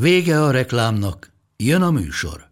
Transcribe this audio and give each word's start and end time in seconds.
Vége 0.00 0.42
a 0.42 0.50
reklámnak, 0.50 1.32
jön 1.56 1.82
a 1.82 1.90
műsor. 1.90 2.46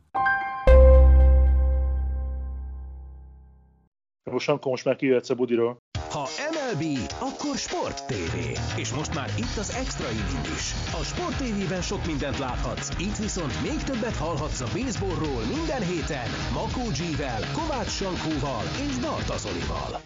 Most 4.30 4.48
akkor 4.48 4.70
most 4.70 4.84
már 4.84 4.96
kijöhetsz 4.96 5.30
a 5.30 5.34
budiról. 5.34 5.76
Ha 6.10 6.28
MLB, 6.52 6.98
akkor 7.20 7.56
Sport 7.56 8.06
TV. 8.06 8.34
És 8.78 8.94
most 8.94 9.14
már 9.14 9.28
itt 9.38 9.56
az 9.58 9.70
Extra 9.82 10.10
Inning 10.10 10.46
is. 10.56 10.72
A 11.00 11.02
Sport 11.04 11.36
TV-ben 11.36 11.82
sok 11.82 12.06
mindent 12.06 12.38
láthatsz, 12.38 13.00
itt 13.00 13.16
viszont 13.16 13.62
még 13.62 13.82
többet 13.82 14.16
hallhatsz 14.16 14.60
a 14.60 14.68
baseballról 14.76 15.42
minden 15.56 15.82
héten 15.90 16.28
Makó 16.52 16.84
G-vel, 16.98 17.42
Kovács 17.58 17.92
Sankóval 18.00 18.64
és 18.86 18.98
Barta 18.98 19.36
Zolival. 19.36 20.00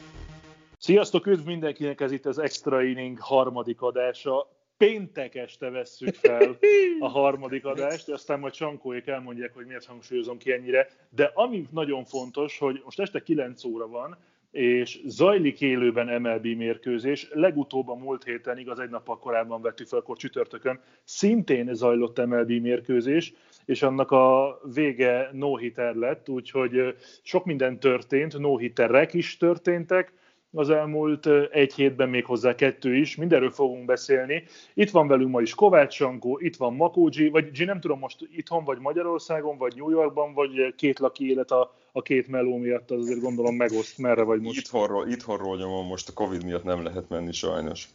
Sziasztok, 0.79 1.27
üdv 1.27 1.46
mindenkinek, 1.46 2.01
ez 2.01 2.12
itt 2.12 2.27
az 2.27 2.38
Extra 2.38 2.82
Inning 2.82 3.18
harmadik 3.20 3.80
adása 3.82 4.58
péntek 4.78 5.34
este 5.34 5.70
vesszük 5.70 6.14
fel 6.14 6.59
a 7.00 7.09
harmadik 7.18 7.64
adást, 7.64 8.09
aztán 8.09 8.38
majd 8.38 8.52
Csankóék 8.52 9.06
elmondják, 9.06 9.54
hogy 9.54 9.66
miért 9.66 9.84
hangsúlyozom 9.84 10.38
ki 10.38 10.52
ennyire, 10.52 10.88
de 11.10 11.30
ami 11.34 11.66
nagyon 11.70 12.04
fontos, 12.04 12.59
hogy 12.59 12.80
most 12.85 13.01
este 13.01 13.23
9 13.23 13.65
óra 13.65 13.88
van, 13.88 14.18
és 14.51 15.01
zajlik 15.04 15.60
élőben 15.60 16.20
MLB 16.20 16.46
mérkőzés. 16.46 17.29
Legutóbb 17.32 17.88
a 17.88 17.95
múlt 17.95 18.24
héten, 18.24 18.59
igaz 18.59 18.79
egy 18.79 18.90
nappal 18.90 19.18
korábban 19.18 19.62
vettük 19.62 19.87
fel, 19.87 19.98
akkor 19.98 20.16
csütörtökön, 20.16 20.80
szintén 21.04 21.74
zajlott 21.74 22.26
MLB 22.26 22.51
mérkőzés, 22.51 23.32
és 23.65 23.82
annak 23.82 24.10
a 24.10 24.60
vége 24.74 25.29
no-hitter 25.32 25.95
lett, 25.95 26.29
úgyhogy 26.29 26.95
sok 27.23 27.45
minden 27.45 27.79
történt, 27.79 28.38
no-hitterek 28.38 29.15
is 29.15 29.37
történtek, 29.37 30.13
az 30.52 30.71
elmúlt 30.71 31.27
egy 31.51 31.74
hétben 31.74 32.09
még 32.09 32.24
hozzá 32.24 32.54
kettő 32.54 32.96
is, 32.96 33.16
mindenről 33.16 33.51
fogunk 33.51 33.85
beszélni. 33.85 34.45
Itt 34.74 34.91
van 34.91 35.09
velünk 35.09 35.30
ma 35.30 35.41
is 35.41 35.54
Kovács 35.54 35.95
Sankó, 35.95 36.38
itt 36.43 36.57
van 36.57 36.74
Makógyi, 36.74 37.29
vagy 37.29 37.51
G, 37.51 37.65
nem 37.65 37.80
tudom 37.80 37.99
most 37.99 38.29
itthon 38.37 38.65
vagy 38.65 38.79
Magyarországon, 38.79 39.59
vagy 39.59 39.76
New 39.76 39.91
Yorkban, 39.91 40.35
vagy 40.35 40.74
két 40.76 40.99
laki 40.99 41.30
élet 41.30 41.51
a, 41.51 41.74
a 41.93 42.02
két 42.02 42.29
meló 42.29 42.57
miatt, 42.57 42.91
az 42.91 43.01
azért 43.01 43.21
gondolom 43.21 43.54
megoszt, 43.54 43.99
merre 43.99 44.23
vagy 44.23 44.41
most. 44.41 44.59
Itthonról, 44.59 45.09
itthonról 45.09 45.57
nyomom, 45.57 45.87
most 45.87 46.09
a 46.09 46.13
Covid 46.13 46.45
miatt 46.45 46.65
nem 46.65 46.82
lehet 46.82 47.09
menni 47.09 47.32
sajnos. 47.32 47.88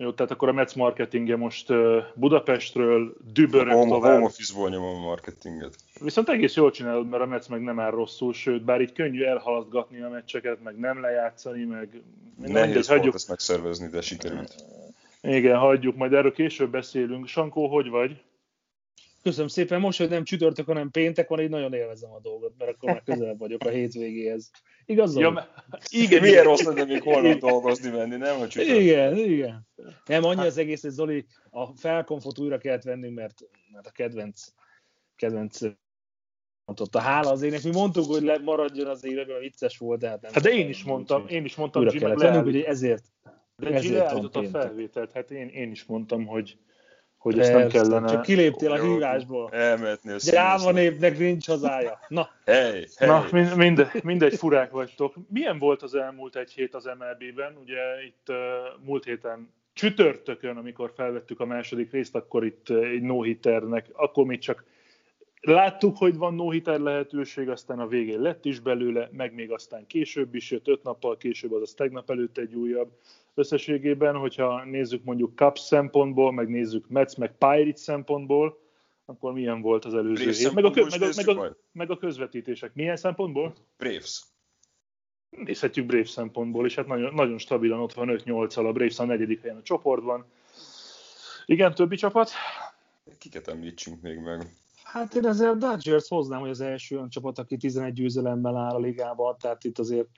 Jó, 0.00 0.12
tehát 0.12 0.32
akkor 0.32 0.48
a 0.48 0.52
Metsz 0.52 0.74
marketingje 0.74 1.36
most 1.36 1.72
Budapestről 2.14 3.16
dübörög 3.32 3.72
home, 3.72 3.90
tovább. 3.90 4.12
Home 4.12 4.24
office-ból 4.24 4.68
nyomom 4.68 4.96
a 4.96 5.06
marketinget. 5.06 5.76
Viszont 6.00 6.28
egész 6.28 6.54
jól 6.54 6.70
csinálod, 6.70 7.08
mert 7.08 7.22
a 7.22 7.26
Metsz 7.26 7.46
meg 7.46 7.62
nem 7.62 7.80
áll 7.80 7.90
rosszul, 7.90 8.32
sőt, 8.32 8.64
bár 8.64 8.80
így 8.80 8.92
könnyű 8.92 9.22
elhaladgatni 9.22 10.00
a 10.00 10.08
meccseket, 10.08 10.62
meg 10.62 10.78
nem 10.78 11.00
lejátszani, 11.00 11.64
meg... 11.64 12.02
Nehéz 12.36 12.74
volt 12.74 12.86
hagyjuk. 12.86 13.14
ezt 13.14 13.28
megszervezni, 13.28 13.88
de 13.88 14.00
sikerült. 14.00 14.54
Igen, 15.22 15.58
hagyjuk, 15.58 15.96
majd 15.96 16.12
erről 16.12 16.32
később 16.32 16.70
beszélünk. 16.70 17.26
Sankó, 17.26 17.66
hogy 17.66 17.88
vagy? 17.88 18.22
Köszönöm 19.22 19.48
szépen, 19.48 19.80
most, 19.80 19.98
hogy 19.98 20.08
nem 20.08 20.24
csütörtök, 20.24 20.66
hanem 20.66 20.90
péntek 20.90 21.28
van, 21.28 21.40
így 21.40 21.48
nagyon 21.48 21.72
élvezem 21.72 22.12
a 22.12 22.20
dolgot, 22.20 22.54
mert 22.58 22.70
akkor 22.70 22.90
már 22.90 23.02
közelebb 23.02 23.38
vagyok 23.38 23.64
a 23.64 23.68
hétvégéhez. 23.68 24.50
Igaz? 24.84 25.16
Ja, 25.16 25.48
igen, 25.88 26.22
milyen 26.22 26.44
rossz 26.44 26.62
lenne 26.62 26.84
még 26.84 27.02
holnap 27.02 27.38
dolgozni 27.38 27.90
menni, 27.90 28.16
nem? 28.16 28.38
Hogy 28.38 28.56
igen, 28.56 29.16
igen. 29.16 29.66
Nem, 30.06 30.24
annyi 30.24 30.46
az 30.46 30.58
egész, 30.58 30.82
hogy 30.82 30.90
Zoli, 30.90 31.26
a 31.50 31.76
felkonfot 31.76 32.38
újra 32.38 32.58
kellett 32.58 32.82
venni, 32.82 33.08
mert, 33.08 33.34
mert 33.72 33.86
a 33.86 33.90
kedvenc, 33.90 34.42
kedvenc 35.16 35.60
ott 36.64 36.94
a 36.94 37.00
hála 37.00 37.30
az 37.30 37.42
ének. 37.42 37.62
Mi 37.62 37.70
mondtuk, 37.70 38.04
hogy 38.04 38.40
maradjon 38.42 38.86
az 38.86 39.04
évben, 39.04 39.40
vicces 39.40 39.78
volt, 39.78 40.00
de 40.00 40.08
hát 40.08 40.20
nem. 40.20 40.32
Hát 40.32 40.42
de 40.42 40.50
én 40.50 40.68
is 40.68 40.84
mondtam, 40.84 41.24
én 41.28 41.44
is 41.44 41.56
mondtam, 41.56 41.82
újra 41.82 41.98
kellett 41.98 42.20
vennünk, 42.20 42.44
hogy 42.44 42.60
ezért. 42.60 43.04
De 43.56 43.70
ezért 43.70 44.12
a 44.12 44.44
felvételt, 44.52 45.12
hát 45.12 45.30
én, 45.30 45.48
én 45.48 45.70
is 45.70 45.84
mondtam, 45.84 46.26
hogy 46.26 46.58
hogy 47.18 47.38
ezt 47.38 47.52
nem 47.52 47.68
kellene... 47.68 48.08
Csak 48.08 48.22
kiléptél 48.22 48.72
a 48.72 48.82
hívásból. 48.82 49.50
Elmetni 49.52 50.12
a 50.12 50.16
Gyáva 50.30 50.70
népnek 50.70 51.18
nincs 51.18 51.46
hazája. 51.46 51.98
Na, 52.08 52.28
hey, 52.44 52.86
hey. 52.96 53.08
Na 53.08 53.26
mind, 53.32 53.56
mindegy, 53.56 54.02
mindegy, 54.02 54.34
furák 54.36 54.70
vagytok. 54.70 55.14
Milyen 55.28 55.58
volt 55.58 55.82
az 55.82 55.94
elmúlt 55.94 56.36
egy 56.36 56.50
hét 56.50 56.74
az 56.74 56.84
MLB-ben? 56.84 57.56
Ugye 57.62 57.80
itt 58.06 58.26
uh, 58.28 58.36
múlt 58.84 59.04
héten 59.04 59.52
csütörtökön, 59.72 60.56
amikor 60.56 60.92
felvettük 60.96 61.40
a 61.40 61.46
második 61.46 61.92
részt, 61.92 62.14
akkor 62.14 62.44
itt 62.44 62.70
egy 62.70 63.02
no-hitternek, 63.02 63.86
akkor 63.92 64.24
még 64.24 64.38
csak 64.38 64.64
láttuk, 65.40 65.96
hogy 65.96 66.16
van 66.16 66.34
no-hitter 66.34 66.80
lehetőség, 66.80 67.48
aztán 67.48 67.78
a 67.78 67.86
végén 67.86 68.20
lett 68.20 68.44
is 68.44 68.60
belőle, 68.60 69.08
meg 69.12 69.34
még 69.34 69.52
aztán 69.52 69.86
később 69.86 70.34
is 70.34 70.50
jött, 70.50 70.68
öt 70.68 70.82
nappal 70.82 71.16
később, 71.16 71.52
azaz 71.52 71.74
tegnap 71.74 72.10
előtt 72.10 72.38
egy 72.38 72.54
újabb 72.54 72.90
összességében, 73.34 74.14
hogyha 74.14 74.64
nézzük 74.64 75.04
mondjuk 75.04 75.36
Cup 75.36 75.58
szempontból, 75.58 76.32
meg 76.32 76.48
nézzük 76.48 76.88
Mets, 76.88 77.16
meg 77.16 77.36
Pirates 77.38 77.80
szempontból, 77.80 78.58
akkor 79.04 79.32
milyen 79.32 79.60
volt 79.60 79.84
az 79.84 79.94
előző 79.94 80.30
hét? 80.30 80.52
Meg 80.52 80.64
a, 80.64 80.70
meg, 80.74 81.02
a, 81.02 81.08
meg, 81.16 81.28
a, 81.28 81.56
meg 81.72 81.90
a 81.90 81.96
közvetítések. 81.96 82.74
Milyen 82.74 82.96
szempontból? 82.96 83.54
Braves. 83.78 84.22
Nézhetjük 85.30 85.86
Braves 85.86 86.10
szempontból, 86.10 86.66
és 86.66 86.74
hát 86.74 86.86
nagyon, 86.86 87.14
nagyon 87.14 87.38
stabilan 87.38 87.80
ott 87.80 87.92
van 87.92 88.08
5-8-al, 88.24 88.68
a 88.68 88.72
Braves 88.72 88.98
a 88.98 89.04
negyedik 89.04 89.40
helyen 89.40 89.56
a 89.56 89.62
csoportban. 89.62 90.26
Igen, 91.46 91.74
többi 91.74 91.96
csapat? 91.96 92.30
Kiket 93.18 93.48
említsünk 93.48 94.02
még 94.02 94.18
meg? 94.18 94.52
Hát 94.92 95.14
én 95.14 95.26
azért 95.26 95.50
a 95.50 95.54
Dodgers 95.54 96.08
hoznám, 96.08 96.40
hogy 96.40 96.50
az 96.50 96.60
első 96.60 96.96
olyan 96.96 97.08
csapat, 97.08 97.38
aki 97.38 97.56
11 97.56 97.92
győzelemmel 97.92 98.56
áll 98.56 98.74
a 98.74 98.78
ligában, 98.78 99.36
tehát 99.38 99.64
itt 99.64 99.78
azért 99.78 100.08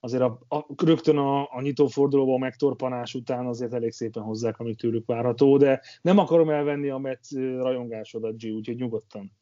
azért 0.00 0.22
a, 0.22 0.38
a, 0.48 0.66
rögtön 0.84 1.16
a, 1.16 1.40
a 1.40 1.60
nyitófordulóban 1.60 2.34
a 2.34 2.38
megtorpanás 2.38 3.14
után 3.14 3.46
azért 3.46 3.74
elég 3.74 3.92
szépen 3.92 4.22
hozzák, 4.22 4.58
amit 4.58 4.78
tőlük 4.78 5.06
várható, 5.06 5.56
de 5.56 5.82
nem 6.02 6.18
akarom 6.18 6.50
elvenni 6.50 6.88
a 6.88 6.98
Metsz 6.98 7.32
rajongásodat, 7.34 8.38
G, 8.38 8.46
úgyhogy 8.54 8.76
nyugodtan. 8.76 9.32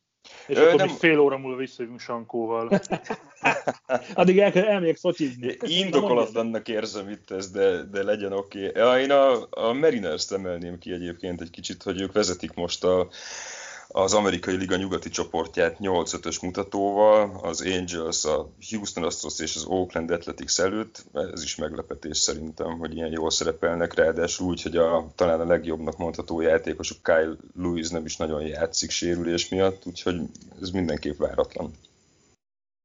És 0.47 0.57
Ö, 0.57 0.63
akkor 0.63 0.75
nem... 0.75 0.87
még 0.87 0.97
fél 0.97 1.19
óra 1.19 1.39
múlva 1.39 1.57
visszajövünk 1.57 2.01
Sankóval. 2.01 2.69
Addig 4.15 4.39
el, 4.39 4.53
elmegyek 4.53 4.97
szocsizni. 4.97 5.57
Indokolatlannak 5.61 6.69
érzem 6.69 7.09
itt 7.09 7.31
ez, 7.31 7.51
de, 7.51 7.83
de 7.83 8.03
legyen 8.03 8.33
oké. 8.33 8.69
Okay. 8.69 8.83
Ja, 8.83 9.01
én 9.01 9.11
a, 9.11 9.47
a 9.51 9.73
Mariners-t 9.73 10.33
emelném 10.33 10.79
ki 10.79 10.93
egyébként 10.93 11.41
egy 11.41 11.51
kicsit, 11.51 11.83
hogy 11.83 12.01
ők 12.01 12.13
vezetik 12.13 12.55
most 12.55 12.85
a 12.85 13.09
az 13.97 14.15
amerikai 14.15 14.57
liga 14.57 14.77
nyugati 14.77 15.09
csoportját 15.09 15.77
8-5-ös 15.81 16.43
mutatóval, 16.43 17.41
az 17.43 17.63
Angels, 17.63 18.25
a 18.25 18.49
Houston 18.71 19.05
Astros 19.05 19.41
és 19.41 19.57
az 19.57 19.65
Oakland 19.65 20.11
Athletics 20.11 20.61
előtt, 20.61 21.05
ez 21.13 21.43
is 21.43 21.57
meglepetés 21.57 22.17
szerintem, 22.19 22.79
hogy 22.79 22.97
ilyen 22.97 23.13
jól 23.13 23.31
szerepelnek, 23.31 23.95
ráadásul 23.95 24.47
úgy, 24.47 24.63
hogy 24.63 24.77
a, 24.77 25.07
talán 25.15 25.41
a 25.41 25.47
legjobbnak 25.47 25.97
mondható 25.97 26.41
játékosuk 26.41 27.03
Kyle 27.03 27.37
Lewis 27.57 27.89
nem 27.89 28.05
is 28.05 28.17
nagyon 28.17 28.47
játszik 28.47 28.91
sérülés 28.91 29.49
miatt, 29.49 29.87
úgyhogy 29.87 30.21
ez 30.63 30.71
mindenképp 30.71 31.19
váratlan 31.19 31.73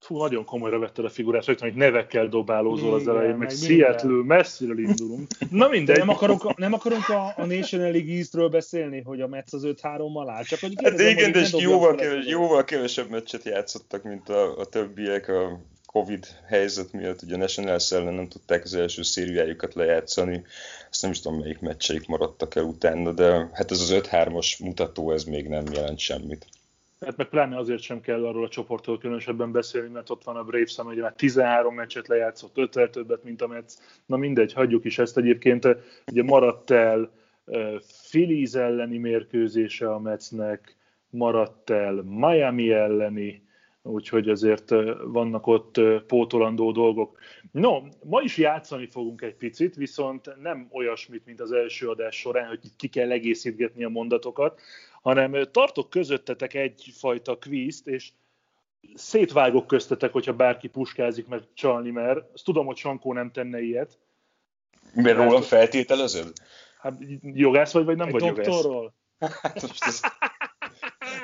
fú, 0.10 0.18
nagyon 0.18 0.46
komolyra 0.46 0.80
vetted 0.80 1.06
a 1.06 1.10
figurát, 1.10 1.46
rögtön, 1.46 1.70
hogy 1.70 1.78
nevekkel 1.78 2.28
dobálózol 2.28 2.94
az 2.94 3.08
elején, 3.08 3.36
meg, 3.36 3.48
meg 3.48 3.50
Seattle, 3.50 4.24
messziről 4.24 4.80
indulunk. 4.80 5.28
Na 5.50 5.68
mindegy. 5.68 5.98
Nem 5.98 6.10
akarunk, 6.10 6.58
nem 6.58 6.74
akarunk 6.74 7.10
a, 7.10 7.34
a 7.38 7.46
National 7.46 7.92
League 7.92 8.16
East-ről 8.16 8.50
beszélni, 8.50 9.02
hogy 9.02 9.22
a 9.22 9.28
Mets 9.28 9.54
az 9.54 9.62
5-3-mal 9.66 10.26
áll, 10.28 10.44
csak 10.44 10.60
hogy 10.60 10.76
kérdezem, 10.76 11.08
hát 11.08 11.18
igen, 11.18 11.32
de 11.32 11.48
jóval, 11.58 11.96
keves, 11.96 12.26
jóval 12.26 12.64
kevesebb 12.64 13.10
meccset 13.10 13.44
játszottak, 13.44 14.04
mint 14.04 14.30
a, 14.30 14.58
a 14.58 14.66
többiek 14.66 15.28
a 15.28 15.60
Covid 15.86 16.28
helyzet 16.48 16.92
miatt, 16.92 17.22
ugye 17.22 17.36
a 17.36 17.38
National 17.38 17.80
ellen 17.90 18.14
nem 18.14 18.28
tudták 18.28 18.64
az 18.64 18.76
első 18.76 19.04
szériájukat 19.04 19.74
lejátszani, 19.74 20.46
azt 20.90 21.02
nem 21.02 21.12
is 21.12 21.20
tudom 21.20 21.40
melyik 21.40 21.60
meccseik 21.60 22.08
maradtak 22.08 22.56
el 22.56 22.64
utána, 22.64 23.12
de 23.12 23.50
hát 23.54 23.72
ez 23.72 23.82
az 23.82 23.94
5-3-as 23.94 24.60
mutató, 24.60 25.12
ez 25.12 25.24
még 25.24 25.48
nem 25.48 25.64
jelent 25.74 26.00
semmit. 26.00 26.46
Hát 27.06 27.18
meg 27.18 27.30
pláne 27.30 27.58
azért 27.58 27.82
sem 27.82 28.02
kell 28.02 28.26
arról 28.26 28.44
a 28.44 28.50
csoportról 28.50 28.98
különösebben 28.98 29.52
beszélni, 29.52 29.90
mert 29.90 30.10
ott 30.10 30.24
van 30.24 30.36
a 30.36 30.44
Braves, 30.44 30.78
ami 30.78 30.96
már 30.96 31.14
13 31.14 31.76
meccset 31.76 32.08
lejátszott, 32.08 32.58
5 32.58 32.92
többet, 32.92 33.24
mint 33.24 33.42
a 33.42 33.48
Mets. 33.48 33.74
Na 34.06 34.18
mindegy, 34.18 34.54
hagyjuk 34.54 34.86
is 34.86 35.00
ezt 35.00 35.18
egyébként. 35.18 35.68
Ugye 36.12 36.24
maradt 36.24 36.72
el 36.72 37.12
Phillies 38.10 38.54
elleni 38.54 38.98
mérkőzése 38.98 39.94
a 39.94 40.00
Metsnek, 40.00 40.76
maradt 41.10 41.70
el 41.70 41.94
Miami 41.94 42.72
elleni, 42.72 43.44
úgyhogy 43.82 44.30
azért 44.30 44.70
vannak 45.04 45.48
ott 45.48 45.82
pótolandó 46.08 46.72
dolgok. 46.72 47.18
No, 47.52 47.82
ma 48.04 48.22
is 48.22 48.38
játszani 48.38 48.88
fogunk 48.88 49.22
egy 49.22 49.36
picit, 49.36 49.76
viszont 49.76 50.36
nem 50.42 50.68
olyasmit, 50.72 51.26
mint 51.26 51.42
az 51.42 51.52
első 51.52 51.88
adás 51.90 52.16
során, 52.16 52.48
hogy 52.48 52.60
ki 52.78 52.88
kell 52.88 53.12
egészítgetni 53.12 53.84
a 53.84 53.90
mondatokat, 53.90 54.62
hanem 55.02 55.46
tartok 55.52 55.90
közöttetek 55.90 56.54
egyfajta 56.54 57.38
kvízt, 57.38 57.88
és 57.88 58.10
szétvágok 58.94 59.68
köztetek, 59.68 60.12
hogyha 60.12 60.34
bárki 60.34 60.68
puskázik 60.68 61.28
meg 61.28 61.42
csalni, 61.54 61.90
mert 61.90 62.20
azt 62.34 62.44
tudom, 62.44 62.66
hogy 62.66 62.78
Sankó 62.78 63.14
nem 63.14 63.32
tenne 63.32 63.62
ilyet. 63.62 63.98
Mert 64.94 65.18
rólam 65.18 65.42
feltételezed? 65.42 66.32
Hát 66.80 66.94
jogász 67.22 67.72
vagy, 67.74 67.86
vagy 67.86 67.96
nem 67.98 68.08
Egy 68.08 68.14
vagy 68.14 68.24
jogász? 68.24 68.46
doktorról. 68.46 68.94
Hát 69.20 69.62
most 69.62 69.84
ez, 69.84 70.00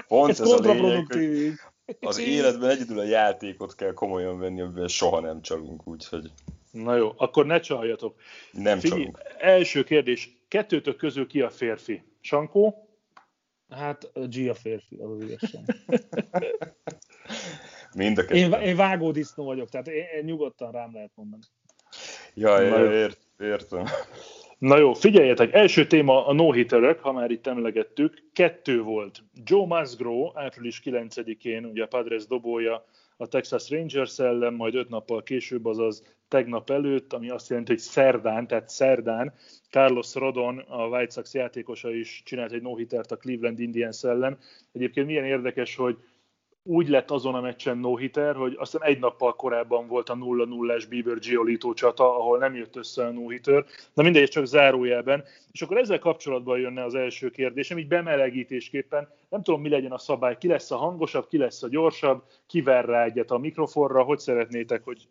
pont 0.08 0.30
Ez 0.30 0.40
ez, 0.40 0.50
a 0.52 0.60
lényeg, 0.60 1.06
hogy 1.12 1.54
az 2.00 2.18
életben 2.18 2.70
egyedül 2.70 3.00
a 3.00 3.04
játékot 3.04 3.76
kell 3.76 3.94
komolyan 3.94 4.40
venni, 4.40 4.62
amiben 4.62 4.88
soha 4.88 5.20
nem 5.20 5.42
csalunk, 5.42 5.88
úgyhogy 5.88 6.32
Na 6.72 6.96
jó, 6.96 7.14
akkor 7.18 7.46
ne 7.46 7.60
csaljatok. 7.60 8.16
nem 8.52 8.80
Figyelj, 8.80 9.02
csalunk. 9.02 9.22
első 9.38 9.84
kérdés. 9.84 10.38
Kettőtök 10.48 10.96
közül 10.98 11.28
ki 11.28 11.42
a 11.42 11.50
férfi? 11.50 12.04
Sankó? 12.22 12.88
Hát 13.70 14.04
a 14.14 14.20
G 14.20 14.50
a 14.50 14.54
férfi, 14.54 14.96
az 14.96 15.12
az 15.12 15.22
igazság. 15.22 15.64
Mind 17.96 18.18
a 18.18 18.22
kettő. 18.22 18.36
Én, 18.36 18.52
én 18.52 18.76
vágódisznó 18.76 19.46
vagyok, 19.46 19.70
tehát 19.70 19.88
én, 19.88 20.06
én 20.18 20.24
nyugodtan 20.24 20.72
rám 20.72 20.94
lehet 20.94 21.12
mondani. 21.16 21.44
Ja, 22.34 22.92
ért, 22.92 23.20
értem. 23.40 23.86
Na 24.58 24.78
jó, 24.78 24.94
figyeljetek, 24.94 25.54
első 25.54 25.88
téma 25.88 26.26
a 26.26 26.34
no 26.34 26.52
ha 27.02 27.12
már 27.12 27.32
itt 27.32 27.48
emlegettük. 27.48 28.24
Kettő 28.34 28.82
volt. 28.82 29.24
Joe 29.44 29.66
Musgrove 29.66 30.32
április 30.34 30.82
9-én, 30.86 31.66
ugye 31.66 31.84
a 31.84 31.88
Padres 31.88 32.26
dobója 32.26 32.86
a 33.18 33.28
Texas 33.28 33.70
Rangers 33.70 34.20
ellen, 34.20 34.54
majd 34.54 34.76
öt 34.76 34.90
nappal 34.90 35.24
később, 35.24 35.66
azaz 35.66 36.15
tegnap 36.28 36.70
előtt, 36.70 37.14
ami 37.14 37.30
azt 37.30 37.50
jelenti, 37.50 37.72
hogy 37.72 37.82
szerdán, 37.82 38.48
tehát 38.48 38.70
szerdán, 38.70 39.34
Carlos 39.70 40.16
Rodon, 40.16 40.58
a 40.58 40.88
White 40.88 41.12
Sox 41.12 41.34
játékosa 41.34 41.94
is 41.94 42.22
csinált 42.26 42.52
egy 42.52 42.62
no 42.62 42.76
a 43.10 43.16
Cleveland 43.16 43.60
Indians 43.60 44.04
ellen. 44.04 44.38
Egyébként 44.72 45.08
milyen 45.08 45.26
érdekes, 45.26 45.76
hogy 45.76 45.98
úgy 46.68 46.88
lett 46.88 47.12
azon 47.12 47.36
a 47.36 47.42
meccsen 47.42 47.78
no 47.78 47.96
hogy 48.34 48.56
aztán 48.58 48.84
egy 48.84 49.00
nappal 49.00 49.36
korábban 49.36 49.88
volt 49.88 50.10
a 50.10 50.16
0-0-es 50.16 50.86
Bieber 50.90 51.20
Giolito 51.20 51.74
csata, 51.74 52.18
ahol 52.18 52.38
nem 52.38 52.56
jött 52.56 52.76
össze 52.76 53.06
a 53.06 53.12
no 53.12 53.30
hitter. 53.30 53.66
Na 53.94 54.04
mindegy, 54.04 54.30
csak 54.30 54.46
zárójelben. 54.46 55.24
És 55.52 55.62
akkor 55.62 55.78
ezzel 55.78 56.00
kapcsolatban 56.00 56.60
jönne 56.60 56.84
az 56.84 56.96
első 56.96 57.30
kérdésem, 57.30 57.78
így 57.78 57.88
bemelegítésképpen. 57.88 59.10
Nem 59.30 59.44
tudom, 59.44 59.62
mi 59.62 59.70
legyen 59.70 59.92
a 59.92 59.98
szabály, 59.98 60.38
ki 60.38 60.48
lesz 60.48 60.72
a 60.72 60.78
hangosabb, 60.78 61.28
ki 61.28 61.38
lesz 61.38 61.64
a 61.64 61.70
gyorsabb, 61.70 62.24
ki 62.48 62.62
ver 62.62 62.86
rá 62.86 63.04
egyet 63.04 63.32
a 63.32 63.38
mikrofonra, 63.38 64.04
hogy 64.04 64.20
szeretnétek, 64.20 64.84
hogy 64.84 65.08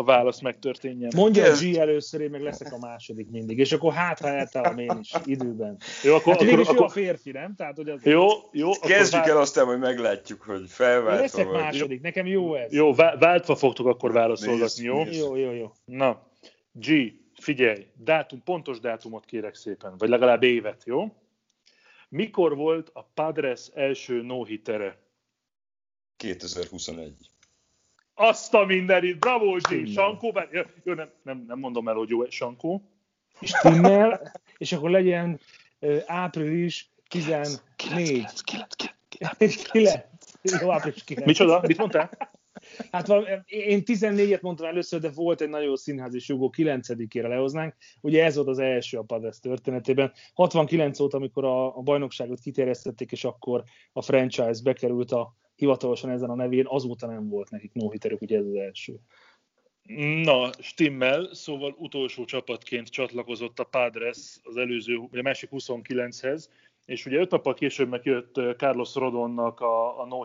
a 0.00 0.04
válasz 0.04 0.40
megtörténjen. 0.40 1.10
Mondja 1.16 1.52
a. 1.52 1.56
G 1.60 1.76
először, 1.76 2.20
én 2.20 2.30
meg 2.30 2.42
leszek 2.42 2.72
a 2.72 2.78
második 2.78 3.28
mindig, 3.30 3.58
és 3.58 3.72
akkor 3.72 3.92
hát, 3.92 4.18
ha 4.18 4.28
eltállom 4.28 4.78
én 4.78 4.98
is 5.00 5.12
időben. 5.24 5.78
Jó, 6.02 6.14
akkor, 6.14 6.32
Hát 6.32 6.42
akkor, 6.42 6.58
is 6.60 6.66
jó 6.66 6.72
a 6.72 6.76
akkor, 6.76 6.90
férfi, 6.90 7.30
nem? 7.30 7.54
Tehát, 7.54 7.76
hogy 7.76 7.88
az... 7.88 8.04
jó, 8.04 8.26
jó, 8.52 8.72
akkor 8.72 8.90
Kezdjük 8.90 9.20
vál- 9.20 9.30
el 9.30 9.40
aztán, 9.40 9.66
hogy 9.66 9.78
meglátjuk, 9.78 10.42
hogy 10.42 10.68
felváltva 10.68 11.20
leszek 11.20 11.46
vagy. 11.46 11.60
második, 11.60 12.00
nekem 12.00 12.26
jó 12.26 12.54
ez. 12.54 12.72
Jó, 12.72 12.94
vá- 12.94 13.18
váltva 13.20 13.56
fogtok 13.56 13.86
akkor 13.86 14.12
válaszolgatni, 14.12 14.84
jó? 14.84 15.04
nézd. 15.04 15.20
Jó, 15.20 15.36
jó, 15.36 15.52
jó. 15.52 15.72
Na, 15.84 16.26
G, 16.72 17.12
figyelj, 17.34 17.86
dátum, 17.94 18.42
pontos 18.42 18.80
dátumot 18.80 19.24
kérek 19.24 19.54
szépen, 19.54 19.94
vagy 19.98 20.08
legalább 20.08 20.42
évet, 20.42 20.82
jó? 20.86 21.14
Mikor 22.08 22.56
volt 22.56 22.90
a 22.92 23.02
Padres 23.14 23.66
első 23.74 24.22
no 24.22 24.44
-hitere? 24.44 24.98
2021. 26.16 27.29
Azt 28.20 28.54
a 28.54 28.64
mindenit, 28.64 29.18
bravo 29.18 29.58
Stimmel. 29.58 29.92
Sankó, 29.92 30.32
bár, 30.32 30.48
jó, 30.84 30.94
nem, 30.94 31.10
nem, 31.22 31.44
nem 31.46 31.58
mondom 31.58 31.88
el, 31.88 31.94
hogy 31.94 32.08
jó 32.08 32.24
Sankó. 32.30 32.82
Stimmel, 33.42 34.32
és 34.58 34.72
akkor 34.72 34.90
legyen 34.90 35.40
április 36.06 36.90
14. 37.08 37.60
9, 37.76 38.40
9, 38.40 39.62
9. 39.70 40.00
Jó, 40.60 40.72
április 40.72 41.04
9. 41.04 41.26
Micsoda? 41.26 41.60
Mit 41.66 41.78
mondtál? 41.78 42.10
Hát 42.90 43.06
val- 43.06 43.42
én 43.46 43.82
14-et 43.84 44.40
mondtam 44.40 44.66
először, 44.66 45.00
de 45.00 45.10
volt 45.10 45.40
egy 45.40 45.48
nagyon 45.48 45.76
színházi 45.76 46.18
sugó, 46.18 46.52
9-ére 46.56 47.28
lehoznánk. 47.28 47.74
Ugye 48.00 48.24
ez 48.24 48.34
volt 48.34 48.48
az 48.48 48.58
első 48.58 48.98
a 48.98 49.02
Padres 49.02 49.38
történetében. 49.38 50.12
69 50.34 51.00
óta, 51.00 51.16
amikor 51.16 51.44
a, 51.44 51.76
a 51.76 51.80
bajnokságot 51.80 52.40
kiterjesztették, 52.40 53.12
és 53.12 53.24
akkor 53.24 53.64
a 53.92 54.02
franchise 54.02 54.62
bekerült 54.62 55.12
a 55.12 55.34
hivatalosan 55.60 56.10
ezen 56.10 56.30
a 56.30 56.34
nevén, 56.34 56.66
azóta 56.66 57.06
nem 57.06 57.28
volt 57.28 57.50
nekik 57.50 57.72
no 57.72 57.90
ugye 58.20 58.38
ez 58.38 58.46
az 58.46 58.54
első. 58.54 58.94
Na, 60.22 60.50
stimmel, 60.58 61.28
szóval 61.32 61.74
utolsó 61.78 62.24
csapatként 62.24 62.88
csatlakozott 62.88 63.58
a 63.58 63.64
Padres 63.64 64.40
az 64.42 64.56
előző, 64.56 64.96
a 64.96 65.22
másik 65.22 65.48
29-hez, 65.52 66.44
és 66.84 67.06
ugye 67.06 67.18
öt 67.18 67.30
nappal 67.30 67.54
később 67.54 67.88
megjött 67.88 68.36
ö, 68.36 68.52
Carlos 68.56 68.94
Rodonnak 68.94 69.60
a, 69.60 70.00
a 70.00 70.06
no 70.06 70.22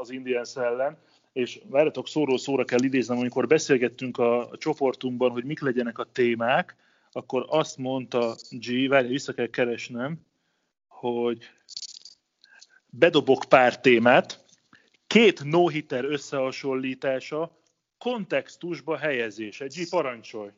az 0.00 0.10
Indians 0.10 0.56
ellen, 0.56 0.98
és 1.32 1.60
várjatok, 1.66 2.08
szóról 2.08 2.38
szóra 2.38 2.64
kell 2.64 2.82
idéznem, 2.82 3.18
amikor 3.18 3.46
beszélgettünk 3.46 4.18
a, 4.18 4.50
a 4.50 4.56
csoportunkban, 4.58 5.30
hogy 5.30 5.44
mik 5.44 5.60
legyenek 5.60 5.98
a 5.98 6.08
témák, 6.12 6.76
akkor 7.12 7.46
azt 7.48 7.76
mondta 7.76 8.36
G, 8.50 8.88
várj, 8.88 9.08
vissza 9.08 9.32
kell 9.32 9.46
keresnem, 9.46 10.20
hogy 10.86 11.38
bedobok 12.86 13.44
pár 13.48 13.80
témát, 13.80 14.44
két 15.08 15.44
no-hitter 15.44 16.04
összehasonlítása, 16.04 17.50
kontextusba 17.98 18.96
helyezése. 18.96 19.66
G, 19.66 19.88
parancsolj! 19.88 20.50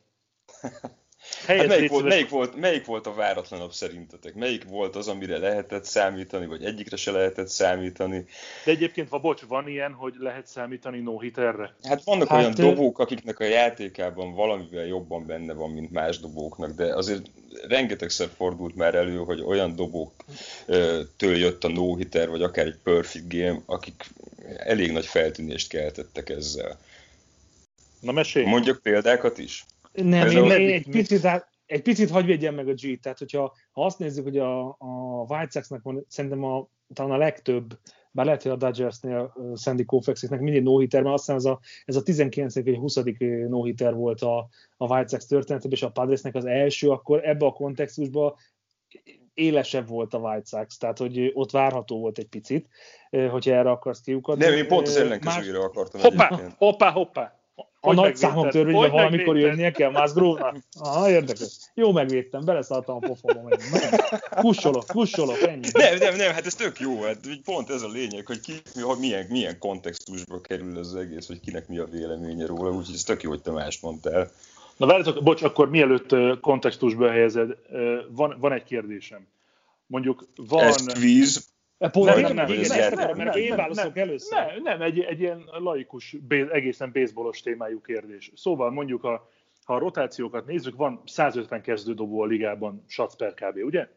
Hát 1.46 1.66
melyik, 1.66 1.90
volt, 1.90 2.04
melyik, 2.04 2.28
volt, 2.28 2.56
melyik 2.56 2.84
volt 2.84 3.06
a 3.06 3.14
váratlanabb 3.14 3.72
szerintetek? 3.72 4.34
Melyik 4.34 4.64
volt 4.64 4.96
az, 4.96 5.08
amire 5.08 5.38
lehetett 5.38 5.84
számítani, 5.84 6.46
vagy 6.46 6.64
egyikre 6.64 6.96
se 6.96 7.10
lehetett 7.10 7.48
számítani? 7.48 8.26
De 8.64 8.70
egyébként, 8.70 9.08
va, 9.08 9.18
bocs, 9.18 9.40
van 9.40 9.68
ilyen, 9.68 9.92
hogy 9.92 10.14
lehet 10.18 10.46
számítani 10.46 10.98
no-hitterre? 10.98 11.74
Hát 11.82 12.04
vannak 12.04 12.28
Hát, 12.28 12.38
olyan 12.38 12.50
ö- 12.50 12.56
dobók, 12.56 12.98
akiknek 12.98 13.40
a 13.40 13.44
játékában 13.44 14.34
valamivel 14.34 14.84
jobban 14.84 15.26
benne 15.26 15.52
van, 15.52 15.70
mint 15.70 15.90
más 15.90 16.20
dobóknak, 16.20 16.70
de 16.70 16.94
azért 16.94 17.30
rengetegszer 17.68 18.28
fordult 18.36 18.74
már 18.74 18.94
elő, 18.94 19.16
hogy 19.16 19.40
olyan 19.40 19.76
dobók 19.76 20.12
ö, 20.66 21.00
től 21.16 21.36
jött 21.36 21.64
a 21.64 21.68
no-hitter, 21.68 22.28
vagy 22.28 22.42
akár 22.42 22.66
egy 22.66 22.78
perfect 22.82 23.28
game, 23.28 23.62
akik 23.66 24.04
elég 24.56 24.92
nagy 24.92 25.06
feltűnést 25.06 25.68
keltettek 25.68 26.28
ezzel. 26.28 26.78
Na 28.00 28.12
mesélj! 28.12 28.46
Mondjak 28.46 28.82
példákat 28.82 29.38
is? 29.38 29.64
Nem, 29.92 30.30
én, 30.30 30.44
én 30.44 30.72
egy 30.72 30.88
picit, 30.90 31.28
egy 31.66 31.82
picit 31.82 32.10
hagyj 32.10 32.26
védjem 32.26 32.54
meg 32.54 32.68
a 32.68 32.72
G, 32.72 33.00
tehát 33.00 33.18
hogyha 33.18 33.56
ha 33.72 33.84
azt 33.84 33.98
nézzük, 33.98 34.24
hogy 34.24 34.38
a, 34.38 34.68
a 34.68 35.24
White 35.28 35.50
Sox-nak 35.50 35.82
van 35.82 36.04
szerintem 36.08 36.44
a, 36.44 36.68
talán 36.94 37.12
a 37.12 37.16
legtöbb, 37.16 37.78
bár 38.10 38.24
lehet, 38.24 38.42
hogy 38.42 38.52
a 38.52 38.56
Dodgersnél 38.56 39.32
uh, 39.34 39.56
Sandy 39.56 39.84
Koufaxiknek 39.84 40.40
mindig 40.40 40.62
no 40.62 40.78
hitter, 40.78 41.02
mert 41.02 41.14
azt 41.14 41.24
hiszem 41.24 41.36
ez 41.36 41.44
a, 41.44 41.60
ez 41.84 41.96
a 41.96 42.02
19. 42.02 42.54
vagy 42.54 42.76
20. 42.76 42.94
no 43.48 43.64
hitter 43.64 43.94
volt 43.94 44.20
a, 44.20 44.48
a 44.76 44.94
White 44.94 45.08
Sox 45.08 45.26
történetében, 45.26 45.76
és 45.76 45.82
a 45.82 45.90
Padresnek 45.90 46.34
az 46.34 46.44
első, 46.44 46.90
akkor 46.90 47.28
ebbe 47.28 47.46
a 47.46 47.52
kontextusban 47.52 48.34
élesebb 49.40 49.88
volt 49.88 50.14
a 50.14 50.18
White 50.18 50.46
Sox, 50.46 50.78
tehát 50.78 50.98
hogy 50.98 51.30
ott 51.34 51.50
várható 51.50 51.98
volt 51.98 52.18
egy 52.18 52.28
picit, 52.28 52.68
hogyha 53.10 53.52
erre 53.52 53.70
akarsz 53.70 54.00
kiukadni. 54.00 54.44
Nem, 54.44 54.52
én 54.52 54.66
pont 54.66 54.86
az 54.86 54.96
ellenkezőjére 54.96 55.58
akartam 55.58 56.00
Hoppá, 56.00 56.26
egyébként. 56.26 56.54
hoppá, 56.58 56.90
hoppá! 56.90 57.34
A 57.82 57.86
Hogy 57.86 57.96
nagy 57.96 58.16
számok 58.16 58.48
törvényben 58.48 58.90
valamikor 58.90 59.38
jönnie 59.38 59.70
kell 59.70 59.90
Musgrove-nak. 59.90 60.56
Aha, 60.80 61.10
érdekes. 61.10 61.56
Jó 61.74 61.92
megvédtem, 61.92 62.44
beleszartam 62.44 62.98
a. 63.02 63.16
Nem. 63.22 63.90
Kussolok, 64.30 64.86
kussolok, 64.86 65.40
ennyi. 65.40 65.68
Nem, 65.72 65.96
nem, 65.98 66.16
nem, 66.16 66.32
hát 66.32 66.46
ez 66.46 66.54
tök 66.54 66.80
jó, 66.80 67.02
hát 67.02 67.18
pont 67.44 67.70
ez 67.70 67.82
a 67.82 67.88
lényeg, 67.88 68.26
hogy 68.26 68.40
ki, 68.40 68.52
hogy 68.80 68.98
milyen, 68.98 69.26
milyen 69.28 69.58
kontextusba 69.58 70.40
kerül 70.40 70.78
az 70.78 70.94
egész, 70.94 71.26
hogy 71.26 71.40
kinek 71.40 71.68
mi 71.68 71.78
a 71.78 71.84
véleménye 71.84 72.46
róla, 72.46 72.70
úgyhogy 72.70 72.94
ez 72.94 73.02
tök 73.02 73.22
jó, 73.22 73.30
hogy 73.30 73.42
te 73.42 73.50
mást 73.50 73.82
mondtál. 73.82 74.30
Na 74.80 74.86
várjatok, 74.86 75.22
bocs, 75.22 75.42
akkor 75.42 75.70
mielőtt 75.70 76.40
kontextusba 76.40 77.10
helyezed, 77.10 77.58
van, 78.08 78.36
van 78.38 78.52
egy 78.52 78.62
kérdésem. 78.62 79.26
Mondjuk 79.86 80.24
van... 80.36 80.64
Ez 80.64 80.86
kvíz, 80.86 81.52
Pont 81.92 82.04
Nem, 82.04 82.34
nem, 82.34 82.48
igen, 82.48 82.70
ezt 82.70 82.92
akarom, 82.92 83.16
nem, 83.16 83.26
mert 83.26 83.36
én 83.36 83.56
válaszolok 83.56 83.94
nem, 83.94 84.08
először. 84.08 84.38
Nem, 84.38 84.62
nem 84.62 84.82
egy, 84.82 85.00
egy 85.00 85.20
ilyen 85.20 85.44
laikus, 85.58 86.16
egészen 86.28 86.92
baseballos 86.92 87.40
témájú 87.40 87.80
kérdés. 87.80 88.32
Szóval 88.34 88.70
mondjuk, 88.70 89.04
a, 89.04 89.28
ha 89.64 89.74
a 89.74 89.78
rotációkat 89.78 90.46
nézzük, 90.46 90.76
van 90.76 91.02
150 91.04 91.62
kezdődobó 91.62 92.20
a 92.20 92.26
ligában, 92.26 92.84
satsz 92.86 93.16
per 93.16 93.34
kb., 93.34 93.64
ugye? 93.64 93.88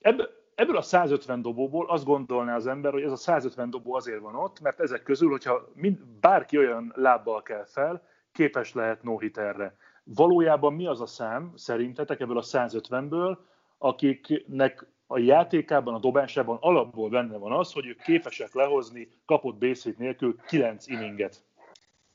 Ebből, 0.00 0.28
ebből 0.54 0.76
a 0.76 0.82
150 0.82 1.42
dobóból 1.42 1.88
azt 1.88 2.04
gondolná 2.04 2.56
az 2.56 2.66
ember, 2.66 2.92
hogy 2.92 3.02
ez 3.02 3.12
a 3.12 3.16
150 3.16 3.70
dobó 3.70 3.94
azért 3.94 4.20
van 4.20 4.34
ott, 4.34 4.60
mert 4.60 4.80
ezek 4.80 5.02
közül, 5.02 5.30
hogyha 5.30 5.68
mind, 5.74 5.98
bárki 6.20 6.58
olyan 6.58 6.92
lábbal 6.96 7.42
kell 7.42 7.64
fel, 7.64 8.08
képes 8.32 8.74
lehet 8.74 9.02
no 9.02 9.18
erre. 9.34 9.76
Valójában 10.04 10.72
mi 10.72 10.86
az 10.86 11.00
a 11.00 11.06
szám, 11.06 11.52
szerintetek 11.56 12.20
ebből 12.20 12.38
a 12.38 12.42
150-ből, 12.42 13.36
akiknek 13.78 14.86
a 15.06 15.18
játékában, 15.18 15.94
a 15.94 15.98
dobásában 15.98 16.58
alapból 16.60 17.08
benne 17.08 17.36
van 17.36 17.52
az, 17.52 17.72
hogy 17.72 17.86
ők 17.86 18.02
képesek 18.02 18.54
lehozni 18.54 19.08
kapott 19.26 19.58
base 19.58 19.90
nélkül 19.96 20.36
9 20.46 20.86
inninget. 20.86 21.42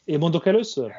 Én 0.04 0.18
mondok 0.20 0.46
először? 0.46 0.92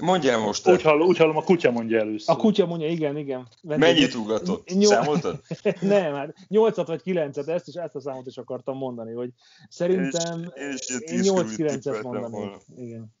Mondjál 0.00 0.38
most 0.38 0.68
Úgy, 0.68 0.82
hall, 0.82 1.00
úgy 1.00 1.16
hallom, 1.16 1.36
a 1.36 1.42
kutya 1.42 1.70
mondja 1.70 1.98
először. 1.98 2.34
A 2.34 2.38
kutya 2.38 2.66
mondja, 2.66 2.88
igen, 2.88 3.16
igen. 3.16 3.48
Mennyit 3.62 4.14
ugatott? 4.14 4.68
Nyol- 4.68 4.92
Számoltad? 4.92 5.40
Nem, 5.80 6.14
hát 6.14 6.34
8 6.48 6.76
vagy 6.86 7.00
9-et, 7.04 7.48
ezt, 7.48 7.68
is, 7.68 7.74
ezt 7.74 7.94
a 7.94 8.00
számot 8.00 8.26
is 8.26 8.36
akartam 8.36 8.76
mondani, 8.76 9.12
hogy 9.12 9.30
szerintem 9.68 10.52
10 10.52 11.02
körüli 11.04 11.28
8-9-et 11.28 11.78
tippeltem 11.78 12.02
mondanék. 12.02 12.30
volna. 12.30 12.56
Igen. 12.76 13.16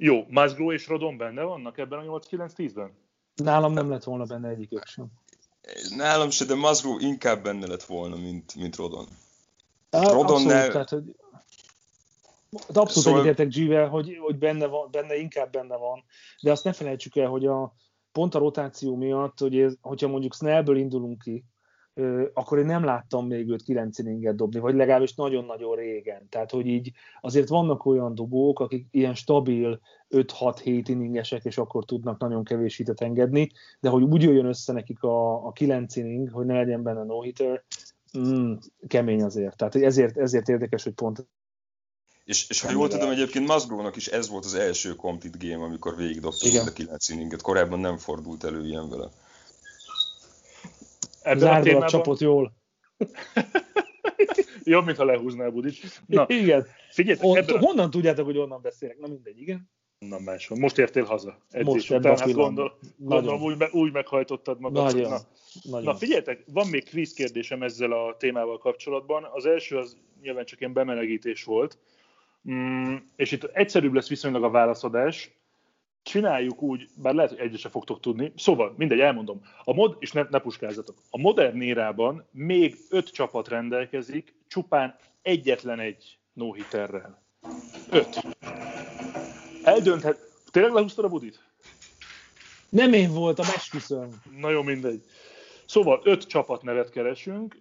Jó, 0.00 0.24
Musgrove 0.28 0.74
és 0.74 0.86
Rodon 0.86 1.16
benne 1.16 1.42
vannak 1.42 1.78
ebben 1.78 1.98
a 1.98 2.18
8-9-10-ben? 2.18 2.92
Nálam 3.34 3.72
nem 3.72 3.90
lett 3.90 4.04
volna 4.04 4.24
benne 4.24 4.48
egyikük 4.48 4.86
sem. 4.86 5.06
Nálam 5.96 6.30
se, 6.30 6.44
de 6.44 6.54
Musgrove 6.54 7.06
inkább 7.06 7.42
benne 7.42 7.66
lett 7.66 7.82
volna, 7.82 8.16
mint, 8.16 8.54
mint 8.54 8.76
Rodon. 8.76 9.06
Á, 9.90 10.02
Rodon 10.02 10.20
abszolút, 10.20 10.46
ne- 10.46 10.68
tehát, 10.68 10.88
hogy 10.88 11.04
de 12.50 12.80
abszolút 12.80 12.90
Szóval- 12.90 13.20
egyetértek 13.20 13.54
G-vel, 13.54 13.88
hogy, 13.88 14.16
hogy 14.20 14.38
benne, 14.38 14.66
van, 14.66 14.88
benne 14.90 15.16
inkább 15.16 15.52
benne 15.52 15.76
van, 15.76 16.04
de 16.40 16.50
azt 16.50 16.64
ne 16.64 16.72
felejtsük 16.72 17.16
el, 17.16 17.28
hogy 17.28 17.46
a 17.46 17.74
pont 18.12 18.34
a 18.34 18.38
rotáció 18.38 18.96
miatt, 18.96 19.38
hogy 19.38 19.58
ez, 19.58 19.74
hogyha 19.80 20.08
mondjuk 20.08 20.34
Snellből 20.34 20.76
indulunk 20.76 21.22
ki, 21.22 21.44
akkor 22.32 22.58
én 22.58 22.66
nem 22.66 22.84
láttam 22.84 23.26
még 23.26 23.48
őt 23.48 23.62
9 23.62 23.98
inninget 23.98 24.36
dobni, 24.36 24.58
vagy 24.58 24.74
legalábbis 24.74 25.14
nagyon-nagyon 25.14 25.76
régen. 25.76 26.28
Tehát, 26.28 26.50
hogy 26.50 26.66
így 26.66 26.92
azért 27.20 27.48
vannak 27.48 27.84
olyan 27.84 28.14
dobók, 28.14 28.60
akik 28.60 28.86
ilyen 28.90 29.14
stabil 29.14 29.80
5-6-7 30.10 30.84
inningesek, 30.86 31.44
és 31.44 31.58
akkor 31.58 31.84
tudnak 31.84 32.18
nagyon 32.18 32.44
kevés 32.44 32.76
hitet 32.76 33.00
engedni, 33.00 33.50
de 33.80 33.88
hogy 33.88 34.02
úgy 34.02 34.22
jöjjön 34.22 34.46
össze 34.46 34.72
nekik 34.72 35.02
a, 35.02 35.46
a 35.46 35.52
9 35.52 35.96
inning, 35.96 36.30
hogy 36.30 36.46
ne 36.46 36.54
legyen 36.54 36.82
benne 36.82 37.04
no-hitter, 37.04 37.64
mm, 38.18 38.52
kemény 38.86 39.22
azért. 39.22 39.56
Tehát 39.56 39.74
ezért, 39.74 40.16
ezért 40.16 40.48
érdekes, 40.48 40.82
hogy 40.82 40.92
pont 40.94 41.26
És, 42.24 42.48
és 42.48 42.60
ha 42.60 42.70
jól 42.70 42.88
tudom, 42.88 43.10
egyébként 43.10 43.46
Musgrove-nak 43.46 43.96
is 43.96 44.06
ez 44.06 44.28
volt 44.28 44.44
az 44.44 44.54
első 44.54 44.94
complete 44.94 45.38
game, 45.48 45.64
amikor 45.64 45.96
végigdobta 45.96 46.62
a 46.66 46.72
9 46.72 47.08
inninget. 47.08 47.42
Korábban 47.42 47.80
nem 47.80 47.96
fordult 47.96 48.44
elő 48.44 48.66
ilyen 48.66 48.88
vele. 48.88 49.08
Ebben 51.28 51.54
a 51.54 51.60
témában 51.60 51.88
csapot 51.88 52.20
jól. 52.20 52.52
jobb, 54.64 54.84
mintha 54.84 55.04
lehúznál 55.04 55.50
Budics. 55.50 55.80
Na, 56.06 56.24
igen. 56.28 56.66
figyeljetek, 56.90 57.26
On, 57.26 57.36
ebben 57.36 57.58
honnan 57.58 57.90
tudjátok, 57.90 58.24
hogy 58.24 58.38
onnan 58.38 58.62
beszélek? 58.62 58.98
Na 58.98 59.06
mindegy, 59.06 59.40
igen. 59.40 59.70
Na, 59.98 60.18
máshol. 60.18 60.58
Most 60.58 60.78
értél 60.78 61.04
haza. 61.04 61.38
Edzés 61.50 61.72
Most 61.72 61.90
után, 61.90 62.16
hát 62.18 62.32
gondol, 62.32 62.78
gondolom 62.96 63.42
úgy, 63.42 63.56
me, 63.56 63.68
úgy 63.72 63.92
meghajtottad 63.92 64.60
magad. 64.60 64.84
Nagyon. 64.84 65.10
Na, 65.10 65.18
Nagyon. 65.62 65.84
Na 65.84 65.94
figyeljetek, 65.94 66.44
van 66.52 66.68
még 66.68 66.84
kvíz 66.84 67.12
kérdésem 67.12 67.62
ezzel 67.62 67.92
a 67.92 68.16
témával 68.16 68.58
kapcsolatban. 68.58 69.28
Az 69.32 69.46
első 69.46 69.76
az 69.76 69.96
nyilván 70.20 70.44
csak 70.44 70.60
ilyen 70.60 70.72
bemelegítés 70.72 71.44
volt, 71.44 71.78
mm, 72.50 72.96
és 73.16 73.32
itt 73.32 73.44
egyszerűbb 73.44 73.92
lesz 73.92 74.08
viszonylag 74.08 74.44
a 74.44 74.50
válaszadás. 74.50 75.37
Csináljuk 76.08 76.62
úgy, 76.62 76.88
bár 76.94 77.14
lehet, 77.14 77.30
hogy 77.30 77.38
egyre 77.38 77.56
se 77.56 77.68
fogtok 77.68 78.00
tudni. 78.00 78.32
Szóval, 78.36 78.74
mindegy, 78.76 79.00
elmondom. 79.00 79.40
A 79.64 79.74
mod, 79.74 79.96
és 79.98 80.12
ne, 80.12 80.26
ne 80.30 80.38
puskázzatok. 80.38 80.96
A 81.10 81.18
modern 81.18 81.60
érában 81.60 82.26
még 82.30 82.76
öt 82.90 83.10
csapat 83.10 83.48
rendelkezik, 83.48 84.34
csupán 84.46 84.96
egyetlen 85.22 85.80
egy 85.80 86.18
no-hitterrel. 86.32 87.22
Öt. 87.90 88.20
Eldönthet... 89.62 90.18
Tényleg 90.50 90.72
lehúztad 90.72 91.04
a 91.04 91.08
budit? 91.08 91.44
Nem 92.68 92.92
én 92.92 93.12
voltam, 93.12 93.46
esküszöm. 93.54 94.22
Na 94.40 94.50
jó, 94.50 94.62
mindegy. 94.62 95.04
Szóval 95.66 96.00
öt 96.04 96.26
csapatnevet 96.26 96.90
keresünk, 96.90 97.60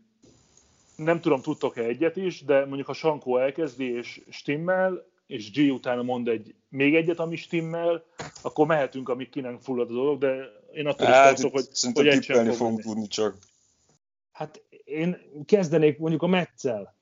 nem 0.96 1.22
tudom, 1.22 1.42
tudtok-e 1.42 1.82
egyet 1.82 2.16
is, 2.16 2.44
de 2.44 2.66
mondjuk 2.66 2.88
ha 2.88 2.94
Sankó 2.94 3.38
elkezdi 3.38 3.92
és 3.92 4.22
stimmel, 4.30 5.06
és 5.25 5.51
G 5.51 5.72
utána 5.72 6.04
mond 6.04 6.27
egy 6.27 6.56
még 6.70 6.96
egyet, 6.96 7.20
ami 7.20 7.36
stimmel, 7.36 8.06
akkor 8.42 8.68
mehetünk, 8.68 9.10
amíg 9.10 9.30
ki 9.30 9.42
nem 9.42 9.60
fullad 9.60 9.90
a 9.90 9.94
dolog, 9.94 10.20
de 10.20 10.36
én 10.74 10.88
attól 10.88 11.08
is 11.08 11.14
Hát, 11.14 11.36
tartok, 11.36 11.52
hogy, 11.52 11.68
hogy 11.94 12.08
egy 12.08 12.24
sem 12.24 12.46
fog 12.46 12.56
fogunk 12.56 12.82
tudni 12.82 13.08
csak. 13.08 13.38
Hát 14.32 14.64
én 14.84 15.18
kezdenék 15.46 15.98
mondjuk 15.98 16.22
a 16.22 16.28
Metzel. 16.28 16.96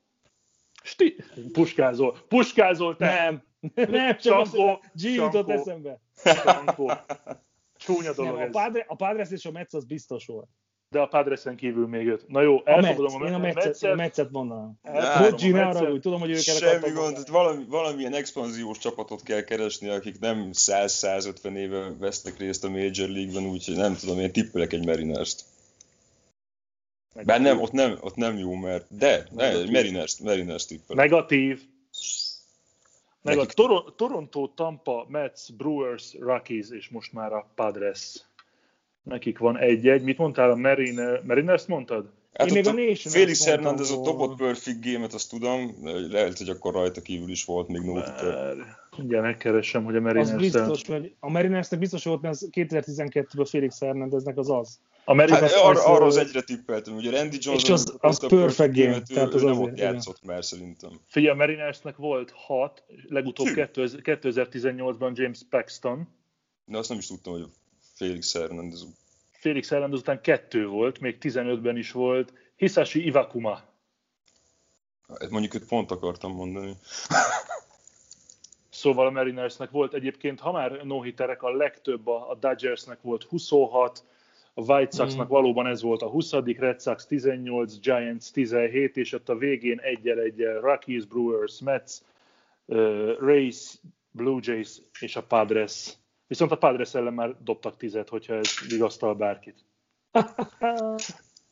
Sti- 0.83 1.23
puskázol, 1.51 2.17
puskázol 2.27 2.95
te! 2.95 3.05
Nem. 3.05 3.43
Nem, 3.89 4.17
csak 4.17 4.19
Csankó, 4.19 4.67
az, 4.67 4.77
G 4.93 5.03
jutott 5.03 5.31
Csankó. 5.47 5.51
eszembe. 5.51 6.01
Sankó. 6.15 6.91
Csúnya 7.77 8.03
Nem, 8.03 8.13
dolog 8.15 8.35
a, 8.35 8.41
ez. 8.41 8.51
Padre, 8.51 8.85
a 8.87 8.95
Padres 8.95 9.31
és 9.31 9.45
a 9.45 9.51
Metz 9.51 9.73
az 9.73 9.85
biztos 9.85 10.25
volt. 10.25 10.49
De 10.95 11.01
a 11.01 11.07
Padresen 11.07 11.55
kívül 11.55 11.87
még 11.87 12.07
öt. 12.07 12.27
Na 12.27 12.41
jó, 12.41 12.57
A 12.57 12.61
elfogadom 12.65 13.33
a 13.33 13.37
Metszet. 13.37 13.63
Metzet, 13.63 13.83
én 13.83 13.89
a 13.89 13.95
Metzet 13.95 14.31
mondanám. 14.31 14.79
a 14.83 15.47
ne 15.47 15.65
arra, 15.65 15.89
hogy 15.89 15.99
tudom, 15.99 16.19
hogy 16.19 16.29
őket 16.29 16.57
Semmi 16.57 16.89
gond, 16.89 17.29
valami, 17.29 17.65
valamilyen 17.67 18.13
expanziós 18.13 18.77
csapatot 18.77 19.23
kell 19.23 19.41
keresni, 19.41 19.89
akik 19.89 20.19
nem 20.19 20.49
100-150 20.53 21.55
éve 21.55 21.93
vesznek 21.99 22.37
részt 22.37 22.63
a 22.63 22.69
Major 22.69 23.09
League-ben, 23.09 23.45
úgyhogy 23.45 23.75
nem 23.75 23.95
tudom, 23.95 24.19
én 24.19 24.31
tippelek 24.31 24.73
egy 24.73 24.85
Mariners-t. 24.85 25.43
Bár 27.25 27.41
nem, 27.41 27.61
ott 27.61 27.71
nem, 27.71 27.97
ott 28.01 28.15
nem 28.15 28.37
jó, 28.37 28.53
mert 28.53 28.85
de, 28.97 29.27
ne. 29.31 29.51
Mariners, 29.51 30.17
Mariners 30.19 30.65
tippelek. 30.65 31.09
Negatív. 31.09 31.61
Meg 33.21 33.37
a 33.37 33.45
Tor- 33.45 33.95
Toronto, 33.95 34.47
Tampa, 34.47 35.05
Mets, 35.09 35.53
Brewers, 35.53 36.13
Rockies, 36.19 36.69
és 36.69 36.89
most 36.89 37.13
már 37.13 37.33
a 37.33 37.51
Padres. 37.55 38.25
Nekik 39.05 39.37
van 39.37 39.57
egy-egy. 39.57 40.03
Mit 40.03 40.17
mondtál? 40.17 40.51
A 40.51 40.55
Marine, 40.55 41.19
Mariners 41.23 41.65
mondtad? 41.65 42.09
Hát 42.33 42.47
Én 42.47 42.53
még 42.53 42.65
ott 42.65 42.71
a 42.71 42.75
Nationals 42.75 43.01
Félix 43.13 43.45
Hernández 43.45 43.89
volna. 43.89 44.03
dobott 44.11 44.37
perfect 44.37 44.85
game-et, 44.85 45.13
azt 45.13 45.29
tudom, 45.29 45.75
lehet, 46.11 46.37
hogy 46.37 46.49
akkor 46.49 46.73
rajta 46.73 47.01
kívül 47.01 47.29
is 47.29 47.45
volt 47.45 47.67
még 47.67 47.81
Már- 47.81 48.55
Mindjárt 48.97 49.25
megkeresem, 49.25 49.83
hogy 49.83 49.95
a 49.95 49.97
Az 49.97 50.03
mariners 50.03 50.35
biztos, 50.41 50.85
mert 50.87 51.05
a 51.19 51.29
Marinersnek 51.29 51.79
biztos 51.79 52.03
volt, 52.03 52.21
mert 52.21 52.33
az 52.33 52.49
2012-ben 52.51 53.45
Félix 53.45 53.79
Hernándeznek 53.79 54.37
az 54.37 54.49
az. 54.49 54.79
A 55.05 55.13
Mariners, 55.13 55.41
Hát, 55.41 55.51
az- 55.51 55.61
arra, 55.61 55.79
az, 55.79 55.85
arra 55.85 56.05
az 56.05 56.17
egyre 56.17 56.41
tippeltem, 56.41 56.95
ugye 56.95 57.11
Randy 57.11 57.37
Johnson 57.41 57.55
és 57.55 57.69
az- 57.69 57.95
az 57.99 58.27
perfect 58.27 58.75
game, 58.75 59.01
tehát 59.01 59.33
az 59.33 59.41
ő 59.41 59.45
nem 59.45 59.53
azért, 59.53 59.67
ott 59.71 59.77
igen. 59.77 59.93
játszott 59.93 60.23
már 60.23 60.45
szerintem. 60.45 60.91
figyelj, 61.07 61.33
a 61.33 61.37
Marinersnek 61.37 61.95
volt 61.97 62.31
hat, 62.35 62.83
legutóbb 63.09 63.47
Hű. 63.47 63.53
2000 63.53 63.99
2018-ban 64.03 65.13
James 65.15 65.39
Paxton. 65.49 66.07
De 66.65 66.77
azt 66.77 66.89
nem 66.89 66.97
is 66.97 67.07
tudtam, 67.07 67.33
hogy 67.33 67.45
Félix 67.95 68.33
Hernández. 68.33 68.85
Félix 69.31 69.69
Hernández 69.69 69.99
után 69.99 70.21
kettő 70.21 70.67
volt, 70.67 70.99
még 70.99 71.17
15-ben 71.21 71.77
is 71.77 71.91
volt. 71.91 72.33
Hisashi 72.55 73.05
Iwakuma. 73.05 73.61
Hát 75.19 75.29
mondjuk 75.29 75.53
őt 75.53 75.67
pont 75.67 75.91
akartam 75.91 76.31
mondani. 76.31 76.73
Szóval 78.69 79.07
a 79.07 79.09
Marinersnek 79.09 79.71
volt 79.71 79.93
egyébként, 79.93 80.39
ha 80.39 80.51
már 80.51 80.71
no 80.83 81.01
a 81.39 81.49
legtöbb 81.49 82.07
a, 82.07 82.29
a 82.29 82.35
Dodgersnek 82.35 83.01
volt 83.01 83.23
26, 83.23 84.03
a 84.53 84.61
White 84.61 84.95
Soxnak 84.95 85.27
Mm. 85.27 85.31
valóban 85.31 85.67
ez 85.67 85.81
volt 85.81 86.01
a 86.01 86.07
20 86.07 86.31
Red 86.31 86.81
Sox 86.81 87.05
18, 87.05 87.79
Giants 87.79 88.31
17, 88.31 88.97
és 88.97 89.13
ott 89.13 89.29
a 89.29 89.37
végén 89.37 89.79
egyel 89.79 90.19
egyel 90.19 90.59
Rockies, 90.59 91.05
Brewers, 91.05 91.59
Mets, 91.59 91.93
uh, 92.65 93.19
Rays, 93.19 93.73
Blue 94.11 94.39
Jays 94.41 94.81
és 94.99 95.15
a 95.15 95.23
Padres. 95.23 95.93
Viszont 96.27 96.51
a 96.51 96.57
Padres 96.57 96.93
ellen 96.93 97.13
már 97.13 97.35
dobtak 97.43 97.77
tizet, 97.77 98.09
hogyha 98.09 98.33
ez 98.33 98.49
vigasztal 98.69 99.15
bárkit. 99.15 99.65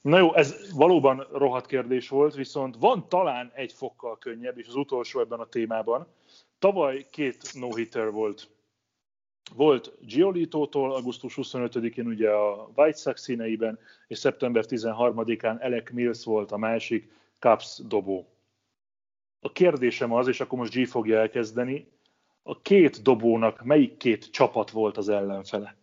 Na 0.02 0.18
jó, 0.18 0.36
ez 0.36 0.72
valóban 0.76 1.28
rohadt 1.32 1.66
kérdés 1.66 2.10
volt, 2.10 2.34
viszont 2.36 2.76
van 2.80 3.10
talán 3.10 3.52
egy 3.56 3.74
fokkal 3.74 4.18
könnyebb, 4.18 4.58
és 4.58 4.68
az 4.68 4.76
utolsó 4.76 5.20
ebben 5.20 5.40
a 5.40 5.46
témában. 5.46 6.08
Tavaly 6.60 7.08
két 7.10 7.54
no-hitter 7.54 8.12
volt. 8.12 8.50
Volt 9.56 9.94
Giolito-tól 10.02 10.94
augusztus 10.96 11.34
25-én 11.38 12.08
ugye 12.08 12.30
a 12.30 12.70
White 12.76 12.98
Sox 12.98 13.22
színeiben, 13.22 13.80
és 14.08 14.18
szeptember 14.18 14.66
13-án 14.68 15.62
Alec 15.62 15.92
Mills 15.92 16.24
volt 16.24 16.52
a 16.52 16.58
másik 16.58 17.12
Cubs 17.40 17.82
dobó. 17.88 18.28
A 19.40 19.52
kérdésem 19.52 20.14
az, 20.14 20.28
és 20.28 20.40
akkor 20.40 20.58
most 20.58 20.74
G 20.74 20.88
fogja 20.88 21.20
elkezdeni, 21.20 21.93
a 22.44 22.62
két 22.62 23.02
dobónak 23.02 23.64
melyik 23.64 23.98
két 23.98 24.32
csapat 24.32 24.70
volt 24.70 24.98
az 24.98 25.10
ellenfele? 25.10 25.78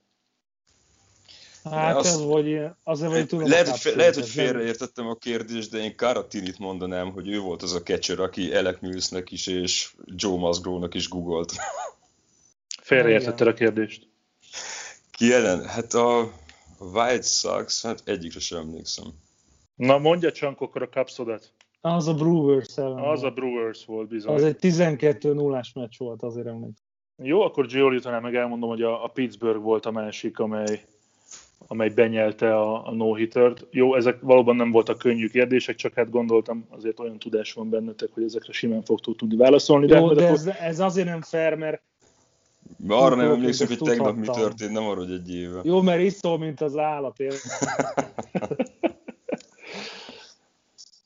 Hát 1.64 1.96
azt- 1.96 2.08
ez 2.08 2.22
vagy 2.22 2.60
azért 2.84 3.10
vagy 3.10 3.26
tudom. 3.26 3.48
lehet, 3.48 3.68
hogy, 3.68 3.96
lehet, 3.96 4.14
hogy 4.14 4.28
félreértettem 4.28 5.06
a 5.06 5.14
kérdést, 5.14 5.70
de 5.70 5.78
én 5.78 5.96
Karatinit 5.96 6.58
mondanám, 6.58 7.12
hogy 7.12 7.28
ő 7.28 7.38
volt 7.40 7.62
az 7.62 7.74
a 7.74 7.82
catcher, 7.82 8.20
aki 8.20 8.54
Alec 8.54 8.80
Millsnek 8.80 9.30
is 9.30 9.46
és 9.46 9.94
Joe 10.04 10.38
Musgrove-nak 10.38 10.94
is 10.94 11.08
googolt. 11.08 11.52
Félreértetted 12.82 13.46
a 13.46 13.54
kérdést. 13.54 14.08
Ki 15.10 15.32
ellen? 15.32 15.64
Hát 15.64 15.94
a 15.94 16.32
White 16.78 17.22
Sox, 17.22 17.82
hát 17.82 18.02
egyikre 18.04 18.40
sem 18.40 18.58
emlékszem. 18.58 19.04
Na 19.74 19.98
mondja 19.98 20.32
csak 20.32 20.60
akkor 20.60 20.82
a 20.82 20.88
Cubsodat. 20.88 21.52
Az 21.80 22.08
a 22.08 22.14
Brewers 22.14 22.76
ellen. 22.76 22.98
Az 22.98 23.22
a. 23.22 23.30
Brewers 23.30 23.84
volt 23.84 24.08
bizony. 24.08 24.34
az 24.34 24.42
egy 24.42 24.56
12 24.56 25.32
0 25.32 25.62
meccs 25.74 25.98
volt, 25.98 26.22
azért 26.22 26.46
emlékszem. 26.46 26.84
Jó, 27.22 27.40
akkor 27.40 27.66
Giolito-nál 27.66 28.20
meg 28.20 28.34
elmondom, 28.34 28.68
hogy 28.68 28.82
a, 28.82 29.04
a 29.04 29.08
Pittsburgh 29.08 29.62
volt 29.62 29.86
a 29.86 29.90
másik, 29.90 30.38
amely, 30.38 30.84
amely 31.66 31.88
benyelte 31.88 32.56
a, 32.56 32.86
a 32.86 32.92
no-hittert. 32.92 33.66
Jó, 33.70 33.94
ezek 33.94 34.20
valóban 34.20 34.56
nem 34.56 34.70
voltak 34.70 34.98
könnyű 34.98 35.28
kérdések, 35.28 35.76
csak 35.76 35.94
hát 35.94 36.10
gondoltam, 36.10 36.66
azért 36.70 37.00
olyan 37.00 37.18
tudás 37.18 37.52
van 37.52 37.68
bennetek, 37.70 38.08
hogy 38.12 38.22
ezekre 38.22 38.52
simán 38.52 38.82
fogtok 38.82 39.16
tudni 39.16 39.36
válaszolni. 39.36 39.86
Jó, 39.88 40.06
hát 40.06 40.16
de 40.16 40.24
akkor- 40.24 40.36
ez, 40.36 40.46
ez 40.46 40.80
azért 40.80 41.06
nem 41.06 41.22
fair, 41.22 41.54
mert 41.54 41.82
Arra 42.88 43.14
nem 43.14 43.30
emlékszem, 43.30 43.66
hogy 43.66 43.78
tegnap 43.78 44.16
mi 44.16 44.26
történt, 44.26 44.72
nem 44.72 44.84
arra, 44.84 45.00
hogy 45.00 45.12
egy 45.12 45.34
éve. 45.34 45.60
Jó, 45.64 45.80
mert 45.80 46.00
iszol, 46.00 46.38
mint 46.38 46.60
az 46.60 46.76
állat, 46.76 47.16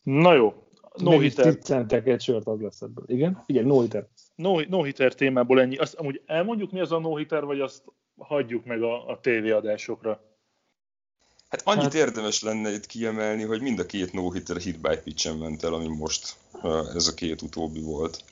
Na 0.02 0.34
jó. 0.34 0.63
No 1.02 1.18
hitter. 1.18 1.58
centek 1.58 2.06
egy 2.06 2.20
sört 2.20 2.46
az 2.46 2.60
lesz 2.60 2.80
ebből. 2.80 3.04
Igen? 3.06 3.42
Igen, 3.46 3.64
no 3.64 3.80
hitter. 3.80 4.06
No, 4.34 4.60
no 4.60 4.82
hitter 4.82 5.14
témából 5.14 5.60
ennyi. 5.60 5.76
Azt 5.76 5.94
amúgy 5.94 6.22
elmondjuk, 6.26 6.70
mi 6.70 6.80
az 6.80 6.92
a 6.92 6.98
no 6.98 7.16
hitter, 7.16 7.44
vagy 7.44 7.60
azt 7.60 7.82
hagyjuk 8.16 8.64
meg 8.64 8.82
a, 8.82 9.08
a 9.08 9.20
tévéadásokra? 9.20 10.20
Hát 11.48 11.62
annyit 11.64 11.82
hát... 11.82 11.94
érdemes 11.94 12.42
lenne 12.42 12.70
itt 12.70 12.86
kiemelni, 12.86 13.42
hogy 13.42 13.60
mind 13.60 13.78
a 13.78 13.86
két 13.86 14.12
no 14.12 14.30
hitter 14.30 14.56
hit 14.56 14.80
by 14.80 14.96
pitch 15.04 15.38
ment 15.38 15.62
el, 15.62 15.74
ami 15.74 15.88
most 15.88 16.36
ez 16.94 17.06
a 17.06 17.14
két 17.14 17.42
utóbbi 17.42 17.80
volt. 17.80 18.24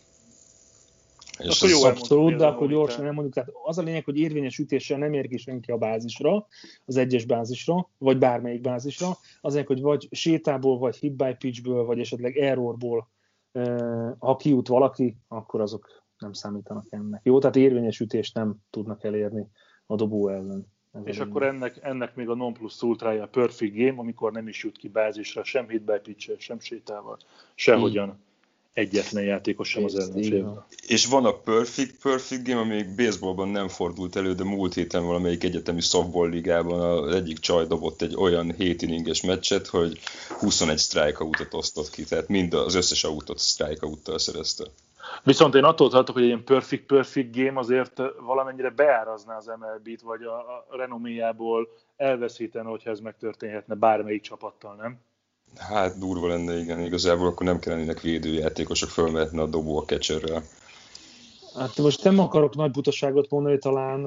És 1.42 1.62
akkor 1.62 1.70
jó 1.70 1.84
abszolút, 1.84 2.36
de 2.36 2.46
akkor 2.46 2.68
gyorsan 2.68 3.04
elmondjuk. 3.04 3.34
Tehát 3.34 3.50
az 3.64 3.78
a 3.78 3.82
lényeg, 3.82 4.04
hogy 4.04 4.18
érvényes 4.18 4.58
ütéssel 4.58 4.98
nem 4.98 5.12
ér 5.12 5.28
ki 5.28 5.36
senki 5.36 5.70
a 5.70 5.76
bázisra, 5.76 6.46
az 6.84 6.96
egyes 6.96 7.24
bázisra, 7.24 7.88
vagy 7.98 8.18
bármelyik 8.18 8.60
bázisra. 8.60 9.08
Az 9.40 9.52
lényeg, 9.52 9.66
hogy 9.66 9.80
vagy 9.80 10.08
sétából, 10.10 10.78
vagy 10.78 10.96
hit 10.96 11.12
by 11.12 11.34
pitchből, 11.38 11.84
vagy 11.84 11.98
esetleg 11.98 12.36
errorból, 12.36 13.08
ha 14.18 14.36
kiút 14.36 14.68
valaki, 14.68 15.16
akkor 15.28 15.60
azok 15.60 16.02
nem 16.18 16.32
számítanak 16.32 16.86
ennek. 16.90 17.20
Jó, 17.24 17.38
tehát 17.38 17.56
érvényes 17.56 18.00
ütést 18.00 18.34
nem 18.34 18.56
tudnak 18.70 19.04
elérni 19.04 19.48
a 19.86 19.94
dobó 19.94 20.28
ellen. 20.28 20.66
Ez 20.92 21.00
és 21.04 21.18
akkor 21.18 21.42
ennek, 21.42 21.78
ennek 21.82 22.14
még 22.14 22.28
a 22.28 22.34
non 22.34 22.52
plus 22.52 22.82
ultrája 22.82 23.22
a 23.22 23.26
perfect 23.26 23.74
game, 23.74 23.98
amikor 23.98 24.32
nem 24.32 24.48
is 24.48 24.64
jut 24.64 24.78
ki 24.78 24.88
bázisra, 24.88 25.44
sem 25.44 25.68
hit 25.68 25.82
by 25.84 25.98
pitch 26.02 26.38
sem 26.38 26.60
sétával, 26.60 27.16
sehogyan. 27.54 28.08
Mm 28.08 28.30
egyetlen 28.72 29.24
játékos 29.24 29.68
sem 29.68 29.84
az 29.84 29.98
ellenfél. 29.98 30.66
És 30.86 31.06
van 31.06 31.24
a 31.24 31.32
Perfect 31.32 32.02
Perfect 32.02 32.46
Game, 32.46 32.60
ami 32.60 32.74
még 32.74 32.94
baseballban 32.96 33.48
nem 33.48 33.68
fordult 33.68 34.16
elő, 34.16 34.34
de 34.34 34.44
múlt 34.44 34.74
héten 34.74 35.04
valamelyik 35.06 35.44
egyetemi 35.44 35.80
softball 35.80 36.28
ligában 36.28 36.80
az 36.80 37.14
egyik 37.14 37.38
csaj 37.38 37.66
dobott 37.66 38.02
egy 38.02 38.14
olyan 38.16 38.52
7 38.52 38.82
inninges 38.82 39.22
meccset, 39.22 39.66
hogy 39.66 39.98
21 40.38 40.78
strikeoutot 40.78 41.54
osztott 41.54 41.90
ki, 41.90 42.04
tehát 42.04 42.28
mind 42.28 42.54
az 42.54 42.74
összes 42.74 43.04
autót 43.04 43.40
strikeouttal 43.40 44.18
szerezte. 44.18 44.64
Viszont 45.22 45.54
én 45.54 45.64
attól 45.64 45.90
tartok, 45.90 46.14
hogy 46.14 46.22
egy 46.22 46.28
ilyen 46.28 46.44
perfect, 46.44 46.86
perfect 46.86 47.36
game 47.36 47.58
azért 47.58 48.02
valamennyire 48.20 48.70
beárazná 48.70 49.36
az 49.36 49.46
MLB-t, 49.46 50.00
vagy 50.00 50.22
a, 50.22 50.34
a 50.34 50.66
renoméjából 50.70 51.68
elveszítene, 51.96 52.68
hogyha 52.68 52.90
ez 52.90 53.00
megtörténhetne 53.00 53.74
bármelyik 53.74 54.22
csapattal, 54.22 54.74
nem? 54.74 55.00
Hát 55.56 55.98
durva 55.98 56.26
lenne, 56.26 56.58
igen, 56.58 56.80
igazából 56.80 57.26
akkor 57.26 57.46
nem 57.46 57.58
kellenének 57.58 58.00
védőjátékosok, 58.00 58.88
fölmehetne 58.88 59.42
a 59.42 59.46
dobó 59.46 59.78
a 59.78 59.84
catcherrel. 59.84 60.42
Hát 61.54 61.76
most 61.76 62.04
nem 62.04 62.18
akarok 62.18 62.54
nagy 62.54 62.70
butaságot 62.70 63.30
mondani, 63.30 63.58
talán 63.58 64.06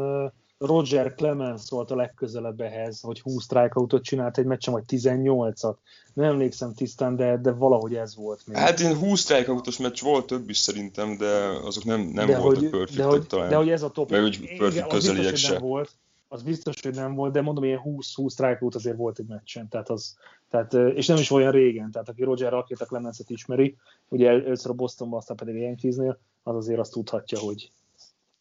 Roger 0.58 1.14
Clemens 1.16 1.70
volt 1.70 1.92
a 1.92 1.96
legközelebb 1.96 2.62
ehhez, 2.62 3.02
hogy 3.02 3.22
20 3.22 3.44
strikeoutot 3.44 4.04
csinált 4.04 4.38
egy 4.38 4.46
meccsen, 4.46 4.74
vagy 4.74 4.84
18-at. 4.88 5.76
Nem 6.14 6.30
emlékszem 6.30 6.74
tisztán, 6.74 7.16
de, 7.16 7.38
de 7.38 7.52
valahogy 7.52 7.96
ez 7.96 8.16
volt. 8.16 8.42
Még. 8.46 8.58
Hát 8.58 8.80
én 8.80 8.96
20 8.96 9.20
strikeoutos 9.20 9.78
meccs 9.78 10.02
volt 10.02 10.26
több 10.26 10.50
is 10.50 10.58
szerintem, 10.58 11.18
de 11.18 11.36
azok 11.64 11.84
nem, 11.84 12.02
nem 12.02 12.28
de 12.28 12.40
voltak 12.40 12.70
perfect 12.70 12.98
de 12.98 13.04
hogy, 13.04 13.28
talán. 13.28 13.50
De 13.50 13.56
hogy 13.56 13.70
ez 13.70 13.82
a 13.82 13.90
top. 13.90 14.12
Meg 14.12 14.22
hogy 14.22 14.58
perfect 14.58 14.88
közeliek 14.88 15.36
se. 15.36 15.60
Volt, 15.60 15.92
az 16.28 16.44
biztos, 16.44 16.82
hogy 16.82 16.96
nem 16.96 17.14
volt, 17.16 17.34
de 17.34 17.42
mondom, 17.42 17.64
ilyen 17.64 17.82
20-20 17.86 18.32
strikeout 18.32 18.76
azért 18.76 18.98
volt 18.98 19.20
egy 19.20 19.28
meccsen, 19.28 19.70
tehát 19.70 19.90
az, 19.90 20.18
tehát, 20.50 20.74
és 20.74 21.08
nem 21.08 21.18
is 21.18 21.32
olyan 21.32 21.52
régen, 21.52 21.92
tehát 21.92 22.10
aki 22.10 22.24
Roger 22.24 22.52
Rakéta 22.52 22.86
Clemenset 22.86 23.30
ismeri, 23.30 23.76
ugye 24.08 24.30
először 24.30 24.72
a 24.72 24.74
Bostonban, 24.74 25.20
aztán 25.20 25.38
pedig 25.38 25.56
a 25.56 25.60
Yankeesnél, 25.60 26.20
az 26.44 26.56
azért 26.56 26.80
azt 26.80 26.92
tudhatja, 26.92 27.40
hogy, 27.40 27.72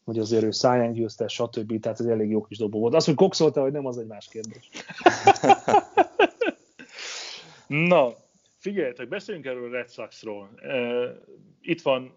hogy 0.04 0.18
azért 0.18 0.42
ő 0.42 0.50
száján 0.50 0.92
győzte, 0.92 1.28
stb. 1.28 1.80
Tehát 1.80 2.00
ez 2.00 2.06
elég 2.06 2.30
jó 2.30 2.42
kis 2.42 2.58
dobó 2.58 2.78
volt. 2.78 2.94
Az, 2.94 3.04
hogy 3.04 3.14
kokszolta, 3.14 3.60
hogy 3.60 3.72
nem, 3.72 3.86
az 3.86 3.98
egy 3.98 4.06
más 4.06 4.28
kérdés. 4.28 4.70
Na, 7.66 8.14
figyeljetek, 8.56 9.08
beszéljünk 9.08 9.46
erről 9.46 9.68
a 9.68 9.72
Red 9.72 9.90
Sox-ról. 9.90 10.48
Itt 11.60 11.82
van 11.82 12.12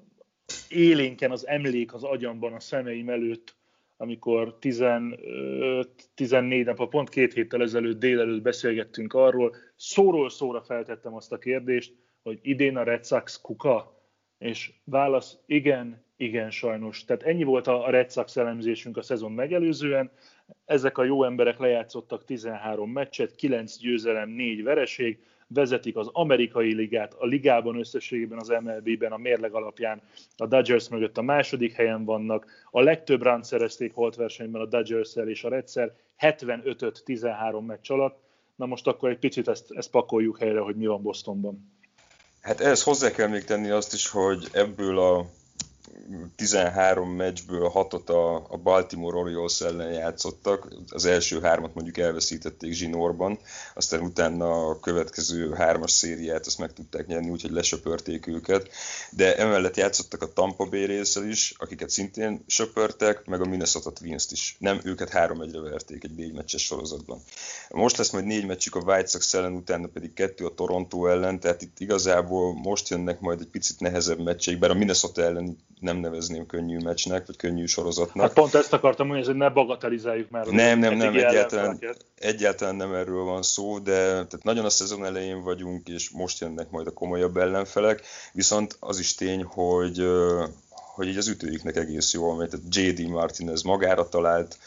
élénken 0.70 1.32
az 1.32 1.48
emlék 1.48 1.94
az 1.94 2.04
agyamban, 2.04 2.54
a 2.54 2.60
szemeim 2.60 3.10
előtt 3.10 3.56
amikor 3.98 4.58
15-14 4.62 6.66
nap, 6.66 6.90
pont 6.90 7.10
két 7.10 7.34
héttel 7.34 7.62
ezelőtt 7.62 8.00
délelőtt 8.00 8.42
beszélgettünk 8.42 9.14
arról, 9.14 9.56
szóról 9.76 10.30
szóra 10.30 10.62
feltettem 10.62 11.16
azt 11.16 11.32
a 11.32 11.38
kérdést, 11.38 11.94
hogy 12.24 12.40
idén 12.42 12.78
a 12.78 12.84
Red 12.84 13.06
Sox 13.06 13.42
kuka, 13.42 14.02
és 14.38 14.74
válasz 14.84 15.38
igen, 15.46 16.06
igen 16.16 16.52
sajnos. 16.52 17.06
Tehát 17.06 17.24
ennyi 17.24 17.44
volt 17.44 17.68
a 17.68 17.90
Red 17.90 18.12
Sox 18.12 18.38
elemzésünk 18.38 18.98
a 18.98 19.02
szezon 19.02 19.32
megelőzően. 19.32 20.12
Ezek 20.66 20.98
a 20.98 21.04
jó 21.04 21.24
emberek 21.24 21.58
lejátszottak 21.58 22.26
13 22.26 22.92
meccset, 22.92 23.36
9 23.36 23.78
győzelem, 23.78 24.30
4 24.30 24.64
vereség, 24.64 25.20
vezetik 25.48 25.96
az 25.96 26.10
amerikai 26.12 26.74
ligát, 26.74 27.14
a 27.14 27.26
ligában 27.26 27.80
összességében 27.80 28.40
az 28.40 28.48
MLB-ben 28.48 29.12
a 29.12 29.18
mérleg 29.18 29.54
alapján 29.54 30.02
a 30.38 30.46
Dodgers 30.46 30.90
mögött 30.90 31.18
a 31.18 31.22
második 31.22 31.74
helyen 31.74 32.06
vannak, 32.06 32.46
a 32.72 32.82
legtöbb 32.82 33.24
run 33.24 33.44
szerezték 33.44 33.94
holt 33.94 34.16
versenyben 34.16 34.62
a 34.62 34.66
dodgers 34.66 35.16
és 35.16 35.44
a 35.44 35.50
Redszer 35.50 35.94
75 36.16 37.02
13 37.06 37.66
meccs 37.66 37.92
alatt. 37.92 38.20
Na 38.56 38.66
most 38.66 38.88
akkor 38.88 39.10
egy 39.10 39.20
picit 39.20 39.48
ezt, 39.48 39.72
ezt 39.72 39.90
pakoljuk 39.90 40.38
helyre, 40.40 40.60
hogy 40.60 40.76
mi 40.76 40.86
van 40.86 41.02
Bostonban. 41.02 41.76
Hát 42.42 42.60
ehhez 42.60 42.84
hozzá 42.84 43.12
kell 43.12 43.28
még 43.28 43.44
tenni 43.44 43.70
azt 43.70 43.94
is, 43.94 44.10
hogy 44.10 44.48
ebből 44.52 45.00
a 45.00 45.26
13 46.36 47.10
meccsből 47.10 47.72
6-ot 47.74 48.06
a, 48.06 48.36
a 48.54 48.58
Baltimore 48.58 49.18
Orioles 49.18 49.62
ellen 49.62 49.92
játszottak, 49.92 50.68
az 50.90 51.06
első 51.06 51.42
hármat 51.42 51.74
mondjuk 51.74 51.98
elveszítették 51.98 52.74
zsinórban, 52.74 53.40
aztán 53.74 54.02
utána 54.02 54.68
a 54.68 54.80
következő 54.80 55.52
hármas 55.52 55.92
szériát 55.92 56.46
azt 56.46 56.60
meg 56.60 56.74
tudták 56.74 57.08
nyerni, 57.08 57.30
úgyhogy 57.30 57.52
lesöpörték 57.52 58.28
őket, 58.28 58.70
de 59.12 59.38
emellett 59.38 59.78
játszottak 59.78 60.22
a 60.22 60.34
Tampa 60.34 60.66
Bay 60.66 60.86
részsel 60.86 61.24
is, 61.24 61.54
akiket 61.58 61.90
szintén 61.90 62.44
söpörtek, 62.48 63.26
meg 63.26 63.42
a 63.42 63.46
Minnesota 63.46 63.92
Twins-t 63.92 64.32
is. 64.32 64.56
Nem, 64.60 64.80
őket 64.84 65.10
három 65.10 65.42
egyre 65.42 65.60
verték 65.60 66.04
egy 66.04 66.16
négy 66.16 66.34
meccses 66.34 66.64
sorozatban. 66.64 67.22
Most 67.70 67.98
lesz 67.98 68.12
majd 68.12 68.26
négy 68.26 68.46
meccsük 68.46 68.76
a 68.76 68.80
White 68.80 69.08
Sox 69.08 69.34
ellen, 69.34 69.54
utána 69.54 69.88
pedig 69.88 70.14
kettő 70.14 70.46
a 70.46 70.54
Toronto 70.54 71.08
ellen, 71.08 71.40
tehát 71.40 71.62
itt 71.62 71.80
igazából 71.80 72.54
most 72.54 72.90
jönnek 72.90 73.20
majd 73.20 73.42
egy 73.42 73.48
picit 73.48 73.80
nehezebb 73.80 74.24
meccseik, 74.24 74.60
bár 74.60 74.70
a 74.70 74.74
Minnesota 74.74 75.22
ellen 75.22 75.58
nem 75.88 75.98
nevezném 75.98 76.46
könnyű 76.46 76.78
meccsnek, 76.78 77.26
vagy 77.26 77.36
könnyű 77.36 77.66
sorozatnak. 77.66 78.26
Hát 78.26 78.34
pont 78.34 78.54
ezt 78.54 78.74
akartam 78.74 79.08
mondani, 79.08 79.28
hogy 79.28 79.38
ne 79.38 79.50
bagatelizáljuk 79.50 80.30
már. 80.30 80.46
Nem, 80.46 80.80
nem, 80.80 80.94
nem, 80.96 81.16
egyáltalán, 81.16 81.80
egyáltalán 82.20 82.76
nem 82.76 82.94
erről 82.94 83.24
van 83.24 83.42
szó, 83.42 83.80
de 83.80 83.94
tehát 84.06 84.44
nagyon 84.44 84.66
a 84.66 84.70
szezon 84.70 85.06
elején 85.06 85.44
vagyunk, 85.44 85.88
és 85.88 86.10
most 86.10 86.40
jönnek 86.40 86.70
majd 86.70 86.88
a 86.88 86.92
komolyabb 86.92 87.38
ellenfelek, 87.38 88.02
viszont 88.34 88.78
az 88.80 89.00
is 89.00 89.16
tény, 89.16 89.44
hogy, 89.44 90.08
hogy 90.96 91.08
így 91.08 91.18
az 91.18 91.28
ütőiknek 91.28 91.76
egész 91.76 92.14
jó, 92.14 92.34
mert 92.34 92.56
J.D. 92.70 93.08
Martinez 93.08 93.62
magára 93.62 94.10
talált, 94.10 94.58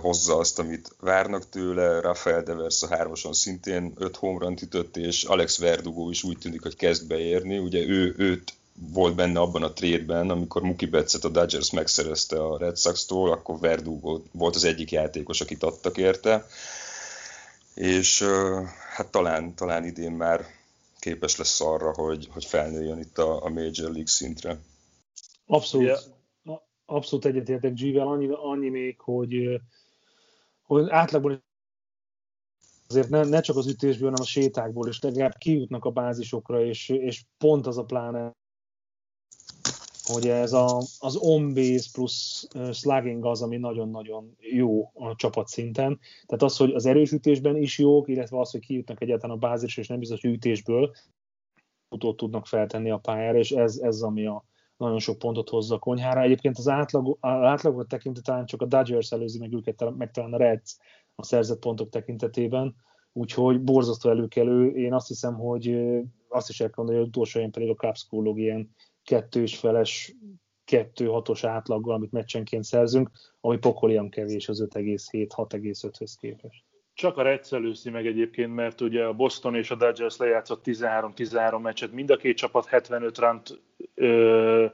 hozza 0.00 0.36
azt, 0.36 0.58
amit 0.58 0.96
várnak 1.00 1.48
tőle, 1.48 2.00
Rafael 2.00 2.42
Devers 2.42 2.82
a 2.82 2.88
hármason 2.88 3.32
szintén 3.32 3.92
öt 3.98 4.16
home 4.16 4.54
ütött, 4.62 4.96
és 4.96 5.24
Alex 5.24 5.58
Verdugo 5.58 6.10
is 6.10 6.22
úgy 6.22 6.38
tűnik, 6.38 6.62
hogy 6.62 6.76
kezd 6.76 7.06
beérni, 7.06 7.58
ugye 7.58 7.86
ő, 7.86 8.14
őt 8.18 8.54
volt 8.74 9.14
benne 9.14 9.40
abban 9.40 9.62
a 9.62 9.72
trade 9.72 10.18
amikor 10.18 10.62
Mookie 10.62 10.88
Betts-et 10.88 11.24
a 11.24 11.28
Dodgers 11.28 11.70
megszerezte 11.70 12.44
a 12.44 12.58
Red 12.58 12.78
Sox-tól, 12.78 13.30
akkor 13.30 13.58
Verdugo 13.58 14.20
volt 14.32 14.54
az 14.54 14.64
egyik 14.64 14.90
játékos, 14.90 15.40
akit 15.40 15.62
adtak 15.62 15.96
érte, 15.96 16.46
és 17.74 18.24
hát 18.94 19.10
talán, 19.10 19.54
talán 19.54 19.84
idén 19.84 20.12
már 20.12 20.44
képes 20.98 21.36
lesz 21.36 21.60
arra, 21.60 21.92
hogy, 21.92 22.28
hogy 22.30 22.44
felnőjön 22.44 22.98
itt 22.98 23.18
a, 23.18 23.44
a 23.44 23.48
Major 23.48 23.90
League 23.90 24.06
szintre. 24.06 24.58
Abszolút. 25.46 25.86
Yeah. 25.86 26.00
Abszolút 26.84 27.24
egyetértek 27.24 27.72
G-vel, 27.72 28.06
annyi, 28.06 28.28
annyi 28.30 28.68
még, 28.68 29.00
hogy, 29.00 29.60
hogy 30.62 30.90
átlagban 30.90 31.44
azért 32.88 33.08
ne, 33.08 33.24
ne 33.24 33.40
csak 33.40 33.56
az 33.56 33.66
ütésből, 33.66 34.10
hanem 34.10 34.22
a 34.22 34.26
sétákból 34.26 34.88
is 34.88 35.00
legalább 35.00 35.36
kijutnak 35.38 35.84
a 35.84 35.90
bázisokra, 35.90 36.64
és, 36.64 36.88
és 36.88 37.24
pont 37.38 37.66
az 37.66 37.78
a 37.78 37.84
pláne 37.84 38.32
hogy 40.02 40.28
ez 40.28 40.52
a, 40.52 40.82
az 40.98 41.16
on-base 41.16 41.88
plusz 41.92 42.48
slugging 42.72 43.24
az, 43.24 43.42
ami 43.42 43.56
nagyon-nagyon 43.56 44.36
jó 44.38 44.90
a 44.94 45.14
csapat 45.16 45.48
szinten. 45.48 45.98
Tehát 46.26 46.42
az, 46.42 46.56
hogy 46.56 46.72
az 46.72 46.86
erősítésben 46.86 47.56
is 47.56 47.78
jók, 47.78 48.08
illetve 48.08 48.38
az, 48.38 48.50
hogy 48.50 48.60
kijutnak 48.60 49.00
egyáltalán 49.00 49.36
a 49.36 49.38
bázis, 49.38 49.76
és 49.76 49.88
nem 49.88 49.98
biztos, 49.98 50.20
hogy 50.20 50.32
ütésből 50.32 50.92
utót 51.88 52.16
tudnak 52.16 52.46
feltenni 52.46 52.90
a 52.90 52.98
pályára, 52.98 53.38
és 53.38 53.50
ez, 53.50 53.76
ez 53.76 54.00
ami 54.00 54.26
a 54.26 54.44
nagyon 54.76 54.98
sok 54.98 55.18
pontot 55.18 55.48
hozza 55.48 55.74
a 55.74 55.78
konyhára. 55.78 56.20
Egyébként 56.20 56.58
az, 56.58 56.68
átlag, 56.68 57.16
az 57.20 57.30
átlagot 57.30 57.88
tekintve 57.88 58.22
talán 58.22 58.46
csak 58.46 58.62
a 58.62 58.66
Dodgers 58.66 59.12
előzi 59.12 59.38
meg 59.38 59.52
őket, 59.52 59.96
meg 59.96 60.10
talán 60.10 60.32
a 60.32 60.36
Reds 60.36 60.76
a 61.14 61.22
szerzett 61.22 61.58
pontok 61.58 61.88
tekintetében, 61.88 62.74
úgyhogy 63.12 63.62
borzasztó 63.62 64.10
előkelő. 64.10 64.70
Én 64.70 64.92
azt 64.92 65.08
hiszem, 65.08 65.34
hogy 65.34 65.76
azt 66.28 66.48
is 66.48 66.60
el 66.60 66.66
kell 66.66 66.74
mondani, 66.76 66.98
hogy 66.98 67.08
utolsó 67.08 67.48
pedig 67.50 67.68
a 67.68 67.74
Cubs 67.74 68.06
ilyen 68.38 68.74
kettős 69.04 69.56
feles 69.56 70.14
1-2-6-os 70.72 71.42
átlaggal, 71.46 71.94
amit 71.94 72.12
meccsenként 72.12 72.64
szerzünk, 72.64 73.10
ami 73.40 73.58
pokolian 73.58 74.10
kevés 74.10 74.48
az 74.48 74.66
5,7-6,5-höz 74.70 76.12
képest. 76.20 76.62
Csak 76.94 77.16
a 77.16 77.22
Reds 77.22 77.52
előszi 77.52 77.90
meg 77.90 78.06
egyébként, 78.06 78.54
mert 78.54 78.80
ugye 78.80 79.04
a 79.04 79.12
Boston 79.12 79.54
és 79.54 79.70
a 79.70 79.74
Dodgers 79.74 80.16
lejátszott 80.16 80.62
13-13 80.64 81.62
meccset, 81.62 81.92
mind 81.92 82.10
a 82.10 82.16
két 82.16 82.36
csapat 82.36 82.66
75 82.66 83.18
ránt 83.18 83.60
ö, 83.94 84.66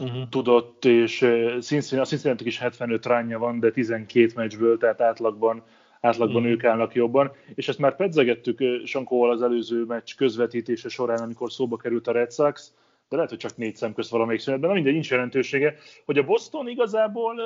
uh-huh. 0.00 0.28
tudott, 0.28 0.84
és 0.84 1.22
a 1.22 1.58
Cincinnati 1.58 2.46
is 2.46 2.58
75 2.58 3.06
ránja 3.06 3.38
van, 3.38 3.60
de 3.60 3.70
12 3.70 4.32
meccsből, 4.34 4.78
tehát 4.78 5.00
átlagban 5.00 5.62
átlagban 6.00 6.36
uh-huh. 6.36 6.50
ők 6.50 6.64
állnak 6.64 6.94
jobban, 6.94 7.32
és 7.54 7.68
ezt 7.68 7.78
már 7.78 7.96
pedzegettük 7.96 8.58
Sankóval 8.84 9.30
az 9.30 9.42
előző 9.42 9.84
meccs 9.84 10.14
közvetítése 10.16 10.88
során, 10.88 11.22
amikor 11.22 11.52
szóba 11.52 11.76
került 11.76 12.06
a 12.06 12.12
Red 12.12 12.32
Sox, 12.32 12.74
de 13.14 13.20
lehet, 13.20 13.40
hogy 13.40 13.50
csak 13.50 13.56
négy 13.56 13.76
szem 13.76 13.94
közt 13.94 14.10
valamelyik 14.10 14.40
szünetben, 14.40 14.68
de 14.68 14.74
mindegy, 14.74 14.92
nincs 14.92 15.10
jelentősége, 15.10 15.74
hogy 16.04 16.18
a 16.18 16.24
Boston 16.24 16.68
igazából 16.68 17.40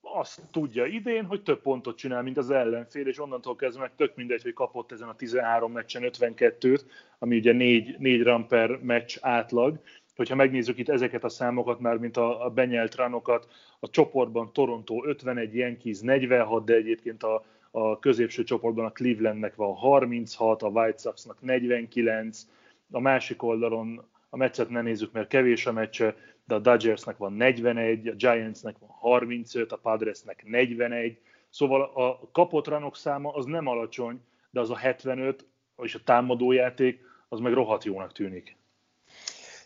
azt 0.00 0.42
tudja 0.50 0.84
idén, 0.84 1.24
hogy 1.24 1.42
több 1.42 1.62
pontot 1.62 1.96
csinál, 1.96 2.22
mint 2.22 2.36
az 2.36 2.50
ellenfél, 2.50 3.06
és 3.06 3.20
onnantól 3.20 3.56
kezdve 3.56 3.82
meg 3.82 3.94
tök 3.96 4.16
mindegy, 4.16 4.42
hogy 4.42 4.52
kapott 4.52 4.92
ezen 4.92 5.08
a 5.08 5.14
13 5.14 5.72
meccsen 5.72 6.02
52-t, 6.04 6.80
ami 7.18 7.36
ugye 7.36 7.52
4, 7.52 7.98
4 7.98 8.22
run 8.22 8.46
per 8.46 8.78
meccs 8.82 9.16
átlag, 9.20 9.80
hogyha 10.16 10.34
megnézzük 10.34 10.78
itt 10.78 10.88
ezeket 10.88 11.24
a 11.24 11.28
számokat 11.28 11.80
már, 11.80 11.96
mint 11.96 12.16
a, 12.16 12.44
a 12.44 12.50
benyelt 12.50 12.94
ranokat, 12.94 13.48
a 13.80 13.90
csoportban 13.90 14.52
Toronto 14.52 15.06
51, 15.06 15.54
Yankees 15.54 16.00
46, 16.00 16.64
de 16.64 16.74
egyébként 16.74 17.22
a, 17.22 17.44
a 17.70 17.98
középső 17.98 18.42
csoportban 18.42 18.84
a 18.84 18.92
Clevelandnek 18.92 19.54
van 19.54 19.74
36, 19.74 20.62
a 20.62 20.68
White 20.68 20.98
Soxnak 20.98 21.40
49, 21.40 22.46
a 22.90 23.00
másik 23.00 23.42
oldalon 23.42 24.09
a 24.30 24.36
meccset 24.36 24.68
ne 24.68 24.82
nézzük, 24.82 25.12
mert 25.12 25.28
kevés 25.28 25.66
a 25.66 25.72
meccse, 25.72 26.16
de 26.44 26.54
a 26.54 26.58
Dodgersnek 26.58 27.16
van 27.16 27.32
41, 27.32 28.08
a 28.08 28.14
Giantsnek 28.14 28.78
van 28.78 28.88
35, 28.88 29.72
a 29.72 29.76
Padresnek 29.76 30.44
41, 30.44 31.18
szóval 31.48 31.82
a 31.82 32.30
kapott 32.32 32.66
ranok 32.66 32.96
száma 32.96 33.32
az 33.32 33.44
nem 33.44 33.66
alacsony, 33.66 34.20
de 34.50 34.60
az 34.60 34.70
a 34.70 34.76
75, 34.76 35.46
és 35.82 35.94
a 35.94 36.00
támadójáték, 36.04 37.00
az 37.28 37.40
meg 37.40 37.52
rohadt 37.52 37.84
jónak 37.84 38.12
tűnik. 38.12 38.56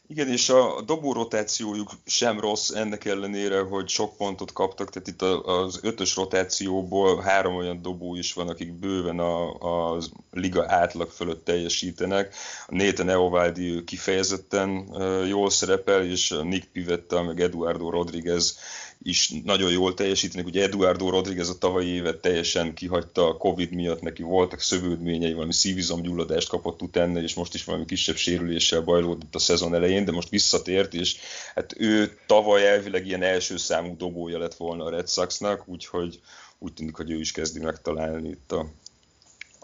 Igen, 0.07 0.29
és 0.29 0.49
a 0.49 0.83
dobó 0.87 1.13
rotációjuk 1.13 1.91
sem 2.07 2.41
rossz, 2.41 2.71
ennek 2.71 3.05
ellenére, 3.05 3.61
hogy 3.61 3.89
sok 3.89 4.17
pontot 4.17 4.53
kaptak, 4.53 4.91
tehát 4.91 5.09
itt 5.09 5.23
az 5.47 5.79
ötös 5.83 6.17
rotációból 6.17 7.21
három 7.21 7.55
olyan 7.55 7.83
dobó 7.83 8.17
is 8.17 8.33
van, 8.33 8.49
akik 8.49 8.73
bőven 8.73 9.19
a, 9.19 9.93
a 9.95 9.99
liga 10.31 10.65
átlag 10.69 11.11
fölött 11.11 11.45
teljesítenek. 11.45 12.35
A 12.67 12.75
Nathan 12.75 13.09
Eovaldi 13.09 13.85
kifejezetten 13.85 14.95
jól 15.27 15.51
szerepel, 15.51 16.05
és 16.05 16.35
Nick 16.43 16.69
Pivetta, 16.73 17.23
meg 17.23 17.41
Eduardo 17.41 17.91
Rodriguez 17.91 18.59
is 19.07 19.33
nagyon 19.45 19.71
jól 19.71 19.95
teljesítenek. 19.95 20.47
Ugye 20.47 20.63
Eduardo 20.63 21.11
Rodriguez 21.11 21.49
a 21.49 21.59
tavalyi 21.59 21.89
évet 21.89 22.21
teljesen 22.21 22.75
kihagyta 22.75 23.29
a 23.29 23.37
Covid 23.37 23.73
miatt, 23.73 24.01
neki 24.01 24.23
voltak 24.23 24.61
szövődményei, 24.61 25.33
valami 25.33 25.53
szívizomgyulladást 25.53 26.49
kapott 26.49 26.83
utána, 26.83 27.21
és 27.21 27.35
most 27.35 27.55
is 27.55 27.65
valami 27.65 27.85
kisebb 27.85 28.17
sérüléssel 28.17 28.81
bajlódott 28.81 29.35
a 29.35 29.39
szezon 29.39 29.75
elején, 29.75 30.05
de 30.05 30.13
most 30.13 30.29
visszatért, 30.29 30.95
és 30.95 31.17
hát 31.55 31.75
ő 31.79 32.19
tavaly 32.27 32.69
elvileg 32.69 33.07
ilyen 33.07 33.23
első 33.23 33.57
számú 33.57 33.97
dobója 33.97 34.39
lett 34.39 34.55
volna 34.55 34.85
a 34.85 34.91
Red 34.91 35.09
Soxnak, 35.09 35.69
úgyhogy 35.69 36.21
úgy 36.59 36.73
tűnik, 36.73 36.95
hogy 36.95 37.11
ő 37.11 37.21
is 37.21 37.33
kezdi 37.33 37.61
megtalálni 37.61 38.29
itt 38.29 38.53
a, 38.53 38.67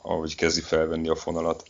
ahogy 0.03 0.35
kezdi 0.35 0.61
felvenni 0.61 1.09
a 1.09 1.16
fonalat. 1.16 1.62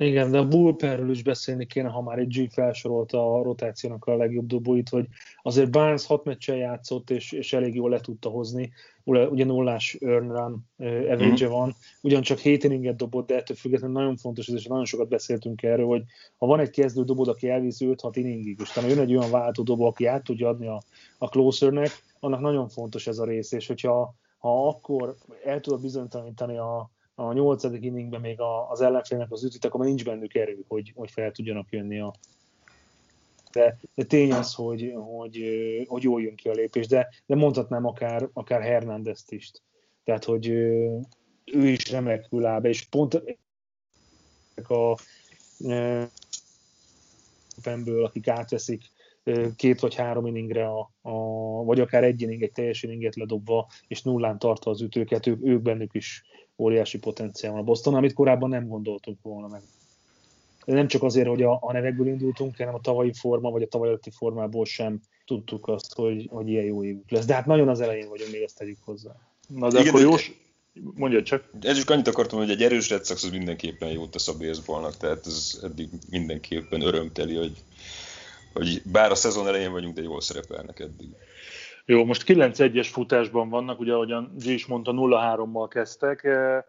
Igen, 0.00 0.30
de 0.30 0.38
a 0.38 0.48
bullpenről 0.48 1.10
is 1.10 1.22
beszélni 1.22 1.66
kéne, 1.66 1.88
ha 1.88 2.02
már 2.02 2.18
egy 2.18 2.38
G 2.38 2.52
felsorolta 2.52 3.34
a 3.34 3.42
rotációnak 3.42 4.04
a 4.04 4.16
legjobb 4.16 4.46
dobóit, 4.46 4.88
hogy 4.88 5.06
azért 5.42 5.70
Barnes 5.70 6.06
hat 6.06 6.24
meccsen 6.24 6.56
játszott, 6.56 7.10
és, 7.10 7.32
és 7.32 7.52
elég 7.52 7.74
jól 7.74 7.90
le 7.90 8.00
tudta 8.00 8.28
hozni. 8.28 8.72
Ugye 9.04 9.44
nullás 9.44 9.96
earn 10.00 10.28
run 10.28 10.66
average 10.78 11.46
mm. 11.46 11.50
van, 11.50 11.74
ugyancsak 12.02 12.38
7 12.38 12.64
inninget 12.64 12.96
dobott, 12.96 13.26
de 13.26 13.36
ettől 13.36 13.56
függetlenül 13.56 13.96
nagyon 13.96 14.16
fontos, 14.16 14.48
és 14.48 14.64
nagyon 14.64 14.84
sokat 14.84 15.08
beszéltünk 15.08 15.62
erről, 15.62 15.86
hogy 15.86 16.02
ha 16.36 16.46
van 16.46 16.60
egy 16.60 16.70
kezdő 16.70 17.02
dobod, 17.02 17.28
aki 17.28 17.48
elviszi 17.48 17.88
5-6 17.90 18.10
inningig, 18.12 18.58
és 18.60 18.70
talán 18.70 18.90
jön 18.90 18.98
egy 18.98 19.16
olyan 19.16 19.30
váltó 19.30 19.62
dobó, 19.62 19.86
aki 19.86 20.06
át 20.06 20.24
tudja 20.24 20.48
adni 20.48 20.66
a, 20.66 20.82
a 21.18 21.26
closernek, 21.26 21.90
annak 22.20 22.40
nagyon 22.40 22.68
fontos 22.68 23.06
ez 23.06 23.18
a 23.18 23.24
rész, 23.24 23.52
és 23.52 23.66
hogyha 23.66 24.14
ha 24.38 24.68
akkor 24.68 25.16
el 25.44 25.60
tudod 25.60 25.80
bizonyítani 25.80 26.56
a, 26.56 26.90
a 27.14 27.32
nyolcadik 27.32 27.84
inningben 27.84 28.20
még 28.20 28.40
az 28.70 28.80
ellenfélnek 28.80 29.32
az 29.32 29.44
ütít, 29.44 29.64
akkor 29.64 29.84
nincs 29.84 30.04
bennük 30.04 30.34
erő, 30.34 30.64
hogy, 30.68 30.92
hogy 30.94 31.10
fel 31.10 31.30
tudjanak 31.30 31.70
jönni 31.70 32.00
a, 32.00 32.12
de, 33.52 33.78
de 33.94 34.04
tény 34.04 34.32
az, 34.32 34.54
hogy, 34.54 34.92
hogy, 34.94 35.44
hogy 35.88 36.02
jól 36.02 36.22
jön 36.22 36.34
ki 36.34 36.48
a 36.48 36.52
lépés, 36.52 36.86
de, 36.86 37.08
de 37.26 37.34
mondhatnám 37.34 37.86
akár, 37.86 38.28
akár 38.32 38.62
Hernándezt 38.62 39.32
is. 39.32 39.50
Tehát, 40.04 40.24
hogy 40.24 40.48
ő 40.48 41.68
is 41.68 41.90
remekül 41.90 42.46
áll 42.46 42.60
be, 42.60 42.68
és 42.68 42.84
pont 42.84 43.22
a 44.68 44.98
pemből, 47.62 48.04
akik 48.04 48.28
átveszik 48.28 48.82
két 49.56 49.80
vagy 49.80 49.94
három 49.94 50.26
inningre, 50.26 50.66
a, 50.66 50.90
a, 51.00 51.12
vagy 51.64 51.80
akár 51.80 52.04
egy 52.04 52.22
inning, 52.22 52.42
egy 52.42 52.52
teljes 52.52 52.82
inninget 52.82 53.16
ledobva, 53.16 53.68
és 53.86 54.02
nullán 54.02 54.38
tartva 54.38 54.70
az 54.70 54.80
ütőket, 54.80 55.26
ők, 55.26 55.46
ők 55.46 55.62
bennük 55.62 55.94
is 55.94 56.24
óriási 56.60 56.98
potenciál 56.98 57.52
van 57.52 57.60
a 57.60 57.64
Boston, 57.64 57.94
amit 57.94 58.12
korábban 58.12 58.48
nem 58.48 58.68
gondoltunk 58.68 59.18
volna 59.22 59.46
meg. 59.46 59.62
De 60.64 60.74
nem 60.74 60.88
csak 60.88 61.02
azért, 61.02 61.28
hogy 61.28 61.42
a, 61.42 61.58
a 61.60 61.72
nevekből 61.72 62.06
indultunk, 62.06 62.56
hanem 62.56 62.74
a 62.74 62.80
tavalyi 62.80 63.12
forma, 63.12 63.50
vagy 63.50 63.62
a 63.62 63.68
tavaly 63.68 63.88
előtti 63.88 64.10
formából 64.10 64.64
sem 64.64 65.00
tudtuk 65.26 65.68
azt, 65.68 65.94
hogy, 65.94 66.28
hogy 66.30 66.48
ilyen 66.48 66.64
jó 66.64 66.84
évük 66.84 67.10
lesz. 67.10 67.24
De 67.24 67.34
hát 67.34 67.46
nagyon 67.46 67.68
az 67.68 67.80
elején 67.80 68.08
vagyunk, 68.08 68.32
még 68.32 68.42
ezt 68.42 68.58
tegyük 68.58 68.78
hozzá. 68.84 69.10
Na 69.48 69.70
de 69.70 69.80
Igen, 69.80 69.88
akkor 69.88 70.00
Jós, 70.06 70.32
mondja 70.94 71.22
csak. 71.22 71.50
Ez 71.60 71.76
is 71.76 71.84
annyit 71.84 72.08
akartam, 72.08 72.38
hogy 72.38 72.50
egy 72.50 72.62
erős 72.62 72.88
Red 72.88 73.06
Sox 73.06 73.24
az 73.24 73.30
mindenképpen 73.30 73.90
jót 73.90 74.10
tesz 74.10 74.28
a 74.28 74.36
baseballnak, 74.36 74.96
tehát 74.96 75.26
ez 75.26 75.60
eddig 75.62 75.88
mindenképpen 76.10 76.80
örömteli, 76.80 77.34
hogy, 77.34 77.52
hogy 78.52 78.82
bár 78.84 79.10
a 79.10 79.14
szezon 79.14 79.46
elején 79.46 79.72
vagyunk, 79.72 79.94
de 79.94 80.02
jól 80.02 80.20
szerepelnek 80.20 80.80
eddig. 80.80 81.08
Jó, 81.90 82.04
most 82.04 82.24
9-1-es 82.26 82.88
futásban 82.92 83.48
vannak, 83.48 83.80
ugye 83.80 83.92
ahogyan 83.92 84.34
G 84.38 84.44
is 84.44 84.66
mondta, 84.66 84.92
0-3-mal 84.94 85.66
kezdtek. 85.70 86.24
E, 86.24 86.66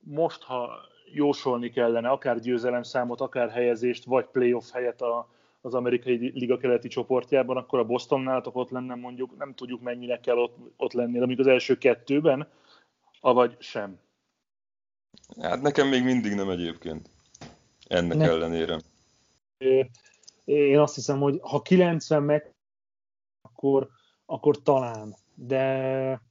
most, 0.00 0.42
ha 0.42 0.70
jósolni 1.12 1.70
kellene 1.70 2.08
akár 2.08 2.40
győzelemszámot, 2.40 3.20
akár 3.20 3.50
helyezést, 3.50 4.04
vagy 4.04 4.24
playoff 4.24 4.70
helyet 4.70 5.02
a, 5.02 5.28
az 5.60 5.74
amerikai 5.74 6.30
liga 6.34 6.56
keleti 6.56 6.88
csoportjában, 6.88 7.56
akkor 7.56 7.78
a 7.78 7.84
Bostonnál 7.84 8.42
ott 8.52 8.70
lenne 8.70 8.94
mondjuk, 8.94 9.36
nem 9.38 9.54
tudjuk 9.54 9.80
mennyire 9.80 10.20
kell 10.20 10.36
ott, 10.36 10.56
ott 10.76 10.92
lenni, 10.92 11.12
de 11.12 11.18
mondjuk 11.18 11.40
az 11.40 11.46
első 11.46 11.78
kettőben, 11.78 12.48
avagy 13.20 13.56
sem. 13.58 13.98
Hát 15.40 15.62
nekem 15.62 15.88
még 15.88 16.04
mindig 16.04 16.34
nem 16.34 16.50
egyébként. 16.50 17.10
Ennek 17.86 18.16
ne. 18.16 18.28
ellenére. 18.28 18.80
Én 20.44 20.78
azt 20.78 20.94
hiszem, 20.94 21.20
hogy 21.20 21.38
ha 21.42 21.62
90 21.62 22.22
meg, 22.22 22.54
akkor 23.42 23.88
akkor 24.32 24.62
talán, 24.62 25.16
de, 25.34 26.22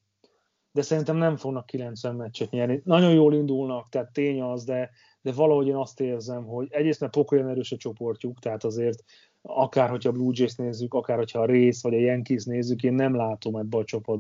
de 0.72 0.82
szerintem 0.82 1.18
nem 1.18 1.36
fognak 1.36 1.66
90 1.66 2.16
meccset 2.16 2.50
nyerni. 2.50 2.82
Nagyon 2.84 3.14
jól 3.14 3.34
indulnak, 3.34 3.90
tehát 3.90 4.14
tény 4.14 4.42
az, 4.42 4.64
de, 4.64 4.90
de 5.22 5.32
valahogy 5.32 5.68
én 5.68 5.76
azt 5.76 6.00
érzem, 6.00 6.46
hogy 6.46 6.68
egyrészt 6.72 7.00
mert 7.00 7.12
pokolyan 7.12 7.50
erős 7.50 7.72
a 7.72 7.78
csoportjuk, 7.78 8.40
tehát 8.40 8.64
azért 8.64 9.04
akár 9.42 9.90
hogyha 9.90 10.10
a 10.10 10.12
Blue 10.12 10.32
Jays 10.34 10.56
nézzük, 10.56 10.94
akár 10.94 11.18
hogyha 11.18 11.40
a 11.40 11.46
Race 11.46 11.80
vagy 11.82 11.94
a 11.94 12.02
Yankees 12.02 12.44
nézzük, 12.44 12.84
én 12.84 12.94
nem 12.94 13.16
látom 13.16 13.56
ebbe 13.56 13.78
a 13.78 13.84
csapat 13.84 14.20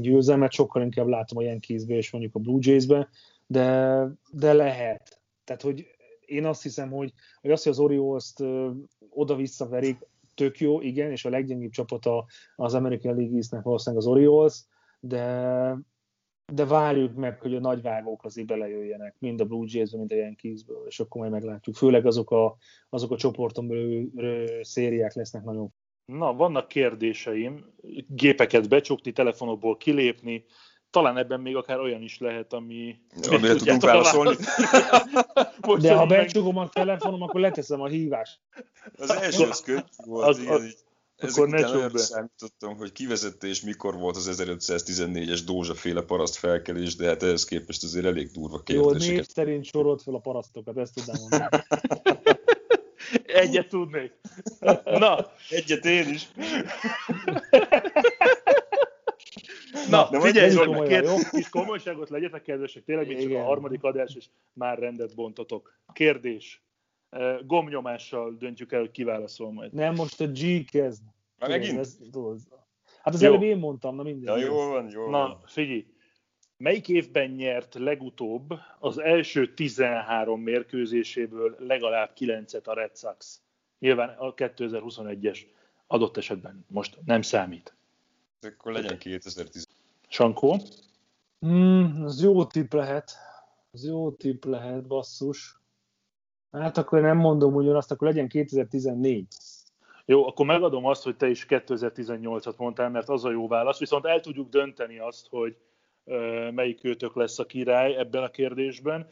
győzelmet, 0.00 0.52
sokkal 0.52 0.82
inkább 0.82 1.06
látom 1.06 1.38
a 1.38 1.42
Yankeesbe 1.42 1.94
és 1.94 2.10
mondjuk 2.10 2.34
a 2.34 2.38
Blue 2.38 2.58
Jays-be, 2.60 3.08
de, 3.46 4.06
de 4.32 4.52
lehet. 4.52 5.20
Tehát, 5.44 5.62
hogy 5.62 5.86
én 6.20 6.46
azt 6.46 6.62
hiszem, 6.62 6.90
hogy, 6.90 7.12
hogy 7.40 7.50
azt, 7.50 7.62
hogy 7.62 7.72
az 7.72 7.78
Orioles-t 7.78 8.42
oda-vissza 9.08 9.68
verik, 9.68 10.10
tök 10.34 10.58
jó, 10.58 10.80
igen, 10.80 11.10
és 11.10 11.24
a 11.24 11.30
leggyengébb 11.30 11.70
csapata 11.70 12.24
az 12.56 12.74
American 12.74 13.16
League 13.16 13.34
East-nek 13.34 13.62
valószínűleg 13.62 14.04
az 14.04 14.10
Orioles, 14.10 14.64
de, 15.00 15.76
de 16.52 16.64
várjuk 16.66 17.14
meg, 17.14 17.40
hogy 17.40 17.54
a 17.54 17.60
nagyvágók 17.60 18.24
azért 18.24 18.46
belejöjjenek, 18.46 19.16
mind 19.18 19.40
a 19.40 19.44
Blue 19.44 19.66
Jays-ből, 19.68 19.98
mind 19.98 20.12
a 20.12 20.16
Yankees-ből, 20.16 20.86
és 20.86 21.00
akkor 21.00 21.20
majd 21.20 21.32
meglátjuk. 21.32 21.76
Főleg 21.76 22.06
azok 22.06 22.30
a, 22.30 22.56
azok 22.88 23.10
a 23.10 23.16
csoporton 23.16 23.68
belül 23.68 24.10
szériák 24.62 25.14
lesznek 25.14 25.44
nagyon. 25.44 25.74
Na, 26.04 26.34
vannak 26.34 26.68
kérdéseim, 26.68 27.74
gépeket 28.08 28.68
becsukni, 28.68 29.12
telefonokból 29.12 29.76
kilépni, 29.76 30.44
talán 30.92 31.16
ebben 31.16 31.40
még 31.40 31.56
akár 31.56 31.80
olyan 31.80 32.02
is 32.02 32.18
lehet, 32.18 32.52
ami... 32.52 32.98
Amire 33.30 33.54
tudunk 33.54 33.82
válaszolni. 33.82 34.36
De 35.80 35.94
ha 35.94 36.06
becsukom 36.06 36.56
a 36.56 36.68
telefonom, 36.68 37.22
akkor 37.22 37.40
leteszem 37.40 37.80
a 37.80 37.86
hívást. 37.86 38.38
Az 38.98 39.10
első 39.10 39.48
az 39.48 39.64
volt, 40.04 40.26
az, 40.26 40.38
igen, 40.38 40.52
az, 40.52 40.84
ezek 41.16 41.36
akkor 41.36 41.54
után 41.54 41.76
olyanra 41.76 41.98
számítottam, 41.98 42.76
hogy 42.76 42.92
kivezette 42.92 43.46
és 43.46 43.60
mikor 43.60 43.98
volt 43.98 44.16
az 44.16 44.42
1514-es 44.42 45.40
Dózsa 45.46 45.74
féle 45.74 46.02
paraszt 46.02 46.36
felkelés, 46.36 46.96
de 46.96 47.06
hát 47.06 47.22
ehhez 47.22 47.44
képest 47.44 47.84
azért 47.84 48.04
elég 48.04 48.30
durva 48.30 48.62
kérdéseket. 48.62 49.06
Jó, 49.06 49.14
név 49.14 49.26
szerint 49.26 49.64
sorolt 49.64 50.02
fel 50.02 50.14
a 50.14 50.18
parasztokat, 50.18 50.76
ezt 50.76 50.94
tudnám 50.94 51.16
mondani. 51.20 51.64
Egyet 53.42 53.68
tudnék. 53.68 54.12
Na, 54.84 55.32
Egyet 55.50 55.84
én 55.84 56.08
is. 56.08 56.28
Na, 59.92 60.08
de 60.10 60.20
figyelj, 60.20 60.50
Zoli, 60.50 60.66
komolyan, 60.66 60.88
két 60.88 61.10
jó? 61.10 61.16
kis 61.30 61.48
komolyságot 61.48 62.10
legyetek 62.10 62.42
kedvesek, 62.42 62.84
tényleg 62.84 63.06
még 63.06 63.22
csak 63.22 63.32
a 63.32 63.42
harmadik 63.42 63.82
adás, 63.82 64.14
és 64.14 64.26
már 64.52 64.78
rendet 64.78 65.14
bontotok. 65.14 65.78
Kérdés. 65.92 66.62
Gomnyomással 67.46 68.36
döntjük 68.38 68.72
el, 68.72 68.80
hogy 68.80 68.90
kiválaszol 68.90 69.52
majd. 69.52 69.72
Nem, 69.72 69.94
most 69.94 70.20
a 70.20 70.26
G 70.26 70.70
kezd. 70.70 71.02
Már 71.38 71.50
megint? 71.50 71.78
ez-. 71.78 71.98
Hát 73.02 73.14
az 73.14 73.22
Jó. 73.22 73.28
előbb 73.28 73.42
én 73.42 73.56
mondtam, 73.56 73.94
na 73.94 74.02
mindegy. 74.02 74.26
Ja, 74.26 74.36
jó 74.36 74.54
van, 74.54 74.90
jó 74.90 75.02
van. 75.02 75.10
Na, 75.10 75.40
figyelj. 75.46 75.86
Melyik 76.56 76.88
évben 76.88 77.30
nyert 77.30 77.74
legutóbb 77.74 78.54
az 78.78 78.98
első 78.98 79.54
13 79.54 80.40
mérkőzéséből 80.40 81.56
legalább 81.58 82.12
9-et 82.18 82.64
a 82.64 82.74
Red 82.74 82.96
Sox? 82.96 83.40
Nyilván 83.78 84.08
a 84.08 84.34
2021-es 84.34 85.38
adott 85.86 86.16
esetben 86.16 86.64
most 86.68 86.98
nem 87.04 87.22
számít. 87.22 87.74
Akkor 88.40 88.72
legyen 88.72 88.98
2010. 88.98 89.66
Sankó? 90.12 90.56
Hmm, 91.38 92.02
az 92.04 92.22
jó 92.22 92.44
tipp 92.44 92.72
lehet. 92.72 93.12
Az 93.70 93.86
jó 93.86 94.12
tipp 94.12 94.44
lehet, 94.44 94.86
basszus. 94.86 95.60
Hát 96.50 96.78
akkor 96.78 97.00
nem 97.00 97.16
mondom 97.16 97.54
ugyanazt, 97.54 97.90
akkor 97.90 98.08
legyen 98.08 98.28
2014. 98.28 99.26
Jó, 100.04 100.26
akkor 100.26 100.46
megadom 100.46 100.84
azt, 100.84 101.02
hogy 101.02 101.16
te 101.16 101.28
is 101.28 101.46
2018-at 101.48 102.56
mondtál, 102.56 102.90
mert 102.90 103.08
az 103.08 103.24
a 103.24 103.30
jó 103.30 103.48
válasz, 103.48 103.78
viszont 103.78 104.04
el 104.04 104.20
tudjuk 104.20 104.48
dönteni 104.48 104.98
azt, 104.98 105.28
hogy 105.28 105.56
ö, 106.04 106.50
melyik 106.50 106.84
őtök 106.84 107.14
lesz 107.14 107.38
a 107.38 107.46
király 107.46 107.96
ebben 107.96 108.22
a 108.22 108.30
kérdésben. 108.30 109.10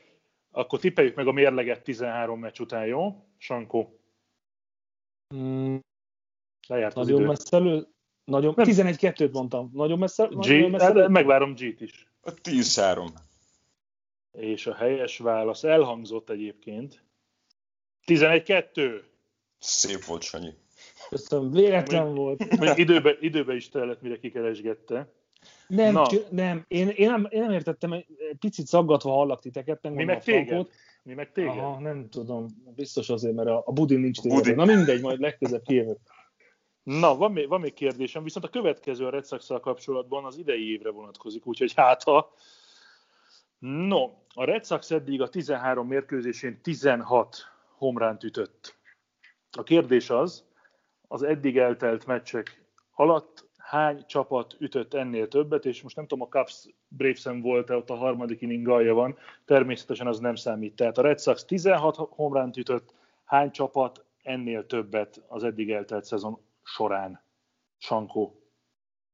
Akkor 0.51 0.79
tippeljük 0.79 1.15
meg 1.15 1.27
a 1.27 1.33
mérleget 1.33 1.83
13 1.83 2.41
meccs 2.41 2.61
után, 2.61 2.87
jó? 2.87 3.25
Sankó, 3.37 4.01
Hmm, 5.35 5.81
lejárt 6.69 6.97
az 6.97 7.05
nagyon 7.07 7.21
idő. 7.21 7.29
messze 7.29 7.57
elő. 7.57 7.89
Nagyon, 8.31 8.53
Nem. 8.57 8.67
11-2-t 8.69 9.33
mondtam. 9.33 9.71
Nagyon 9.73 9.99
messze, 9.99 10.27
G, 10.27 10.35
nagyon 10.35 10.71
messze 10.71 10.85
hát 10.85 11.09
megvárom 11.09 11.55
G-t 11.55 11.81
is. 11.81 12.09
A 12.21 12.35
10-3. 12.35 13.07
És 14.33 14.67
a 14.67 14.75
helyes 14.75 15.19
válasz 15.19 15.65
elhangzott 15.65 16.31
egyébként. 16.31 17.05
11-2. 18.07 19.01
Szép 19.59 20.05
volt, 20.05 20.23
Sanyi. 20.23 20.55
Köszönöm, 21.09 21.51
véletlen 21.51 22.15
volt. 22.15 22.51
Még 22.61 22.79
időbe, 22.79 23.17
időbe 23.21 23.55
is 23.55 23.69
tellett, 23.69 24.03
mire 24.03 24.19
kikeresgette. 24.19 25.13
Nem, 25.67 25.93
Na. 25.93 26.07
Nem, 26.31 26.65
én, 26.69 26.89
én, 26.89 27.09
nem, 27.09 27.27
én 27.31 27.41
nem 27.41 27.51
értettem, 27.51 27.93
egy 27.93 28.07
picit 28.39 28.67
szaggatva 28.67 29.11
hallak 29.11 29.41
titeket. 29.41 29.83
Nem 29.83 29.93
Mi 29.93 30.05
meg 30.05 30.23
téged? 30.23 30.69
Mi 31.03 31.15
meg 31.15 31.33
téged? 31.33 31.51
Aha, 31.51 31.81
nem 31.81 32.09
tudom, 32.09 32.47
biztos 32.75 33.09
azért, 33.09 33.35
mert 33.35 33.49
a, 33.49 33.63
a 33.67 33.73
budin 33.73 34.01
nincs 34.01 34.23
Budin. 34.23 34.43
téged. 34.43 34.57
Na 34.57 34.65
mindegy, 34.65 35.01
majd 35.01 35.21
legközelebb 35.21 35.63
kijövök. 35.63 35.99
Na, 36.83 37.17
van 37.17 37.33
még, 37.33 37.49
van 37.49 37.61
még 37.61 37.73
kérdésem, 37.73 38.23
viszont 38.23 38.45
a 38.45 38.49
következő 38.49 39.07
a 39.07 39.11
Red 39.11 39.27
sox 39.27 39.47
kapcsolatban 39.47 40.25
az 40.25 40.39
idei 40.39 40.73
évre 40.73 40.91
vonatkozik, 40.91 41.47
úgyhogy 41.47 41.73
hát 41.75 42.03
ha... 42.03 42.35
No, 43.61 44.11
a 44.35 44.45
Red 44.45 44.67
Sox 44.67 44.91
eddig 44.91 45.21
a 45.21 45.29
13 45.29 45.87
mérkőzésén 45.87 46.61
16 46.63 47.37
homránt 47.77 48.25
ütött. 48.25 48.79
A 49.59 49.63
kérdés 49.63 50.11
az, 50.11 50.45
az 51.09 51.23
eddig 51.23 51.59
eltelt 51.59 52.07
meccsek 52.07 52.65
alatt 52.95 53.49
hány 53.57 54.07
csapat 54.07 54.57
ütött 54.59 54.95
ennél 54.95 55.29
többet, 55.29 55.65
és 55.65 55.83
most 55.83 55.97
nem 55.97 56.07
tudom, 56.07 56.29
a 56.31 56.39
Cubs 56.39 56.67
Bravesen 56.89 57.41
volt-e, 57.41 57.77
ott 57.77 57.91
a 57.91 57.95
harmadik 57.95 58.41
inning 58.41 58.69
alja 58.69 58.95
van, 58.95 59.17
természetesen 59.45 60.07
az 60.07 60.19
nem 60.19 60.35
számít. 60.35 60.77
Tehát 60.77 60.99
a 60.99 61.03
Red 61.03 61.21
Sox 61.21 61.45
16 61.45 61.97
homránt 61.97 62.57
ütött, 62.57 62.95
hány 63.25 63.51
csapat 63.51 64.05
ennél 64.23 64.67
többet 64.67 65.23
az 65.29 65.45
eddig 65.45 65.71
eltelt 65.71 66.05
szezon 66.05 66.39
során? 66.75 67.25
Sankó. 67.79 68.35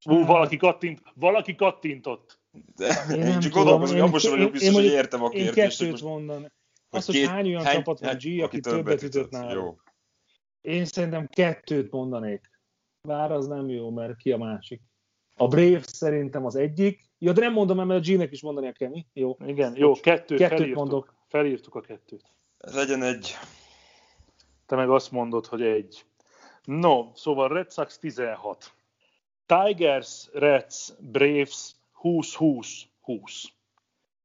Ú, 0.05 0.25
valaki, 0.25 0.57
kattint, 0.57 1.03
valaki 1.15 1.55
kattintott. 1.55 2.41
De 2.77 3.05
Én 3.11 3.21
én, 3.23 3.41
csak 3.41 3.53
tudom, 3.53 3.65
gondolkozom, 3.65 3.97
én- 3.97 4.03
hogy 4.03 4.09
abban 4.09 4.19
sem 4.21 4.31
vagyok 4.31 4.47
én- 4.47 4.53
biztos, 4.53 4.69
én 4.69 4.75
hogy 4.75 4.85
értem 4.85 5.23
a 5.23 5.27
Én 5.27 5.31
kérdést. 5.33 5.55
hogy 5.57 5.67
kettőt 5.67 5.91
most- 5.91 6.03
mondani. 6.03 6.53
Az, 6.91 7.07
hogy 7.07 7.15
két- 7.15 7.27
hány 7.27 7.47
olyan 7.47 7.65
csapat 7.65 8.01
van 8.01 8.17
G, 8.23 8.41
aki 8.43 8.61
többet 8.61 9.03
ütött 9.03 9.31
nála. 9.31 9.53
Jó. 9.53 9.77
Én 10.61 10.85
szerintem 10.85 11.27
kettőt 11.29 11.91
mondanék. 11.91 12.51
Bár 13.09 13.33
az 13.33 13.47
nem 13.47 13.69
jó, 13.69 13.91
mert 13.91 14.17
ki 14.17 14.33
a 14.33 14.37
másik. 14.37 14.81
A 15.35 15.49
Braves 15.49 15.85
szerintem 15.87 16.45
az 16.45 16.57
egyik. 16.57 17.05
Ja, 17.19 17.33
de 17.33 17.41
nem 17.41 17.53
mondom 17.53 17.79
el, 17.79 17.85
mert 17.85 18.07
a 18.09 18.11
G-nek 18.13 18.33
is 18.33 18.43
mondani 18.43 18.73
kell, 18.73 18.89
mi? 18.89 19.07
Jó. 19.13 19.37
Igen, 19.47 19.77
jó, 19.77 19.93
kettőt, 19.93 20.39
Kettőt 20.39 20.59
felírtuk. 20.59 20.77
mondok. 20.77 21.15
Felírtuk 21.29 21.75
a 21.75 21.81
kettőt. 21.81 22.23
Legyen 22.59 23.03
egy. 23.03 23.35
Te 24.67 24.77
meg 24.77 24.91
azt 24.91 25.11
mondod, 25.11 25.47
hogy 25.47 25.63
egy. 25.63 26.05
No, 26.67 27.11
szóval 27.15 27.49
Red 27.49 27.71
Sox 27.71 27.99
16. 27.99 28.73
Tigers, 29.47 30.29
Reds, 30.33 30.95
Braves 30.99 31.77
20-20-20. 32.03 32.85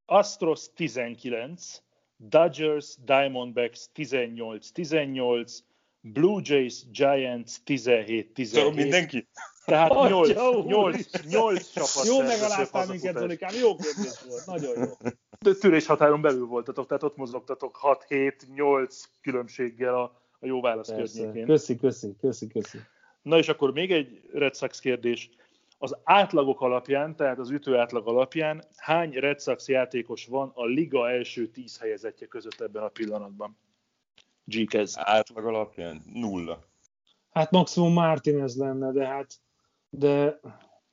Astros 0.06 0.72
19. 0.74 1.82
Dodgers, 2.16 2.96
Diamondbacks 3.04 3.86
18-18. 3.94 5.58
Blue 6.00 6.40
Jays, 6.44 6.90
Giants 6.90 7.52
17-17. 7.66 8.44
Szóval 8.44 8.72
mindenki? 8.72 9.28
Tehát 9.64 9.90
Atya 9.90 10.08
8, 10.08 10.36
úr! 10.38 10.64
8, 10.64 11.24
8 11.28 11.72
csapat. 11.72 12.06
Jó 12.06 12.20
megaláztál 12.20 12.86
minket. 12.86 13.16
Zolikám. 13.16 13.54
Jó 13.54 13.76
kérdés 13.76 14.20
volt. 14.28 14.46
Nagyon 14.46 14.78
jó. 14.78 15.10
De 15.40 15.54
tűrés 15.54 15.86
határon 15.86 16.20
belül 16.20 16.46
voltatok, 16.46 16.86
tehát 16.86 17.02
ott 17.02 17.16
mozogtatok 17.16 17.78
6-7-8 18.08 19.02
különbséggel 19.20 19.94
a, 19.94 20.21
a 20.42 20.46
jó 20.46 20.60
válasz 20.60 20.88
Persze. 20.88 21.18
környékén. 21.18 21.46
Köszi, 21.46 21.76
köszi, 21.76 22.16
köszi, 22.20 22.46
köszi. 22.46 22.78
Na 23.22 23.38
és 23.38 23.48
akkor 23.48 23.72
még 23.72 23.92
egy 23.92 24.20
Red 24.32 24.56
Sox 24.56 24.78
kérdés. 24.78 25.30
Az 25.78 25.96
átlagok 26.04 26.60
alapján, 26.60 27.16
tehát 27.16 27.38
az 27.38 27.50
ütő 27.50 27.76
átlag 27.76 28.08
alapján 28.08 28.64
hány 28.76 29.10
Red 29.10 29.40
Sox 29.40 29.68
játékos 29.68 30.26
van 30.26 30.50
a 30.54 30.64
liga 30.64 31.10
első 31.10 31.46
10 31.46 31.78
helyezettje 31.78 32.26
között 32.26 32.60
ebben 32.60 32.82
a 32.82 32.88
pillanatban? 32.88 33.58
G 34.44 34.68
kezd. 34.68 34.96
Átlag 35.00 35.46
alapján 35.46 36.02
nulla. 36.12 36.64
Hát 37.30 37.50
maximum 37.50 37.92
Martinez 37.92 38.56
lenne, 38.56 38.92
de 38.92 39.06
hát 39.06 39.40
de, 39.90 40.40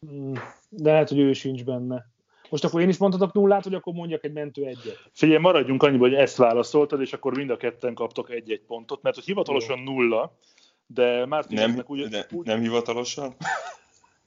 mm, 0.06 0.34
de 0.70 0.92
lehet, 0.92 1.10
hogy 1.10 1.20
ő 1.20 1.34
sincs 1.34 1.64
benne. 1.64 2.06
Most 2.50 2.64
akkor 2.64 2.82
én 2.82 2.90
is 2.90 2.98
mondhatok 2.98 3.34
nullát, 3.34 3.64
hogy 3.64 3.74
akkor 3.74 3.94
mondjak 3.94 4.24
egy 4.24 4.34
mentő 4.34 4.64
egyet. 4.66 5.10
Figyelj, 5.12 5.40
maradjunk 5.40 5.84
annyiban, 5.84 6.10
hogy 6.10 6.18
ezt 6.18 6.38
válaszoltad, 6.38 7.02
és 7.02 7.14
akkor 7.14 7.36
mind 7.36 7.50
a 7.50 7.58
ketten 7.58 7.94
kaptok 7.94 8.30
egy-egy 8.30 8.62
pontot, 8.68 9.02
mert 9.02 9.16
hogy 9.16 9.26
hivatalosan 9.26 9.80
nulla, 9.80 10.38
de 10.88 11.18
Nem, 11.18 11.30
Martineznek 11.30 11.90
ugye, 11.90 12.10
ne, 12.10 12.22
úgy, 12.32 12.46
nem 12.46 12.62
hivatalosan? 12.62 13.36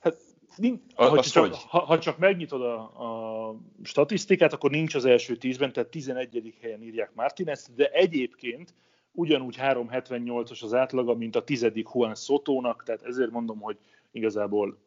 Hát, 0.01 0.17
nincs, 0.57 0.81
A- 0.95 1.05
ha, 1.05 1.23
csak, 1.23 1.43
hogy? 1.43 1.57
ha, 1.69 1.79
ha 1.79 1.99
csak 1.99 2.19
megnyitod 2.19 2.63
a, 2.63 2.79
a 2.81 3.55
statisztikát, 3.83 4.53
akkor 4.53 4.71
nincs 4.71 4.95
az 4.95 5.05
első 5.05 5.37
tízben, 5.37 5.73
tehát 5.73 5.89
11. 5.89 6.55
helyen 6.61 6.83
írják 6.83 7.15
Martinez, 7.15 7.71
de 7.75 7.89
egyébként 7.89 8.75
ugyanúgy 9.13 9.57
378-as 9.61 10.63
az 10.63 10.75
átlaga, 10.75 11.15
mint 11.15 11.37
a 11.37 11.45
tizedik 11.45 11.89
Juan 11.95 12.15
Sotónak, 12.15 12.83
tehát 12.85 13.03
ezért 13.03 13.31
mondom, 13.31 13.61
hogy 13.61 13.77
igazából 14.11 14.79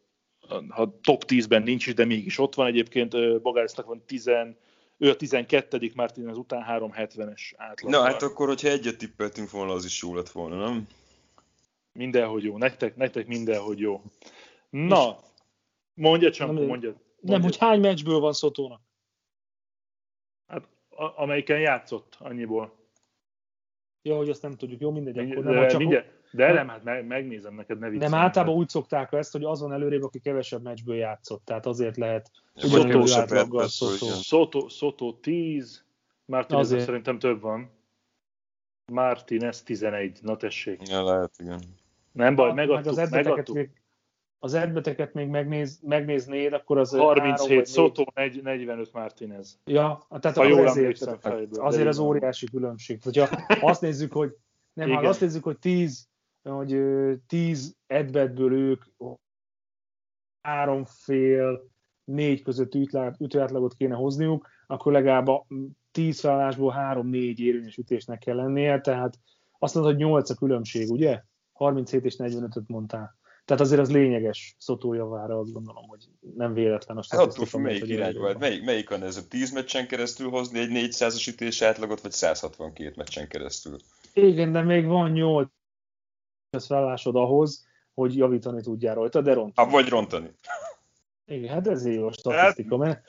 ha 0.68 0.98
top 1.02 1.24
10-ben 1.26 1.62
nincs 1.62 1.86
is, 1.86 1.94
de 1.94 2.04
mégis 2.04 2.38
ott 2.38 2.54
van 2.54 2.66
egyébként, 2.66 3.14
ö, 3.14 3.38
Bogásznak 3.42 3.86
van 3.86 4.02
10, 4.06 4.30
ő 4.98 5.10
a 5.10 5.16
12. 5.16 5.92
Martinez 5.94 6.36
után 6.36 6.64
370-es 6.68 7.52
átlag. 7.56 7.90
Na 7.90 8.02
hát 8.02 8.22
akkor, 8.22 8.46
hogyha 8.46 8.68
egyet 8.68 8.98
tippeltünk 8.98 9.50
volna, 9.50 9.72
az 9.72 9.84
is 9.84 10.02
jó 10.02 10.14
lett 10.14 10.28
volna, 10.28 10.56
nem? 10.56 10.86
Mindenhogy 11.92 12.44
jó, 12.44 12.58
nektek, 12.58 12.96
nektek 12.96 13.26
mindenhogy 13.26 13.78
jó. 13.78 14.02
Na, 14.70 15.18
mondja 15.94 16.30
csak, 16.30 16.52
Nem, 16.52 16.64
mondja. 16.66 16.88
Nem, 16.88 16.98
mondja. 17.20 17.40
hogy 17.40 17.56
hány 17.56 17.80
meccsből 17.80 18.18
van 18.18 18.32
Szotónak? 18.32 18.80
Hát, 20.46 20.68
a, 20.88 21.22
amelyiken 21.22 21.60
játszott 21.60 22.16
annyiból. 22.18 22.74
Ja, 24.02 24.16
hogy 24.16 24.28
azt 24.28 24.42
nem 24.42 24.52
tudjuk. 24.52 24.80
Jó, 24.80 24.90
mindegy, 24.90 25.18
akkor 25.18 25.44
nem. 25.44 25.54
de, 25.54 25.66
csak, 25.66 25.78
mindjárt, 25.78 26.15
de 26.32 26.52
nem, 26.52 26.68
hát 26.68 26.84
meg, 26.84 27.06
megnézem 27.06 27.54
neked, 27.54 27.78
ne 27.78 27.88
viccelj. 27.88 28.10
nem, 28.10 28.20
általában 28.20 28.54
úgy 28.54 28.68
szokták 28.68 29.12
ezt, 29.12 29.32
hogy 29.32 29.44
azon 29.44 29.72
előrébb, 29.72 30.02
aki 30.02 30.18
kevesebb 30.18 30.62
meccsből 30.62 30.96
játszott. 30.96 31.44
Tehát 31.44 31.66
azért 31.66 31.96
lehet 31.96 32.30
ugyanúgy 32.64 33.10
átlaggal 33.10 33.68
Szotó. 33.68 34.06
Soto, 34.06 34.68
Soto 34.68 35.12
10, 35.20 35.84
Martinez 36.24 36.66
Azért. 36.66 36.84
szerintem 36.84 37.18
több 37.18 37.40
van. 37.40 37.70
Martinez 38.92 39.62
11, 39.62 40.18
na 40.22 40.36
tessék. 40.36 40.88
Ja, 40.88 41.04
lehet, 41.04 41.30
igen. 41.38 41.60
Nem 42.12 42.34
baj, 42.34 42.46
meg 42.52 42.66
megadtuk, 42.68 42.92
az 42.92 42.98
edbeteket 42.98 43.28
megadtuk. 43.28 43.54
még, 43.54 43.70
az 44.38 44.54
edbeteket 44.54 45.14
még 45.14 45.28
megnéz, 45.28 45.80
megnéznéd, 45.82 46.52
akkor 46.52 46.78
az 46.78 46.90
három 46.92 47.06
37, 47.08 47.38
vagy 47.48 47.56
négy- 47.56 47.66
Soto, 47.66 48.04
negy- 48.14 48.42
45 48.42 48.92
Martinez. 48.92 49.58
Ja, 49.64 50.06
tehát 50.20 50.36
Ha 50.36 50.44
jól 50.44 50.66
ezért, 50.66 51.02
azért 51.56 51.86
az 51.88 51.98
óriási 51.98 52.46
különbség. 52.46 53.02
Hogyha 53.02 53.28
azt 53.60 53.80
nézzük, 53.80 54.12
hogy 54.12 54.36
nem, 54.72 54.88
ha 54.90 54.98
Igen. 54.98 55.10
azt 55.10 55.20
nézzük, 55.20 55.44
hogy 55.44 55.58
10, 55.58 56.08
hogy 56.50 56.80
10 57.26 57.76
edbetből 57.86 58.52
ők 58.52 58.84
három 60.40 60.84
fél, 60.84 61.68
négy 62.04 62.42
között 62.42 62.74
ütőátlagot 63.18 63.74
kéne 63.74 63.94
hozniuk, 63.94 64.48
akkor 64.66 64.92
legalább 64.92 65.26
a 65.26 65.46
10 65.90 66.20
felállásból 66.20 66.74
3-4 66.78 67.38
érvényes 67.38 67.76
ütésnek 67.76 68.18
kell 68.18 68.36
lennie, 68.36 68.80
tehát 68.80 69.18
azt 69.58 69.74
mondod, 69.74 69.92
hogy 69.92 70.02
8 70.02 70.30
a 70.30 70.34
különbség, 70.34 70.90
ugye? 70.90 71.22
37 71.52 72.04
és 72.04 72.14
45-öt 72.18 72.68
mondtál. 72.68 73.18
Tehát 73.44 73.62
azért 73.62 73.80
az 73.80 73.90
lényeges 73.90 74.56
Szotó 74.58 74.94
javára, 74.94 75.38
azt 75.38 75.52
gondolom, 75.52 75.88
hogy 75.88 76.08
nem 76.36 76.52
véletlen 76.52 76.96
a 76.96 77.00
hát 77.10 77.32
statisztika. 77.32 77.58
Hát 77.58 77.66
melyik 77.66 77.88
irányba, 77.88 78.38
melyik, 78.38 78.64
melyik 78.64 78.90
a 78.90 78.96
nehezebb? 78.96 79.28
10 79.28 79.52
meccsen 79.52 79.86
keresztül 79.86 80.30
hozni 80.30 80.58
egy 80.58 80.70
400-as 80.72 81.28
ütés 81.28 81.62
átlagot, 81.62 82.00
vagy 82.00 82.12
162 82.12 82.92
meccsen 82.96 83.28
keresztül? 83.28 83.76
Igen, 84.12 84.52
de 84.52 84.62
még 84.62 84.86
van 84.86 85.10
8 85.10 85.48
felállásod 86.64 87.16
ahhoz, 87.16 87.66
hogy 87.94 88.16
javítani 88.16 88.60
tudjál 88.60 88.94
rajta, 88.94 89.20
de 89.20 89.32
rontani. 89.32 89.68
Hát, 89.68 89.70
vagy 89.70 89.88
rontani. 89.88 90.30
Igen, 91.26 91.54
hát 91.54 91.66
ez 91.66 91.86
jó 91.86 92.06
a 92.06 92.12
statisztika, 92.12 92.76
mert, 92.76 93.02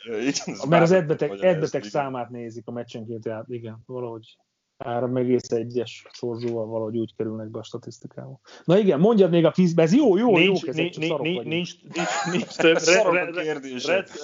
hát, 0.45 0.65
mert 0.69 0.83
az 0.83 0.91
edbeteg, 0.91 1.31
edbeteg 1.41 1.83
számát 1.83 2.29
nézik 2.29 2.67
a 2.67 2.71
meccsenként, 2.71 3.23
tehát 3.23 3.45
igen, 3.49 3.83
valahogy 3.85 4.37
3,1-es 4.85 5.91
szorzóval 6.11 6.65
valahogy 6.65 6.97
úgy 6.97 7.15
kerülnek 7.15 7.49
be 7.49 7.59
a 7.59 7.63
statisztikába. 7.63 8.39
Na 8.63 8.77
igen, 8.77 8.99
mondjad 8.99 9.29
még 9.29 9.45
a 9.45 9.51
kvízbe, 9.51 9.81
ez 9.81 9.93
jó, 9.93 10.17
jó, 10.17 10.37
nincs, 10.37 10.63
jó, 10.63 10.73
nincs, 10.73 10.97
nincs, 10.97 11.19
nincs, 11.19 11.43
nincs, 11.43 11.75
nincs 12.31 12.55
több 12.55 12.77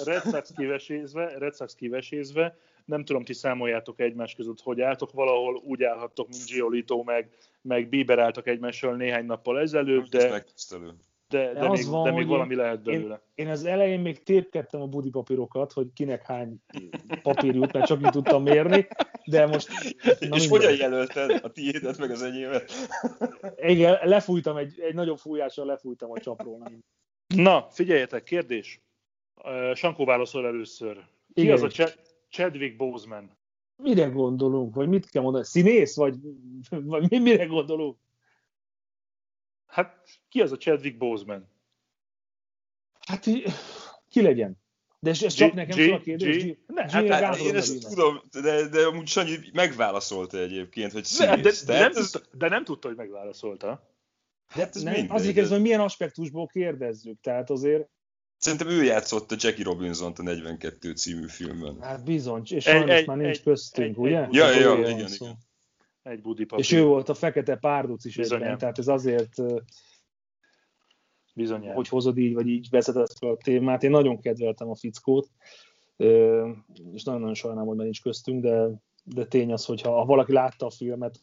Red 0.04 0.22
Sox 0.22 0.52
kivesézve, 0.56 1.38
Red 1.38 1.54
Sox 1.54 1.74
kivesézve, 1.74 2.56
nem 2.84 3.04
tudom, 3.04 3.24
ti 3.24 3.32
számoljátok 3.32 4.00
egymás 4.00 4.34
között, 4.34 4.60
hogy 4.60 4.80
álltok, 4.80 5.12
valahol 5.12 5.54
úgy 5.56 5.82
állhattok, 5.82 6.28
mint 6.28 6.44
Giolito, 6.46 7.02
meg, 7.02 7.28
meg 7.62 7.88
Bieber 7.88 8.18
álltak 8.18 8.46
egymással 8.46 8.96
néhány 8.96 9.26
nappal 9.26 9.60
ezelőtt, 9.60 10.08
de, 10.08 10.44
de, 11.28 11.52
de, 11.52 11.68
még, 11.68 11.86
van, 11.86 12.04
de 12.04 12.10
még 12.10 12.26
valami 12.26 12.54
lehet 12.54 12.82
belőle. 12.82 13.22
Én, 13.34 13.46
én 13.46 13.52
az 13.52 13.64
elején 13.64 14.00
még 14.00 14.22
tépkedtem 14.22 14.80
a 14.80 14.86
budi 14.86 15.10
papírokat, 15.10 15.72
hogy 15.72 15.92
kinek 15.94 16.26
hány 16.26 16.56
papír 17.22 17.54
jut, 17.54 17.72
mert 17.72 17.86
csak 17.86 18.00
így 18.00 18.10
tudtam 18.10 18.42
mérni, 18.42 18.86
de 19.24 19.46
most... 19.46 19.68
Na 20.20 20.36
és 20.36 20.48
hogyan 20.48 20.76
jelölted 20.76 21.40
a 21.42 21.50
tiédet 21.50 21.98
meg 21.98 22.10
az 22.10 22.22
enyémet? 22.22 22.72
Igen, 23.56 23.98
lefújtam, 24.02 24.56
egy, 24.56 24.80
egy 24.80 24.94
nagyobb 24.94 25.18
fújással 25.18 25.66
lefújtam 25.66 26.10
a 26.10 26.18
csapról. 26.18 26.72
Na, 27.34 27.66
figyeljetek, 27.70 28.22
kérdés. 28.22 28.80
Sankó 29.74 30.04
válaszol 30.04 30.46
először. 30.46 30.96
Ki 31.34 31.42
Igen. 31.42 31.54
az 31.54 31.62
a 31.62 31.68
Ch- 31.68 31.98
Chadwick 32.34 32.76
Boseman? 32.76 33.36
Mire 33.76 34.06
gondolunk? 34.06 34.74
Vagy 34.74 34.88
mit 34.88 35.10
kell 35.10 35.22
mondani? 35.22 35.44
Színész? 35.44 35.96
Vagy, 35.96 36.14
vagy 36.70 37.10
mi, 37.10 37.18
mire 37.18 37.44
gondolunk? 37.44 37.98
Hát 39.66 40.08
ki 40.28 40.40
az 40.40 40.52
a 40.52 40.56
Chadwick 40.56 40.98
Boseman? 40.98 41.48
Hát 43.06 43.24
ki 44.08 44.22
legyen? 44.22 44.62
De 44.98 45.10
ez, 45.10 45.22
ez 45.22 45.34
csak 45.34 45.50
G- 45.50 45.54
nekem 45.54 45.86
G- 45.86 45.92
a 45.92 46.00
kérdés. 46.00 46.44
G- 46.44 46.58
ne, 46.66 46.82
hát, 46.82 47.08
hát 47.08 47.36
én 47.36 47.54
ezt 47.54 47.88
tudom, 47.88 48.20
de, 48.42 48.68
de 48.68 48.86
amúgy 48.86 49.06
Sanyi 49.06 49.36
megválaszolta 49.52 50.38
egyébként, 50.38 50.92
hogy 50.92 51.04
színész. 51.04 51.64
De, 51.64 51.72
de, 51.72 51.78
de, 51.78 51.80
nem 51.80 51.92
tudta, 51.92 52.20
de 52.32 52.48
nem 52.48 52.64
tudta, 52.64 52.88
hogy 52.88 52.96
megválaszolta. 52.96 53.88
De 54.54 54.60
hát 54.60 54.76
ez 54.76 54.82
nem, 54.82 55.06
azért 55.08 55.36
ez, 55.36 55.50
hogy 55.50 55.60
milyen 55.60 55.80
aspektusból 55.80 56.46
kérdezzük, 56.46 57.20
tehát 57.20 57.50
azért... 57.50 57.88
Szerintem 58.44 58.68
ő 58.68 58.84
játszott 58.84 59.32
a 59.32 59.36
Jackie 59.38 59.64
robinson 59.64 60.12
a 60.16 60.22
42 60.22 60.92
című 60.92 61.26
filmben. 61.26 61.76
Hát 61.80 62.04
bizony, 62.04 62.42
és 62.44 62.64
sajnos 62.64 62.90
egy, 62.90 63.06
már 63.06 63.16
nincs 63.16 63.36
egy, 63.36 63.42
köztünk, 63.42 63.88
egy, 63.88 63.98
ugye? 63.98 64.24
Egy, 64.24 64.34
ja, 64.34 64.50
ja, 64.50 64.78
igen, 64.78 64.90
igen. 64.90 65.08
Szó. 65.08 65.26
Egy 66.02 66.20
budi 66.20 66.44
papír. 66.44 66.64
És 66.64 66.72
ő 66.72 66.84
volt 66.84 67.08
a 67.08 67.14
fekete 67.14 67.56
párduc 67.56 68.04
is 68.04 68.16
egyben, 68.16 68.58
tehát 68.58 68.78
ez 68.78 68.88
azért 68.88 69.42
Bizonyán. 71.34 71.74
hogy 71.74 71.88
hozod 71.88 72.18
így, 72.18 72.34
vagy 72.34 72.46
így 72.46 72.70
vezeted 72.70 73.10
fel 73.18 73.30
a 73.30 73.36
témát. 73.36 73.82
Én 73.82 73.90
nagyon 73.90 74.20
kedveltem 74.20 74.70
a 74.70 74.74
fickót, 74.74 75.30
és 76.92 77.02
nagyon-nagyon 77.02 77.34
sajnálom, 77.34 77.66
hogy 77.66 77.76
már 77.76 77.84
nincs 77.84 78.02
köztünk, 78.02 78.42
de, 78.42 78.68
de 79.04 79.24
tény 79.24 79.52
az, 79.52 79.64
hogy 79.64 79.80
ha 79.80 80.04
valaki 80.04 80.32
látta 80.32 80.66
a 80.66 80.70
filmet, 80.70 81.20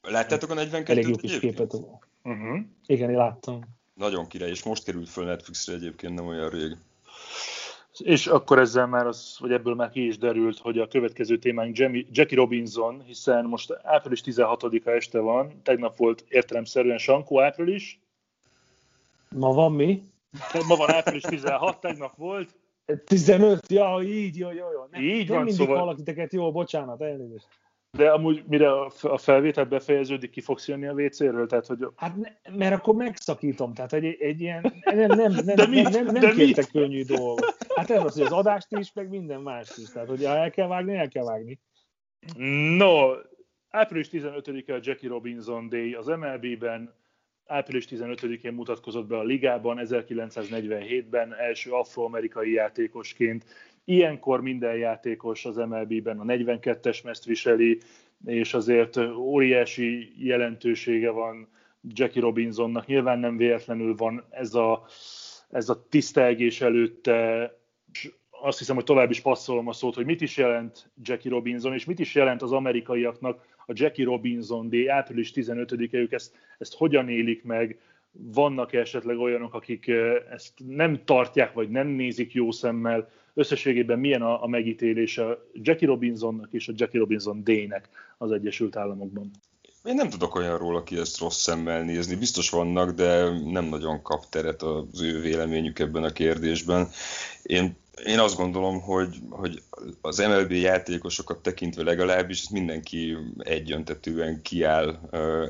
Láttátok 0.00 0.50
a 0.50 0.54
42 0.54 0.92
Elég 0.92 1.08
jó 1.08 1.16
kis 1.16 1.38
képet. 1.38 1.74
Uh-huh. 2.22 2.58
Igen, 2.86 3.10
én 3.10 3.16
láttam. 3.16 3.60
Nagyon 3.94 4.26
király, 4.26 4.50
és 4.50 4.62
most 4.62 4.84
került 4.84 5.08
föl 5.08 5.24
Netflixre 5.24 5.74
egyébként, 5.74 6.14
nem 6.14 6.26
olyan 6.26 6.48
rég. 6.48 6.76
És 7.98 8.26
akkor 8.26 8.58
ezzel 8.58 8.86
már 8.86 9.06
az, 9.06 9.36
vagy 9.38 9.52
ebből 9.52 9.74
már 9.74 9.90
ki 9.90 10.06
is 10.06 10.18
derült, 10.18 10.58
hogy 10.58 10.78
a 10.78 10.88
következő 10.88 11.38
témánk 11.38 11.76
Jackie 12.10 12.36
Robinson, 12.36 13.02
hiszen 13.06 13.44
most 13.44 13.78
április 13.82 14.22
16-a 14.24 14.90
este 14.90 15.18
van, 15.18 15.60
tegnap 15.62 15.96
volt 15.96 16.24
értelemszerűen 16.28 16.98
Sankó 16.98 17.40
április, 17.40 17.98
Ma 19.34 19.52
van 19.52 19.72
mi? 19.72 20.02
Ma 20.68 20.76
van 20.76 20.90
április 20.90 21.22
16, 21.22 21.80
tegnap 21.80 22.16
volt. 22.16 22.54
15, 23.04 23.70
ja, 23.70 24.00
így, 24.02 24.36
jó, 24.36 24.48
jó, 24.48 24.70
jó. 24.72 24.86
Nem, 24.90 25.02
így 25.02 25.28
nem 25.28 25.36
van, 25.36 25.44
mindig 25.44 25.66
szóval... 25.66 25.78
valakiteket, 25.78 26.32
jó, 26.32 26.52
bocsánat, 26.52 27.00
elnézést. 27.00 27.46
De 27.96 28.10
amúgy 28.10 28.44
mire 28.48 28.72
a 29.02 29.18
felvétel 29.18 29.64
befejeződik, 29.64 30.30
ki 30.30 30.40
fogsz 30.40 30.68
jönni 30.68 30.86
a 30.86 30.92
WC-ről? 30.92 31.46
Tehát, 31.46 31.66
hogy... 31.66 31.86
Hát 31.96 32.16
ne, 32.16 32.28
mert 32.56 32.74
akkor 32.74 32.94
megszakítom, 32.94 33.74
tehát 33.74 33.92
egy, 33.92 34.16
egy 34.20 34.40
ilyen, 34.40 34.72
nem, 34.84 34.96
nem, 34.96 35.32
nem, 35.32 35.44
de 35.44 35.54
nem, 35.54 35.70
nem, 35.70 36.04
nem 36.04 36.14
de 36.14 36.30
kértek 36.30 36.70
könnyű 36.72 37.04
dolgot. 37.04 37.56
Hát 37.74 37.90
ez 37.90 38.04
az, 38.04 38.14
hogy 38.14 38.22
az 38.22 38.32
adást 38.32 38.66
is, 38.78 38.92
meg 38.92 39.08
minden 39.08 39.40
más 39.40 39.76
is. 39.76 39.90
Tehát, 39.92 40.08
hogy 40.08 40.24
ha 40.24 40.36
el 40.36 40.50
kell 40.50 40.66
vágni, 40.66 40.94
el 40.94 41.08
kell 41.08 41.24
vágni. 41.24 41.60
No, 42.76 43.12
április 43.68 44.08
15-e 44.12 44.74
a 44.74 44.78
Jackie 44.82 45.08
Robinson 45.08 45.68
Day 45.68 45.94
az 45.94 46.06
MLB-ben, 46.06 46.94
április 47.46 47.86
15-én 47.90 48.52
mutatkozott 48.52 49.06
be 49.06 49.18
a 49.18 49.22
ligában, 49.22 49.80
1947-ben 49.82 51.34
első 51.34 51.70
afroamerikai 51.70 52.52
játékosként. 52.52 53.44
Ilyenkor 53.84 54.40
minden 54.40 54.76
játékos 54.76 55.44
az 55.44 55.56
MLB-ben 55.56 56.18
a 56.18 56.24
42-es 56.24 57.04
meszt 57.04 57.24
viseli, 57.24 57.78
és 58.24 58.54
azért 58.54 58.96
óriási 59.16 60.12
jelentősége 60.26 61.10
van 61.10 61.48
Jackie 61.88 62.22
Robinsonnak. 62.22 62.86
Nyilván 62.86 63.18
nem 63.18 63.36
véletlenül 63.36 63.94
van 63.94 64.24
ez 64.30 64.54
a, 64.54 64.86
ez 65.50 65.68
a 65.68 65.86
tisztelgés 65.88 66.60
előtte, 66.60 67.50
azt 68.30 68.58
hiszem, 68.58 68.74
hogy 68.74 68.84
tovább 68.84 69.10
is 69.10 69.20
passzolom 69.20 69.68
a 69.68 69.72
szót, 69.72 69.94
hogy 69.94 70.04
mit 70.04 70.20
is 70.20 70.36
jelent 70.36 70.90
Jackie 71.02 71.30
Robinson, 71.30 71.72
és 71.72 71.84
mit 71.84 71.98
is 71.98 72.14
jelent 72.14 72.42
az 72.42 72.52
amerikaiaknak 72.52 73.46
a 73.66 73.72
Jackie 73.74 74.04
Robinson 74.04 74.68
Day, 74.68 74.88
április 74.88 75.32
15-e, 75.34 75.98
ők 75.98 76.12
ezt, 76.12 76.36
ezt 76.58 76.74
hogyan 76.74 77.08
élik 77.08 77.44
meg, 77.44 77.78
vannak 78.12 78.72
esetleg 78.72 79.18
olyanok, 79.18 79.54
akik 79.54 79.88
ezt 80.30 80.52
nem 80.66 81.04
tartják, 81.04 81.52
vagy 81.52 81.68
nem 81.70 81.86
nézik 81.88 82.32
jó 82.32 82.50
szemmel, 82.50 83.08
összességében 83.34 83.98
milyen 83.98 84.22
a, 84.22 84.42
a 84.42 84.46
megítélése 84.46 85.38
Jackie 85.52 85.88
Robinsonnak 85.88 86.48
és 86.52 86.68
a 86.68 86.72
Jackie 86.76 87.00
Robinson 87.00 87.44
Day-nek 87.44 87.88
az 88.18 88.30
Egyesült 88.30 88.76
Államokban? 88.76 89.30
Én 89.84 89.94
nem 89.94 90.08
tudok 90.08 90.34
olyanról, 90.34 90.76
aki 90.76 90.96
ezt 90.96 91.18
rossz 91.18 91.40
szemmel 91.40 91.82
nézni. 91.82 92.14
Biztos 92.14 92.50
vannak, 92.50 92.90
de 92.90 93.30
nem 93.44 93.64
nagyon 93.64 94.02
kap 94.02 94.28
teret 94.28 94.62
az 94.62 95.02
ő 95.02 95.20
véleményük 95.20 95.78
ebben 95.78 96.04
a 96.04 96.10
kérdésben. 96.10 96.88
Én 97.42 97.76
én 98.04 98.18
azt 98.18 98.36
gondolom, 98.36 98.80
hogy, 98.80 99.16
hogy 99.30 99.62
az 100.00 100.18
MLB 100.18 100.52
játékosokat 100.52 101.38
tekintve 101.38 101.82
legalábbis 101.82 102.48
mindenki 102.50 103.16
egyöntetően 103.38 104.42
kiáll 104.42 104.98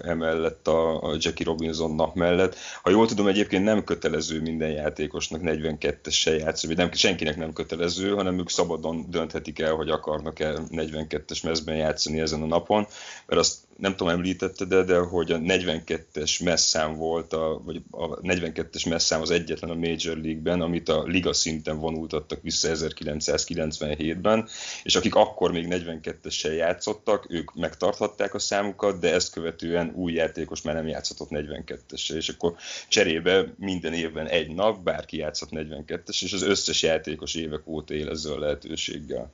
emellett 0.02 0.68
a, 0.68 1.02
a 1.02 1.16
Jackie 1.18 1.46
Robinson 1.46 2.11
mellett. 2.14 2.57
Ha 2.83 2.90
jól 2.90 3.07
tudom, 3.07 3.26
egyébként 3.26 3.64
nem 3.64 3.85
kötelező 3.85 4.40
minden 4.40 4.70
játékosnak 4.70 5.40
42-essel 5.44 6.38
játszani, 6.38 6.74
nem, 6.74 6.92
senkinek 6.92 7.37
nem 7.37 7.52
kötelező, 7.52 8.11
hanem 8.11 8.38
ők 8.38 8.50
szabadon 8.50 9.07
dönthetik 9.11 9.59
el, 9.59 9.74
hogy 9.74 9.90
akarnak-e 9.90 10.54
42-es 10.70 11.44
mezben 11.44 11.76
játszani 11.76 12.20
ezen 12.20 12.42
a 12.42 12.46
napon, 12.46 12.87
mert 13.26 13.40
azt 13.40 13.57
nem 13.78 13.96
tudom, 13.96 14.12
említette, 14.12 14.64
de, 14.64 14.82
de 14.82 14.98
hogy 14.98 15.32
a 15.32 15.38
42-es 15.38 16.44
messzám 16.44 16.96
volt, 16.96 17.32
a, 17.32 17.60
vagy 17.64 17.82
a 17.90 18.20
42-es 18.20 18.88
messzám 18.88 19.20
az 19.20 19.30
egyetlen 19.30 19.70
a 19.70 19.74
Major 19.74 20.16
League-ben, 20.16 20.60
amit 20.60 20.88
a 20.88 21.02
liga 21.02 21.32
szinten 21.32 21.78
vonultattak 21.78 22.42
vissza 22.42 22.68
1997-ben, 22.72 24.48
és 24.82 24.96
akik 24.96 25.14
akkor 25.14 25.52
még 25.52 25.66
42-essel 25.70 26.56
játszottak, 26.56 27.26
ők 27.28 27.54
megtarthatták 27.54 28.34
a 28.34 28.38
számukat, 28.38 28.98
de 28.98 29.12
ezt 29.12 29.32
követően 29.32 29.92
új 29.94 30.12
játékos 30.12 30.62
már 30.62 30.74
nem 30.74 30.87
játszhatott 30.87 31.28
42-essel, 31.30 32.14
és 32.14 32.28
akkor 32.28 32.54
cserébe 32.88 33.54
minden 33.58 33.92
évben 33.92 34.26
egy 34.26 34.54
nap 34.54 34.82
bárki 34.82 35.16
játszhat 35.16 35.48
42-es, 35.52 36.22
és 36.22 36.32
az 36.32 36.42
összes 36.42 36.82
játékos 36.82 37.34
évek 37.34 37.66
óta 37.66 37.94
él 37.94 38.08
ezzel 38.08 38.32
a 38.32 38.38
lehetőséggel. 38.38 39.32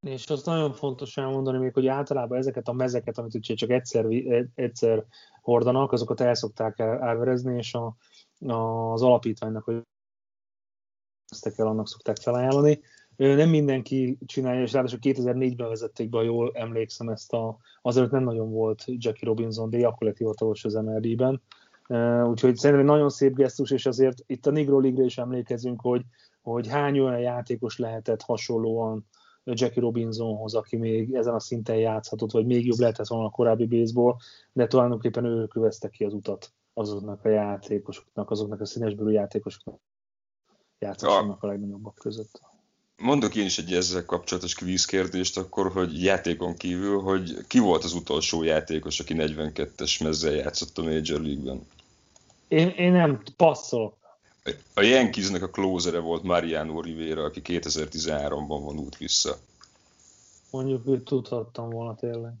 És 0.00 0.30
azt 0.30 0.46
nagyon 0.46 0.72
fontos 0.72 1.16
elmondani 1.16 1.58
még, 1.58 1.72
hogy 1.72 1.86
általában 1.86 2.38
ezeket 2.38 2.68
a 2.68 2.72
mezeket, 2.72 3.18
amit 3.18 3.34
ugye 3.34 3.54
csak 3.54 3.70
egyszer, 3.70 4.06
egyszer 4.54 5.04
hordanak, 5.42 5.92
azokat 5.92 6.20
el 6.20 6.34
szokták 6.34 6.78
elverezni, 6.78 7.56
és 7.56 7.74
a, 7.74 7.96
az 8.92 9.02
alapítványnak, 9.02 9.64
hogy 9.64 9.82
ezt 11.28 11.54
kell, 11.54 11.66
annak 11.66 11.88
szokták 11.88 12.16
felajánlani. 12.16 12.80
Nem 13.16 13.48
mindenki 13.48 14.18
csinálja, 14.26 14.62
és 14.62 14.72
ráadásul 14.72 14.98
2004-ben 15.02 15.68
vezették 15.68 16.08
be, 16.08 16.22
jól 16.22 16.50
emlékszem 16.54 17.08
ezt 17.08 17.32
a, 17.32 17.58
azért 17.82 18.10
nem 18.10 18.24
nagyon 18.24 18.50
volt 18.50 18.84
Jackie 18.86 19.28
Robinson, 19.28 19.70
de 19.70 19.86
akkor 19.86 20.06
lett 20.06 20.16
hivatalos 20.16 20.64
az 20.64 20.74
MLB-ben. 20.74 21.42
Úgyhogy 22.24 22.56
szerintem 22.56 22.86
nagyon 22.86 23.08
szép 23.08 23.34
gesztus, 23.34 23.70
és 23.70 23.86
azért 23.86 24.22
itt 24.26 24.46
a 24.46 24.50
Negro 24.50 24.80
League-re 24.80 25.04
is 25.04 25.18
emlékezünk, 25.18 25.80
hogy, 25.80 26.02
hogy 26.42 26.68
hány 26.68 26.98
olyan 26.98 27.20
játékos 27.20 27.78
lehetett 27.78 28.22
hasonlóan 28.22 29.06
Jackie 29.54 29.82
Robinsonhoz, 29.82 30.54
aki 30.54 30.76
még 30.76 31.14
ezen 31.14 31.34
a 31.34 31.40
szinten 31.40 31.76
játszhatott, 31.76 32.30
vagy 32.30 32.46
még 32.46 32.66
jobb 32.66 32.78
lehetett 32.78 33.06
volna 33.06 33.26
a 33.26 33.30
korábbi 33.30 33.66
baseball, 33.66 34.16
de 34.52 34.66
tulajdonképpen 34.66 35.24
ő 35.24 35.46
kövezte 35.46 35.88
ki 35.88 36.04
az 36.04 36.12
utat 36.12 36.52
azoknak 36.74 37.24
a 37.24 37.28
játékosoknak, 37.28 38.30
azoknak 38.30 38.60
a 38.60 38.66
színesbőrű 38.66 39.10
játékosoknak 39.10 39.80
játszásoknak 40.78 41.42
a 41.42 41.46
legnagyobbak 41.46 41.94
között. 41.94 42.40
Mondok 42.96 43.34
én 43.34 43.44
is 43.44 43.58
egy 43.58 43.72
ezzel 43.72 44.04
kapcsolatos 44.04 44.54
kvíz 44.54 44.84
kérdést 44.84 45.38
akkor, 45.38 45.72
hogy 45.72 46.02
játékon 46.02 46.54
kívül, 46.54 47.00
hogy 47.00 47.36
ki 47.46 47.58
volt 47.58 47.84
az 47.84 47.94
utolsó 47.94 48.42
játékos, 48.42 49.00
aki 49.00 49.14
42-es 49.16 50.02
mezzel 50.02 50.32
játszott 50.32 50.78
a 50.78 50.82
Major 50.82 51.20
League-ben? 51.20 51.66
Én, 52.48 52.68
én 52.68 52.92
nem 52.92 53.22
passzolok. 53.36 53.96
A 54.74 54.80
Yankeesnek 54.80 55.42
a 55.42 55.50
closere 55.50 55.98
volt 55.98 56.22
Mariano 56.22 56.80
Rivera, 56.80 57.24
aki 57.24 57.40
2013-ban 57.44 58.58
vonult 58.62 58.96
vissza. 58.96 59.38
Mondjuk 60.50 60.86
őt 60.86 61.04
tudhattam 61.04 61.70
volna 61.70 61.94
tényleg. 61.94 62.32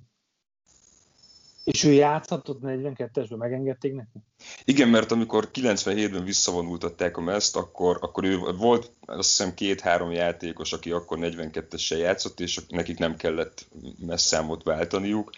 És 1.64 1.84
ő 1.84 1.92
játszhatott 1.92 2.58
42-esben, 2.62 3.36
megengedték 3.36 3.94
neki? 3.94 4.18
Igen, 4.64 4.88
mert 4.88 5.12
amikor 5.12 5.50
97-ben 5.54 6.24
visszavonultatták 6.24 7.16
a 7.16 7.20
meszt, 7.20 7.56
akkor, 7.56 7.98
akkor 8.00 8.24
ő 8.24 8.38
volt 8.38 8.92
azt 9.06 9.28
hiszem 9.28 9.54
két-három 9.54 10.10
játékos, 10.10 10.72
aki 10.72 10.90
akkor 10.90 11.18
42-essel 11.20 11.98
játszott, 11.98 12.40
és 12.40 12.60
nekik 12.68 12.98
nem 12.98 13.16
kellett 13.16 13.66
messzámot 13.98 14.62
váltaniuk, 14.62 15.30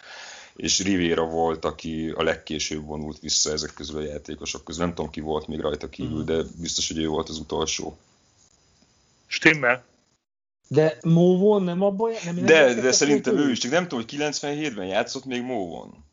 és 0.61 0.83
Rivera 0.83 1.25
volt, 1.25 1.65
aki 1.65 2.13
a 2.17 2.23
legkésőbb 2.23 2.85
vonult 2.85 3.19
vissza 3.19 3.53
ezek 3.53 3.75
közül 3.75 4.01
a 4.01 4.05
játékosok 4.05 4.65
közül. 4.65 4.85
Nem 4.85 4.95
tudom, 4.95 5.11
ki 5.11 5.21
volt 5.21 5.47
még 5.47 5.61
rajta 5.61 5.89
kívül, 5.89 6.17
mhm. 6.17 6.27
de 6.27 6.43
biztos, 6.61 6.89
hogy 6.89 6.99
ő 6.99 7.09
volt 7.09 7.29
az 7.29 7.39
utolsó. 7.39 7.99
Stimmel. 9.27 9.85
De 10.69 10.99
Móvon 11.03 11.63
nem 11.63 11.83
abban? 11.83 12.13
Nem, 12.25 12.35
nem 12.35 12.45
de, 12.45 12.75
de 12.75 12.93
szerintem 12.93 13.39
ő 13.39 13.51
is, 13.51 13.59
csak 13.59 13.71
nem 13.71 13.89
tudom, 13.89 14.05
hogy 14.05 14.19
97-ben 14.19 14.87
játszott 14.87 15.25
még 15.25 15.43
Móvon. 15.43 16.05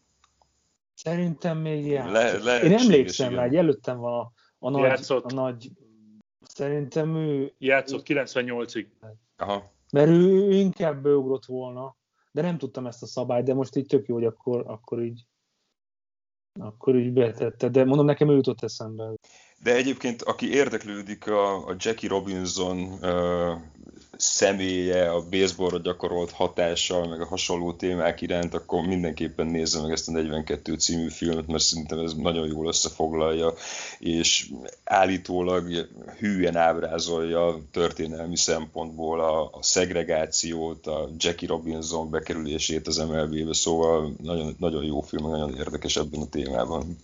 Szerintem 0.94 1.58
még 1.58 1.86
játszott. 1.86 2.44
Le, 2.44 2.62
Én 2.62 2.74
emlékszem 2.74 3.36
rá, 3.36 3.42
hogy 3.42 3.56
előttem 3.56 3.98
van 3.98 4.14
a, 4.14 4.32
a, 4.60 4.70
nagy, 4.70 4.84
játszott. 4.84 5.32
a 5.32 5.34
nagy... 5.34 5.72
Szerintem 6.42 7.16
ő... 7.16 7.54
Játszott 7.58 8.06
98-ig. 8.08 8.86
Aha. 9.38 9.72
Mert 9.92 10.10
ő 10.10 10.52
inkább 10.52 11.02
beugrott 11.02 11.46
volna, 11.46 11.96
de 12.38 12.44
nem 12.44 12.58
tudtam 12.58 12.86
ezt 12.86 13.04
a 13.04 13.06
szabályt, 13.06 13.46
de 13.46 13.54
most 13.54 13.76
így 13.76 13.86
tök 13.86 14.08
jó, 14.08 14.16
hogy 14.16 14.26
akkor, 14.26 14.64
akkor 14.68 15.04
így 15.04 15.26
akkor 16.60 16.96
így 16.96 17.14
betette, 17.14 17.70
de 17.70 17.86
mondom, 17.86 18.06
nekem 18.06 18.30
ő 18.30 18.36
jutott 18.36 18.64
eszembe. 18.64 19.14
De 19.64 19.76
egyébként, 19.76 20.22
aki 20.22 20.54
érdeklődik 20.54 21.28
a, 21.28 21.68
a 21.68 21.76
Jackie 21.78 22.10
Robinson 22.10 22.78
uh, 22.78 23.62
személye, 24.18 25.12
a 25.12 25.28
baseballra 25.30 25.78
gyakorolt 25.78 26.32
hatással, 26.32 27.08
meg 27.08 27.22
a 27.22 27.26
hasonló 27.26 27.74
témák 27.74 28.22
iránt, 28.22 28.54
akkor 28.54 28.86
mindenképpen 28.86 29.48
nézze 29.48 29.82
meg 29.82 29.92
ezt 29.92 30.08
a 30.08 30.12
42 30.12 30.76
című 30.76 31.10
filmet, 31.10 31.48
mert 31.48 31.64
szerintem 31.64 32.00
ez 32.00 32.14
nagyon 32.14 32.48
jól 32.48 32.68
összefoglalja, 32.68 33.54
és 34.00 34.50
állítólag 34.84 35.88
hűen 36.20 36.56
ábrázolja 36.56 37.58
történelmi 37.72 38.38
szempontból 38.38 39.22
a, 39.22 39.50
a 39.52 39.64
szegregációt, 39.64 40.88
a 40.88 41.10
Jackie 41.18 41.48
Robinson 41.48 42.10
bekerülését 42.10 42.88
az 42.88 42.98
MLB-be, 42.98 43.54
szóval 43.54 44.14
nagyon, 44.24 44.56
nagyon 44.60 44.84
jó 44.84 45.02
film, 45.02 45.30
nagyon 45.30 45.56
érdekes 45.56 45.96
ebben 45.96 46.22
a 46.22 46.30
témában. 46.30 46.98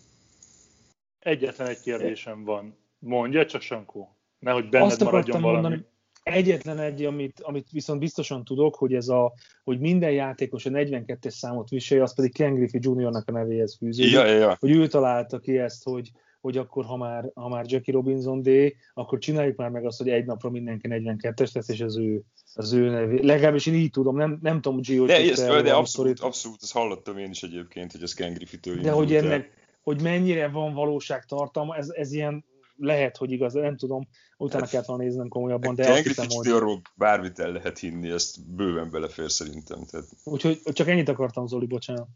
Egyetlen 1.20 1.68
egy 1.68 1.82
kérdésem 1.82 2.44
van. 2.44 2.78
Mondja 3.00 3.46
csak, 3.46 3.62
Sankó. 3.62 4.16
Nehogy 4.40 4.70
benned 4.70 4.92
Azt 4.92 5.04
maradjon 5.04 5.42
valami. 5.42 5.62
Mondani, 5.62 5.86
Egyetlen 6.24 6.80
egy, 6.80 7.04
amit, 7.04 7.40
amit 7.42 7.68
viszont 7.72 8.00
biztosan 8.00 8.44
tudok, 8.44 8.76
hogy 8.76 8.94
ez 8.94 9.08
a, 9.08 9.34
hogy 9.64 9.80
minden 9.80 10.12
játékos 10.12 10.66
a 10.66 10.70
42-es 10.70 11.30
számot 11.30 11.70
viselje, 11.70 12.04
az 12.04 12.16
pedig 12.16 12.34
Ken 12.34 12.54
Griffey 12.54 12.80
Jr.-nak 12.84 13.28
a 13.28 13.32
nevéhez 13.32 13.76
fűződik. 13.78 14.12
Ja, 14.12 14.26
ja, 14.26 14.38
ja. 14.38 14.58
Hogy 14.60 14.72
ő 14.72 14.88
találta 14.88 15.40
ki 15.40 15.58
ezt, 15.58 15.84
hogy, 15.84 16.12
hogy 16.42 16.58
akkor 16.58 16.86
ha 16.86 16.98
már, 16.98 17.32
ha 17.34 17.50
már 17.50 17.66
Jackie 17.68 17.94
Robinson 17.94 18.42
D, 18.42 18.50
akkor 18.94 19.20
csináljuk 19.20 19.58
már 19.58 19.70
meg 19.70 19.86
azt, 19.86 19.98
hogy 19.98 20.10
egy 20.10 20.26
napra 20.26 20.50
mindenki 20.50 20.88
42-es 20.90 21.54
lesz, 21.54 21.70
és 21.70 21.82
az 21.82 21.98
ő, 21.98 22.22
az 22.54 22.74
ő 22.74 22.90
nevé. 22.90 23.20
Legalábbis 23.22 23.66
én 23.66 23.74
így 23.74 23.92
tudom, 23.92 24.18
nem, 24.18 24.40
nem 24.42 24.62
tudom, 24.62 24.82
Gio, 24.82 25.06
de, 25.06 25.16
ezt, 25.16 25.48
de 25.48 25.74
abszolút, 25.74 26.20
abszolút, 26.20 26.58
ezt 26.62 26.74
hallottam 26.74 27.18
én 27.18 27.30
is 27.30 27.44
egyébként, 27.44 27.92
hogy 27.92 28.04
ez 28.04 28.14
Ken 28.14 28.34
Griffey-től 28.34 28.76
De 28.76 28.92
hogy 28.92 29.16
ennek, 29.16 29.50
hogy 29.82 30.02
mennyire 30.02 30.48
van 30.48 30.74
valóságtartalma, 30.74 31.76
ez, 31.76 31.90
ez 31.90 32.12
ilyen 32.12 32.46
lehet, 32.78 33.18
hogy 33.18 33.32
igaz, 33.32 33.54
nem 33.54 33.78
tudom, 33.78 34.08
utána 34.38 34.66
kellett 34.66 34.86
volna 34.86 35.04
néznem 35.04 35.28
komolyabban, 35.28 35.76
de 35.76 35.92
azt 35.92 36.04
hiszem, 36.04 36.26
hogy... 36.30 36.48
arról 36.48 36.82
bármit 36.96 37.40
el 37.40 37.52
lehet 37.52 37.80
hinni, 37.80 38.10
ezt 38.10 38.56
bőven 38.56 38.90
belefér 38.90 39.32
szerintem. 39.32 39.86
Tehát... 39.86 40.06
Úgyhogy 40.24 40.62
csak 40.64 40.88
ennyit 40.88 41.10
akartam, 41.10 41.48
Zoli, 41.48 41.66
bocsánat. 41.66 42.08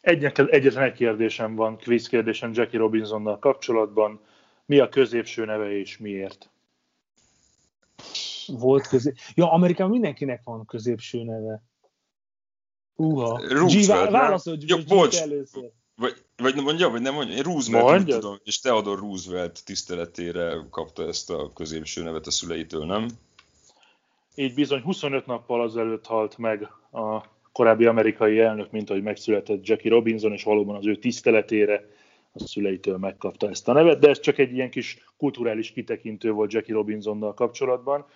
Egyetlen, 0.00 0.48
egyetlen 0.48 0.84
egy 0.84 0.92
kérdésem 0.92 1.54
van, 1.54 1.78
quiz 1.78 2.08
kérdésem 2.08 2.50
Jackie 2.54 2.78
Robinsonnal 2.78 3.38
kapcsolatban. 3.38 4.20
Mi 4.66 4.78
a 4.78 4.88
középső 4.88 5.44
neve 5.44 5.78
és 5.78 5.98
miért? 5.98 6.50
Volt 8.46 8.86
közé... 8.86 9.12
Ja, 9.34 9.52
Amerikában 9.52 9.92
mindenkinek 9.92 10.40
van 10.44 10.66
középső 10.66 11.22
neve. 11.24 11.62
Uha. 12.96 13.40
Roosevelt, 13.48 14.10
válaszolj, 14.10 14.58
Jó, 14.66 14.78
bocs. 14.88 15.20
először. 15.20 15.70
Vagy, 16.00 16.14
vagy 16.36 16.54
mondja, 16.54 16.88
vagy 16.88 17.02
nem 17.02 17.14
mondja? 17.14 17.36
Én 17.36 17.42
Roosevelt 17.42 17.84
mondja? 17.84 18.18
tudom, 18.18 18.36
és 18.44 18.60
Theodore 18.60 19.00
Roosevelt 19.00 19.64
tiszteletére 19.64 20.66
kapta 20.70 21.06
ezt 21.06 21.30
a 21.30 21.50
középső 21.54 22.02
nevet 22.02 22.26
a 22.26 22.30
szüleitől, 22.30 22.86
nem? 22.86 23.06
Így 24.34 24.54
bizony 24.54 24.80
25 24.80 25.26
nappal 25.26 25.62
azelőtt 25.62 26.06
halt 26.06 26.38
meg 26.38 26.62
a 26.92 27.24
korábbi 27.52 27.86
amerikai 27.86 28.38
elnök, 28.38 28.70
mint 28.70 28.90
ahogy 28.90 29.02
megszületett 29.02 29.66
Jackie 29.66 29.90
Robinson, 29.90 30.32
és 30.32 30.42
valóban 30.42 30.76
az 30.76 30.86
ő 30.86 30.96
tiszteletére 30.96 31.88
a 32.32 32.46
szüleitől 32.46 32.96
megkapta 32.96 33.48
ezt 33.48 33.68
a 33.68 33.72
nevet, 33.72 33.98
de 33.98 34.08
ez 34.08 34.20
csak 34.20 34.38
egy 34.38 34.52
ilyen 34.52 34.70
kis 34.70 34.98
kulturális 35.16 35.72
kitekintő 35.72 36.30
volt 36.30 36.52
Jackie 36.52 36.74
Robinsonnal 36.74 37.34
kapcsolatban. 37.34 38.06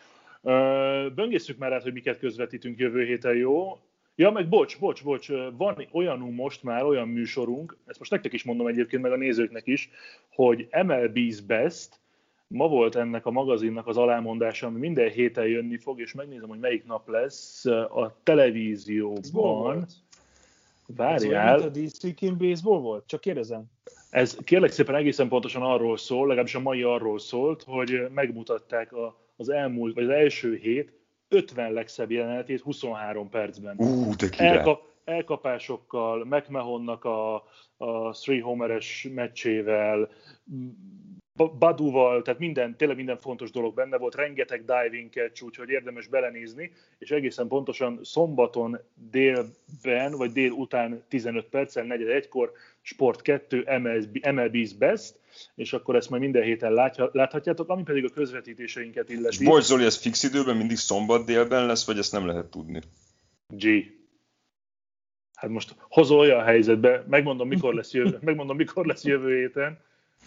Böngészük 1.15 1.59
már 1.59 1.73
át, 1.73 1.83
hogy 1.83 1.93
miket 1.93 2.19
közvetítünk 2.19 2.79
jövő 2.79 3.05
héten, 3.05 3.37
jó? 3.37 3.79
Ja, 4.17 4.31
meg 4.31 4.49
bocs, 4.49 4.79
bocs, 4.79 5.05
bocs, 5.05 5.29
van 5.57 5.87
olyanunk 5.93 6.35
most 6.35 6.63
már, 6.63 6.85
olyan 6.85 7.09
műsorunk, 7.09 7.77
ezt 7.87 7.99
most 7.99 8.11
nektek 8.11 8.33
is 8.33 8.45
mondom 8.45 8.67
egyébként, 8.67 9.03
meg 9.03 9.13
a 9.13 9.17
nézőknek 9.17 9.67
is, 9.67 9.91
hogy 10.35 10.69
MLB's 10.71 11.39
Best, 11.47 12.01
ma 12.47 12.69
volt 12.69 12.97
ennek 12.97 13.27
a 13.27 13.31
magazinnak 13.31 13.87
az 13.87 13.97
alámondása, 13.97 14.67
ami 14.67 14.79
minden 14.79 15.11
héten 15.11 15.47
jönni 15.47 15.77
fog, 15.77 16.01
és 16.01 16.13
megnézem, 16.13 16.49
hogy 16.49 16.59
melyik 16.59 16.85
nap 16.85 17.09
lesz 17.09 17.65
a 17.67 18.19
televízióban. 18.23 19.87
Várjál. 20.87 21.57
Ez 21.57 21.65
a 21.65 21.71
This 21.71 21.93
Week 22.03 22.21
in 22.21 22.37
Baseball 22.39 22.81
volt? 22.81 23.07
Csak 23.07 23.21
kérdezem. 23.21 23.65
Ez 24.11 24.37
kérlek 24.45 24.71
szépen 24.71 24.95
egészen 24.95 25.29
pontosan 25.29 25.63
arról 25.63 25.97
szól, 25.97 26.27
legalábbis 26.27 26.55
a 26.55 26.61
mai 26.61 26.83
arról 26.83 27.19
szólt, 27.19 27.63
hogy 27.63 28.07
megmutatták 28.15 28.93
a, 28.93 29.19
az 29.37 29.49
elmúlt, 29.49 29.95
vagy 29.95 30.05
az 30.05 30.11
első 30.11 30.57
hét 30.57 30.93
50 31.35 31.73
legszebb 31.73 32.11
jelenetét 32.11 32.61
23 32.61 33.29
percben. 33.29 33.77
Ú, 33.79 34.15
de 34.17 34.29
Elka, 34.37 34.81
elkapásokkal, 35.05 36.25
McMahonnak 36.25 37.05
a, 37.05 37.35
a 37.77 38.11
three 38.11 38.43
homeres 38.43 39.09
meccsével, 39.15 40.09
Baduval, 41.37 42.23
tehát 42.23 42.41
minden, 42.41 42.77
tényleg 42.77 42.97
minden 42.97 43.19
fontos 43.19 43.51
dolog 43.51 43.75
benne 43.75 43.97
volt, 43.97 44.15
rengeteg 44.15 44.65
diving 44.65 45.11
catch, 45.11 45.45
úgyhogy 45.45 45.69
érdemes 45.69 46.07
belenézni, 46.07 46.73
és 46.99 47.11
egészen 47.11 47.49
pontosan 47.49 48.01
szombaton 48.03 48.81
délben, 49.11 50.13
vagy 50.17 50.33
dél 50.33 50.51
után 50.51 51.05
15 51.09 51.47
perccel, 51.47 51.85
4-1-kor 51.89 52.53
Sport 52.83 53.23
2, 53.23 53.65
MLB, 53.79 54.19
MLB's 54.23 54.71
Best, 54.79 55.21
és 55.55 55.73
akkor 55.73 55.97
ezt 55.97 56.11
majd 56.11 56.23
minden 56.23 56.43
héten 56.43 56.73
láthatjátok, 57.13 57.69
ami 57.69 57.83
pedig 57.83 58.05
a 58.05 58.09
közvetítéseinket 58.09 59.11
illeti. 59.11 59.45
Bocs 59.45 59.65
Zoli, 59.65 59.85
ez 59.85 59.97
fix 59.97 60.23
időben 60.23 60.57
mindig 60.57 60.77
szombat 60.77 61.27
délben 61.27 61.67
lesz, 61.67 61.87
vagy 61.87 61.99
ezt 61.99 62.13
nem 62.13 62.27
lehet 62.27 62.47
tudni? 62.47 62.81
G. 63.49 63.67
Hát 65.35 65.51
most 65.51 65.75
hozol 65.89 66.19
olyan 66.19 66.45
helyzetbe, 66.45 67.05
megmondom 67.09 67.49
mikor 67.49 67.75
lesz 67.75 67.93
jövő, 67.93 68.19
megmondom 68.21 68.57
mikor 68.57 68.87
lesz 68.87 69.05
jövő 69.05 69.37
héten, 69.37 69.79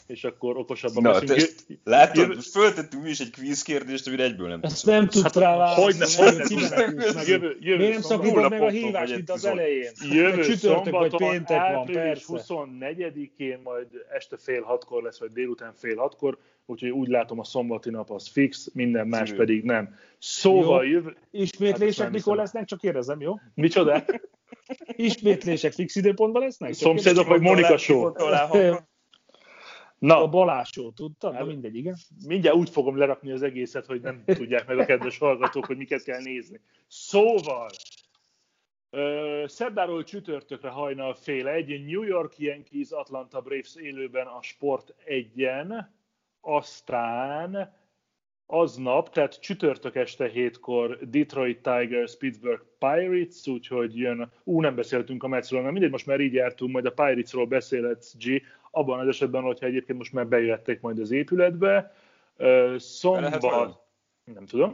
és 0.08 0.24
akkor 0.24 0.58
okosabban 0.58 1.04
Na, 1.04 1.12
beszélünk. 1.12 1.52
Látod, 1.84 2.16
jövő... 2.16 2.40
föltettünk 2.40 3.04
mi 3.04 3.10
is 3.10 3.20
egy 3.20 3.30
kvíz 3.30 3.62
kérdést, 3.62 4.08
amire 4.08 4.24
egyből 4.24 4.48
nem 4.48 4.60
Ezt 4.62 4.86
nem 4.86 5.08
tudsz 5.08 5.24
hát, 5.24 5.36
rá 5.36 5.58
válaszolni. 5.58 5.98
Jövő 7.26 7.58
Miért 7.60 7.92
nem 7.92 8.02
szakítod 8.02 8.50
meg 8.50 8.62
a 8.62 8.70
hívást 8.70 9.18
itt 9.18 9.30
az 9.30 9.46
elején? 9.46 9.92
Jövő 10.12 10.56
vagy 10.90 11.16
péntek 11.16 11.74
van, 11.74 11.86
persze. 11.86 12.26
24-én, 12.30 13.60
majd 13.64 13.88
este 14.16 14.38
fél 14.38 14.62
hatkor 14.62 15.04
lesz, 15.04 15.20
vagy 15.20 15.32
délután 15.32 15.74
fél 15.74 15.96
hatkor, 15.96 16.38
úgyhogy 16.66 16.90
úgy 16.90 17.08
látom 17.08 17.40
a 17.40 17.44
szombati 17.44 17.90
nap 17.90 18.12
az 18.12 18.28
fix, 18.28 18.70
minden 18.74 19.08
más 19.08 19.30
Jövő. 19.30 19.40
pedig 19.40 19.64
nem. 19.64 19.96
Szóval 20.18 20.86
jó. 20.86 20.92
jövő... 20.92 21.16
Ismétlések 21.32 22.04
hát 22.04 22.14
mikor 22.14 22.36
lesznek, 22.36 22.66
csak 22.66 22.80
kérdezem, 22.80 23.22
jó? 23.22 23.40
Micsoda? 23.54 24.04
Ismétlések 24.96 25.74
fix 25.74 25.96
időpontban 25.96 26.42
lesznek? 26.42 26.74
Szomszédok 26.74 27.28
vagy 27.28 27.42
Monika 27.42 27.78
Show? 27.78 28.12
Na, 30.00 30.24
a 30.24 30.28
Balásó, 30.28 30.92
tudtad? 30.92 31.32
Na 31.32 31.38
Hát- 31.38 31.48
mindegy, 31.48 31.76
igen. 31.76 31.96
mindjárt 32.28 32.58
úgy 32.58 32.70
fogom 32.70 32.98
lerakni 32.98 33.32
az 33.32 33.42
egészet, 33.42 33.86
hogy 33.86 34.02
nem 34.02 34.24
tudják 34.26 34.68
meg 34.68 34.80
a 34.80 34.86
kedves 34.86 35.18
hallgatók, 35.18 35.66
hogy 35.66 35.78
miket 35.78 36.04
kell 36.04 36.22
nézni. 36.22 36.60
Szóval, 36.88 37.70
szerdáról 39.46 40.04
csütörtökre 40.04 40.70
hajnal 40.70 41.14
fél 41.14 41.48
egy, 41.48 41.86
New 41.86 42.04
York 42.04 42.38
Yankees, 42.38 42.92
Atlanta 42.92 43.42
Braves 43.42 43.76
élőben 43.76 44.28
a 44.28 44.42
Sport 44.42 44.94
egyen, 45.06 45.96
aztán 46.42 47.76
aznap, 48.46 49.10
tehát 49.10 49.40
csütörtök 49.40 49.96
este 49.96 50.28
hétkor 50.28 51.00
Detroit 51.10 51.62
Tigers, 51.62 52.18
Pittsburgh 52.18 52.64
Pirates, 52.80 53.48
úgyhogy 53.48 53.98
jön, 53.98 54.32
ú, 54.44 54.62
nem 54.62 54.76
beszéltünk 54.76 55.24
a 55.24 55.28
Metsről, 55.28 55.62
na 55.62 55.72
mindegy, 55.72 55.92
most 55.92 56.06
már 56.06 56.20
így 56.20 56.34
jártunk, 56.34 56.72
majd 56.72 56.86
a 56.86 56.92
Piratesról 56.92 57.46
beszélhetsz, 57.46 58.16
G, 58.18 58.42
abban 58.78 59.00
az 59.00 59.08
esetben, 59.08 59.42
hogyha 59.42 59.66
egyébként 59.66 59.98
most 59.98 60.14
már 60.14 60.28
bejöttek 60.28 60.82
majd 60.82 61.00
az 61.00 61.12
épületbe. 61.12 61.94
Szombat, 62.78 63.80
nem 64.24 64.46
tudom, 64.46 64.72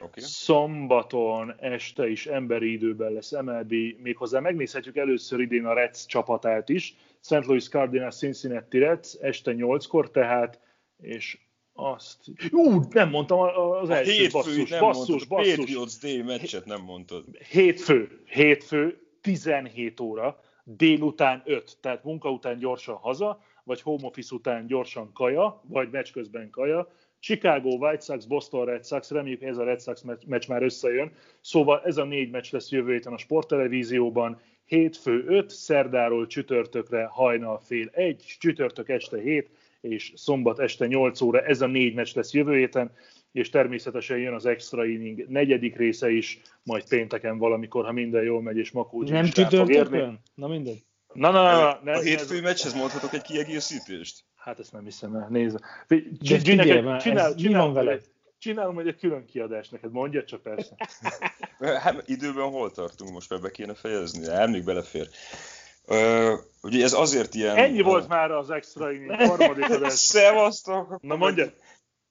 Oké. 0.00 0.20
Szombaton 0.20 1.54
este 1.58 2.08
is 2.08 2.26
emberi 2.26 2.72
időben 2.72 3.12
lesz 3.12 3.30
MLB, 3.30 3.74
méghozzá 4.02 4.40
megnézhetjük 4.40 4.96
először 4.96 5.40
idén 5.40 5.66
a 5.66 5.72
Reds 5.72 6.06
csapatát 6.06 6.68
is, 6.68 6.96
St. 7.20 7.46
Louis 7.46 7.68
Cardinals 7.68 8.16
Cincinnati 8.16 8.78
Reds 8.78 9.14
este 9.20 9.52
8-kor 9.56 10.10
tehát, 10.10 10.60
és 11.02 11.38
azt... 11.72 12.18
Ú, 12.50 12.80
nem 12.90 13.08
mondtam 13.08 13.38
az 13.38 13.88
A 13.88 13.94
első 13.94 14.10
hétfőt 14.10 14.32
basszus, 14.32 14.70
nem 14.70 14.80
basszus, 14.80 15.08
mondtad, 15.08 15.30
a 15.30 15.34
basszus. 15.34 15.56
Patriots 15.56 15.98
Day 16.00 16.22
meccset 16.22 16.64
nem 16.64 16.82
mondtad. 16.82 17.24
Hétfő, 17.50 18.20
hétfő, 18.24 18.98
17 19.20 20.00
óra, 20.00 20.40
délután 20.68 21.42
5, 21.44 21.76
tehát 21.80 22.04
munka 22.04 22.30
után 22.30 22.58
gyorsan 22.58 22.94
haza, 22.94 23.40
vagy 23.64 23.80
home 23.80 24.06
office 24.06 24.34
után 24.34 24.66
gyorsan 24.66 25.12
kaja, 25.12 25.62
vagy 25.68 25.90
meccs 25.90 26.12
közben 26.12 26.50
kaja. 26.50 26.88
Chicago 27.18 27.68
White 27.68 28.00
Sox, 28.04 28.24
Boston 28.24 28.64
Red 28.64 28.86
Sox, 28.86 29.10
reméljük 29.10 29.42
ez 29.42 29.58
a 29.58 29.64
Red 29.64 29.82
Sox 29.82 30.02
meccs, 30.26 30.48
már 30.48 30.62
összejön. 30.62 31.12
Szóval 31.40 31.82
ez 31.84 31.96
a 31.96 32.04
négy 32.04 32.30
meccs 32.30 32.52
lesz 32.52 32.70
jövő 32.70 32.92
héten 32.92 33.12
a 33.12 33.18
sporttelevízióban. 33.18 34.40
Hétfő 34.64 35.24
5, 35.26 35.50
szerdáról 35.50 36.26
csütörtökre 36.26 37.04
hajnal 37.04 37.58
fél 37.58 37.88
1, 37.92 38.36
csütörtök 38.38 38.88
este 38.88 39.20
7, 39.20 39.50
és 39.80 40.12
szombat 40.14 40.58
este 40.58 40.86
8 40.86 41.20
óra. 41.20 41.40
Ez 41.40 41.60
a 41.60 41.66
négy 41.66 41.94
meccs 41.94 42.14
lesz 42.14 42.32
jövő 42.32 42.56
héten, 42.56 42.90
és 43.36 43.50
természetesen 43.50 44.18
jön 44.18 44.34
az 44.34 44.46
extra 44.46 44.84
inning 44.84 45.28
negyedik 45.28 45.76
része 45.76 46.10
is, 46.10 46.40
majd 46.62 46.88
pénteken 46.88 47.38
valamikor, 47.38 47.84
ha 47.84 47.92
minden 47.92 48.22
jól 48.22 48.42
megy, 48.42 48.56
és 48.56 48.70
Makócsi 48.70 49.12
Nem 49.12 49.24
csütörtökön? 49.24 50.20
Na 50.34 50.48
mindegy. 50.48 50.84
Na, 51.12 51.30
na, 51.30 51.42
na, 51.42 51.58
na, 51.58 51.80
ne, 51.82 51.92
A 51.92 52.00
hétfői 52.00 52.40
meccshez 52.40 52.74
mondhatok 52.74 53.12
egy 53.12 53.22
kiegészítést? 53.22 54.24
Hát 54.36 54.58
ezt 54.58 54.72
nem 54.72 54.84
hiszem 54.84 55.14
el, 55.14 55.26
nézd. 55.30 55.58
Már 56.82 57.00
csinál, 57.00 57.26
ez 57.26 57.34
csinál, 57.34 57.60
van 57.62 57.72
veled? 57.72 58.02
Csinálom 58.38 58.78
egy 58.78 58.96
külön 58.96 59.24
kiadást 59.24 59.72
neked, 59.72 59.92
mondja 59.92 60.24
csak 60.24 60.42
persze. 60.42 60.74
Hát 61.82 62.02
időben 62.06 62.50
hol 62.50 62.70
tartunk 62.70 63.10
most, 63.10 63.30
mert 63.30 63.42
be 63.42 63.50
kéne 63.50 63.74
fejezni? 63.74 64.26
Hát 64.26 64.50
még 64.50 64.64
belefér. 64.64 65.08
Ö, 65.86 66.34
ugye 66.62 66.84
ez 66.84 66.92
azért 66.92 67.34
ilyen... 67.34 67.56
Ennyi 67.56 67.80
volt 67.80 68.08
már 68.08 68.30
az 68.30 68.50
extra 68.50 68.92
inning, 68.92 69.14
harmadik 69.14 69.70
adás. 69.70 69.92
Szevasztok! 70.12 71.00
Na 71.00 71.16
mondja, 71.16 71.52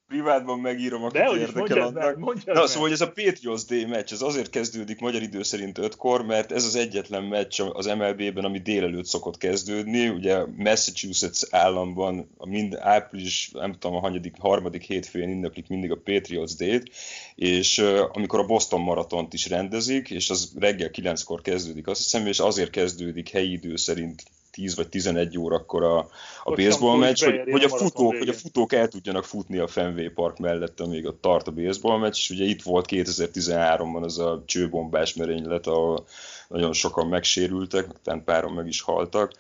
Privátban 0.08 0.60
megírom, 0.60 1.04
akit 1.04 1.22
de 1.22 1.38
érdekel 1.38 1.92
meg, 1.92 2.04
annak. 2.04 2.18
mondjad 2.18 2.56
Na, 2.56 2.60
meg. 2.60 2.68
szóval 2.68 2.82
hogy 2.82 2.92
ez 2.92 3.02
a 3.02 3.12
Patriots 3.12 3.66
Day 3.66 3.86
meccs, 3.86 4.12
ez 4.12 4.22
azért 4.22 4.50
kezdődik 4.50 5.00
magyar 5.00 5.22
idő 5.22 5.44
szerint 5.44 5.80
5-kor, 5.82 6.26
mert 6.26 6.52
ez 6.52 6.66
az 6.66 6.76
egyetlen 6.76 7.24
meccs 7.24 7.62
az 7.74 7.86
MLB-ben, 7.86 8.44
ami 8.44 8.60
délelőtt 8.60 9.06
szokott 9.06 9.38
kezdődni. 9.38 10.10
Ugye 10.10 10.46
Massachusetts 10.56 11.42
államban 11.50 12.30
a 12.38 12.48
mind, 12.48 12.76
április, 12.80 13.50
nem 13.54 13.72
tudom, 13.72 13.96
a 13.96 14.00
hanyadik, 14.00 14.36
harmadik 14.40 14.84
hétfőjén 14.84 15.30
ünneplik 15.30 15.68
mindig 15.68 15.92
a 15.92 16.02
Patriots 16.04 16.56
Day-t, 16.56 16.92
és 17.36 17.78
uh, 17.78 18.00
amikor 18.14 18.40
a 18.40 18.46
Boston 18.46 18.82
maratont 18.82 19.34
is 19.34 19.50
rendezik, 19.50 20.10
és 20.10 20.30
az 20.30 20.52
reggel 20.60 20.90
9-kor 20.94 21.42
kezdődik, 21.42 21.88
azt 21.88 22.02
hiszem, 22.02 22.28
és 22.28 22.40
azért 22.40 22.70
kezdődik 22.70 23.30
helyi 23.30 23.52
idő 23.52 23.76
szerint 23.76 24.24
10 24.56 24.76
vagy 24.76 24.90
11 24.90 25.38
órakor 25.38 25.84
a, 25.84 25.98
a 25.98 26.10
Hogy 26.44 26.56
baseball 26.56 26.98
meccs, 26.98 27.24
hogy, 27.24 27.42
hogy, 27.52 27.64
a 27.64 27.70
futók, 27.70 28.08
hogy 28.08 28.16
a 28.16 28.20
végén. 28.20 28.34
futók 28.34 28.74
el 28.74 28.88
tudjanak 28.88 29.24
futni 29.24 29.58
a 29.58 29.68
Fenway 29.68 30.10
Park 30.10 30.38
mellett, 30.38 30.80
amíg 30.80 31.06
ott 31.06 31.22
tart 31.22 31.48
a 31.48 31.52
baseball 31.52 31.98
meccs, 31.98 32.16
és 32.16 32.30
ugye 32.30 32.44
itt 32.44 32.62
volt 32.62 32.86
2013-ban 32.90 34.04
az 34.04 34.20
a 34.20 34.44
csőbombás 34.46 35.14
merénylet, 35.14 35.68
ahol 35.68 36.08
nagyon 36.48 36.74
sokan 36.74 37.08
megsérültek, 37.08 37.94
utána 37.94 38.22
páran 38.22 38.54
meg 38.54 38.68
is 38.68 38.82
haltak. 38.82 39.34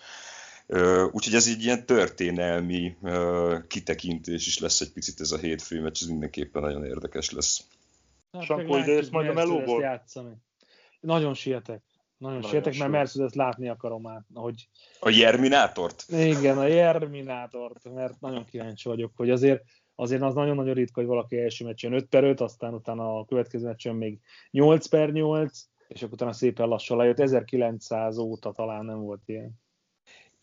Úgyhogy 1.12 1.34
ez 1.34 1.48
egy 1.48 1.64
ilyen 1.64 1.86
történelmi 1.86 2.96
kitekintés 3.68 4.48
is 4.48 4.60
lesz 4.60 4.82
egy 4.82 4.92
picit 4.92 5.20
ez 5.20 5.32
a 5.32 5.38
hétfő 5.38 5.82
meccs, 5.82 6.02
ez 6.02 6.08
mindenképpen 6.08 6.62
nagyon 6.62 6.86
érdekes 6.86 7.32
lesz. 7.32 7.64
Hát 8.32 8.44
Sankó, 8.44 8.76
jössz 8.76 8.88
látjuk 8.88 9.12
majd 9.12 9.30
a 9.30 9.34
melóból? 9.34 10.02
Nagyon 11.00 11.34
sietek. 11.34 11.82
Nagyon, 12.18 12.36
Nagyon 12.36 12.52
sietek, 12.52 12.78
mert. 12.78 12.92
Mercedes 12.92 13.34
látni 13.34 13.70
akarom 13.70 14.02
már, 14.02 14.22
hogy 14.34 14.70
A 15.00 15.10
Jerminátort? 15.10 16.06
igen, 16.10 16.58
a 16.58 16.68
Jerminátort, 16.68 17.94
mert 17.94 18.20
nagyon 18.20 18.46
kíváncsi 18.46 18.90
vagyok, 18.90 19.12
hogy 19.16 19.30
azért 19.30 19.64
azért 19.96 20.22
az 20.22 20.34
nagyon-nagyon 20.34 20.74
ritka, 20.74 21.00
hogy 21.00 21.10
valaki 21.10 21.38
első 21.38 21.66
meccsen 21.66 21.94
5 21.94 22.06
per 22.06 22.24
5, 22.24 22.42
aztán 22.42 22.74
utána 22.74 23.20
a 23.20 23.26
következő 23.26 23.66
meccsen 23.66 23.96
még 23.96 24.20
8 24.52 24.88
per 24.88 25.12
8, 25.12 25.64
és 25.88 26.02
akkor 26.02 26.14
utána 26.14 26.34
szépen 26.34 26.68
lassan 26.68 26.98
lejött. 26.98 27.20
1900 27.20 28.18
óta 28.18 28.52
talán 28.52 28.86
nem 28.86 29.00
volt 29.00 29.22
ilyen. 29.26 29.64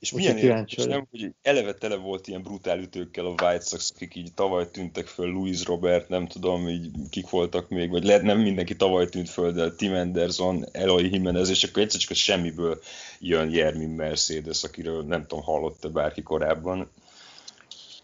És 0.03 0.13
Úgyhogy 0.13 0.35
milyen 0.35 0.47
érdekes, 0.47 0.77
vagyok. 0.77 0.93
nem, 0.93 1.07
hogy 1.11 1.35
eleve 1.43 1.75
tele 1.75 1.97
volt 1.97 2.27
ilyen 2.27 2.43
brutál 2.43 2.79
ütőkkel 2.79 3.27
a 3.27 3.29
White 3.29 3.65
Sox, 3.65 3.93
akik 3.95 4.15
így 4.15 4.35
tavaly 4.35 4.71
tűntek 4.71 5.07
föl, 5.07 5.33
Louis 5.33 5.65
Robert, 5.65 6.09
nem 6.09 6.27
tudom, 6.27 6.69
így 6.69 6.91
kik 7.11 7.31
voltak 7.31 7.69
még, 7.69 7.91
vagy 7.91 8.05
lehet 8.05 8.23
nem 8.23 8.39
mindenki 8.39 8.77
tavaly 8.77 9.09
tűnt 9.09 9.29
föl, 9.29 9.53
de 9.53 9.71
Tim 9.71 9.93
Anderson, 9.93 10.65
Eloy 10.73 11.13
Jimenez, 11.13 11.49
és 11.49 11.63
akkor 11.65 11.83
egyszer 11.83 12.01
csak 12.01 12.11
a 12.11 12.15
semmiből 12.15 12.81
jön 13.21 13.51
Jermin 13.51 13.89
Mercedes, 13.89 14.65
akiről 14.65 15.03
nem 15.03 15.27
tudom, 15.27 15.45
hallott-e 15.45 15.89
bárki 15.89 16.23
korábban, 16.23 16.91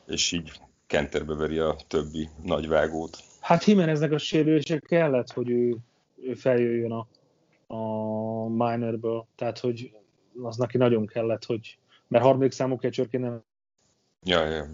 és 0.06 0.32
így 0.32 0.52
kenterbe 0.86 1.34
veri 1.34 1.58
a 1.58 1.76
többi 1.88 2.28
nagyvágót. 2.42 3.18
Hát 3.40 3.64
Jimeneznek 3.64 4.12
a 4.12 4.18
sérülése 4.18 4.78
kellett, 4.78 5.32
hogy 5.32 5.50
ő, 5.50 5.76
ő 6.22 6.34
feljöjjön 6.34 6.92
a, 6.92 7.06
a 7.74 8.48
minerből, 8.48 9.26
tehát 9.36 9.58
hogy 9.58 9.92
az 10.42 10.56
neki 10.56 10.76
nagyon 10.76 11.06
kellett, 11.06 11.44
hogy 11.44 11.78
mert 12.08 12.24
harmadik 12.24 12.52
számú 12.52 12.76
catcherként 12.76 13.22
nem 13.22 13.42
Ja, 14.26 14.44
ja. 14.44 14.64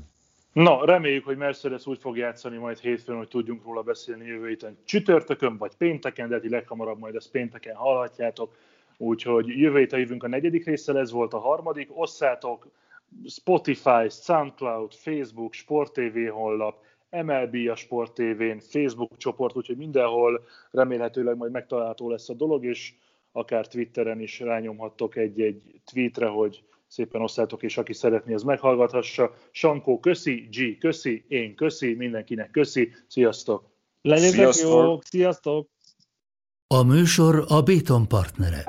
Na, 0.53 0.85
reméljük, 0.85 1.25
hogy 1.25 1.37
Mercedes 1.37 1.87
úgy 1.87 1.99
fog 1.99 2.17
játszani 2.17 2.57
majd 2.57 2.79
hétfőn, 2.79 3.17
hogy 3.17 3.29
tudjunk 3.29 3.65
róla 3.65 3.83
beszélni 3.83 4.27
jövő 4.27 4.49
héten 4.49 4.77
csütörtökön, 4.85 5.57
vagy 5.57 5.77
pénteken, 5.77 6.29
de 6.29 6.41
leghamarabb 6.43 6.99
majd 6.99 7.15
ezt 7.15 7.31
pénteken 7.31 7.75
hallhatjátok. 7.75 8.57
Úgyhogy 8.97 9.49
jövő 9.49 9.79
héten 9.79 9.99
jövünk 9.99 10.23
a 10.23 10.29
negyedik 10.29 10.65
résszel, 10.65 10.99
ez 10.99 11.11
volt 11.11 11.33
a 11.33 11.39
harmadik. 11.39 11.99
Osszátok 11.99 12.67
Spotify, 13.27 14.09
Soundcloud, 14.09 14.93
Facebook, 14.93 15.53
Sport 15.53 15.93
TV 15.93 16.29
honlap, 16.31 16.83
MLB 17.11 17.69
a 17.71 17.77
Sport 17.77 18.13
TV-n, 18.13 18.59
Facebook 18.59 19.17
csoport, 19.17 19.57
úgyhogy 19.57 19.77
mindenhol 19.77 20.47
remélhetőleg 20.71 21.37
majd 21.37 21.53
megtalálható 21.53 22.11
lesz 22.11 22.29
a 22.29 22.35
dolog, 22.35 22.65
és 22.65 22.95
akár 23.33 23.67
Twitteren 23.67 24.21
is 24.21 24.41
rányomhattok 24.41 25.17
egy-egy 25.17 25.81
tweetre, 25.85 26.27
hogy 26.27 26.63
szépen 26.89 27.21
osszátok, 27.21 27.63
és 27.63 27.79
aki 27.79 27.93
szeretné, 27.93 28.35
az 28.35 28.43
meghallgathassa. 28.43 29.35
Sankó, 29.51 30.01
köszi, 30.01 30.49
G, 30.53 30.79
köszi, 30.79 31.25
én 31.29 31.55
köszi, 31.55 31.95
mindenkinek 31.95 32.51
köszi, 32.51 32.93
sziasztok! 33.09 33.73
Legyetek 34.03 34.35
Sziasztok! 34.35 34.85
jók, 34.85 35.05
sziasztok! 35.05 35.69
A 36.67 36.83
műsor 36.83 37.45
a 37.49 37.63
Béton 37.63 38.09
partnere. 38.09 38.65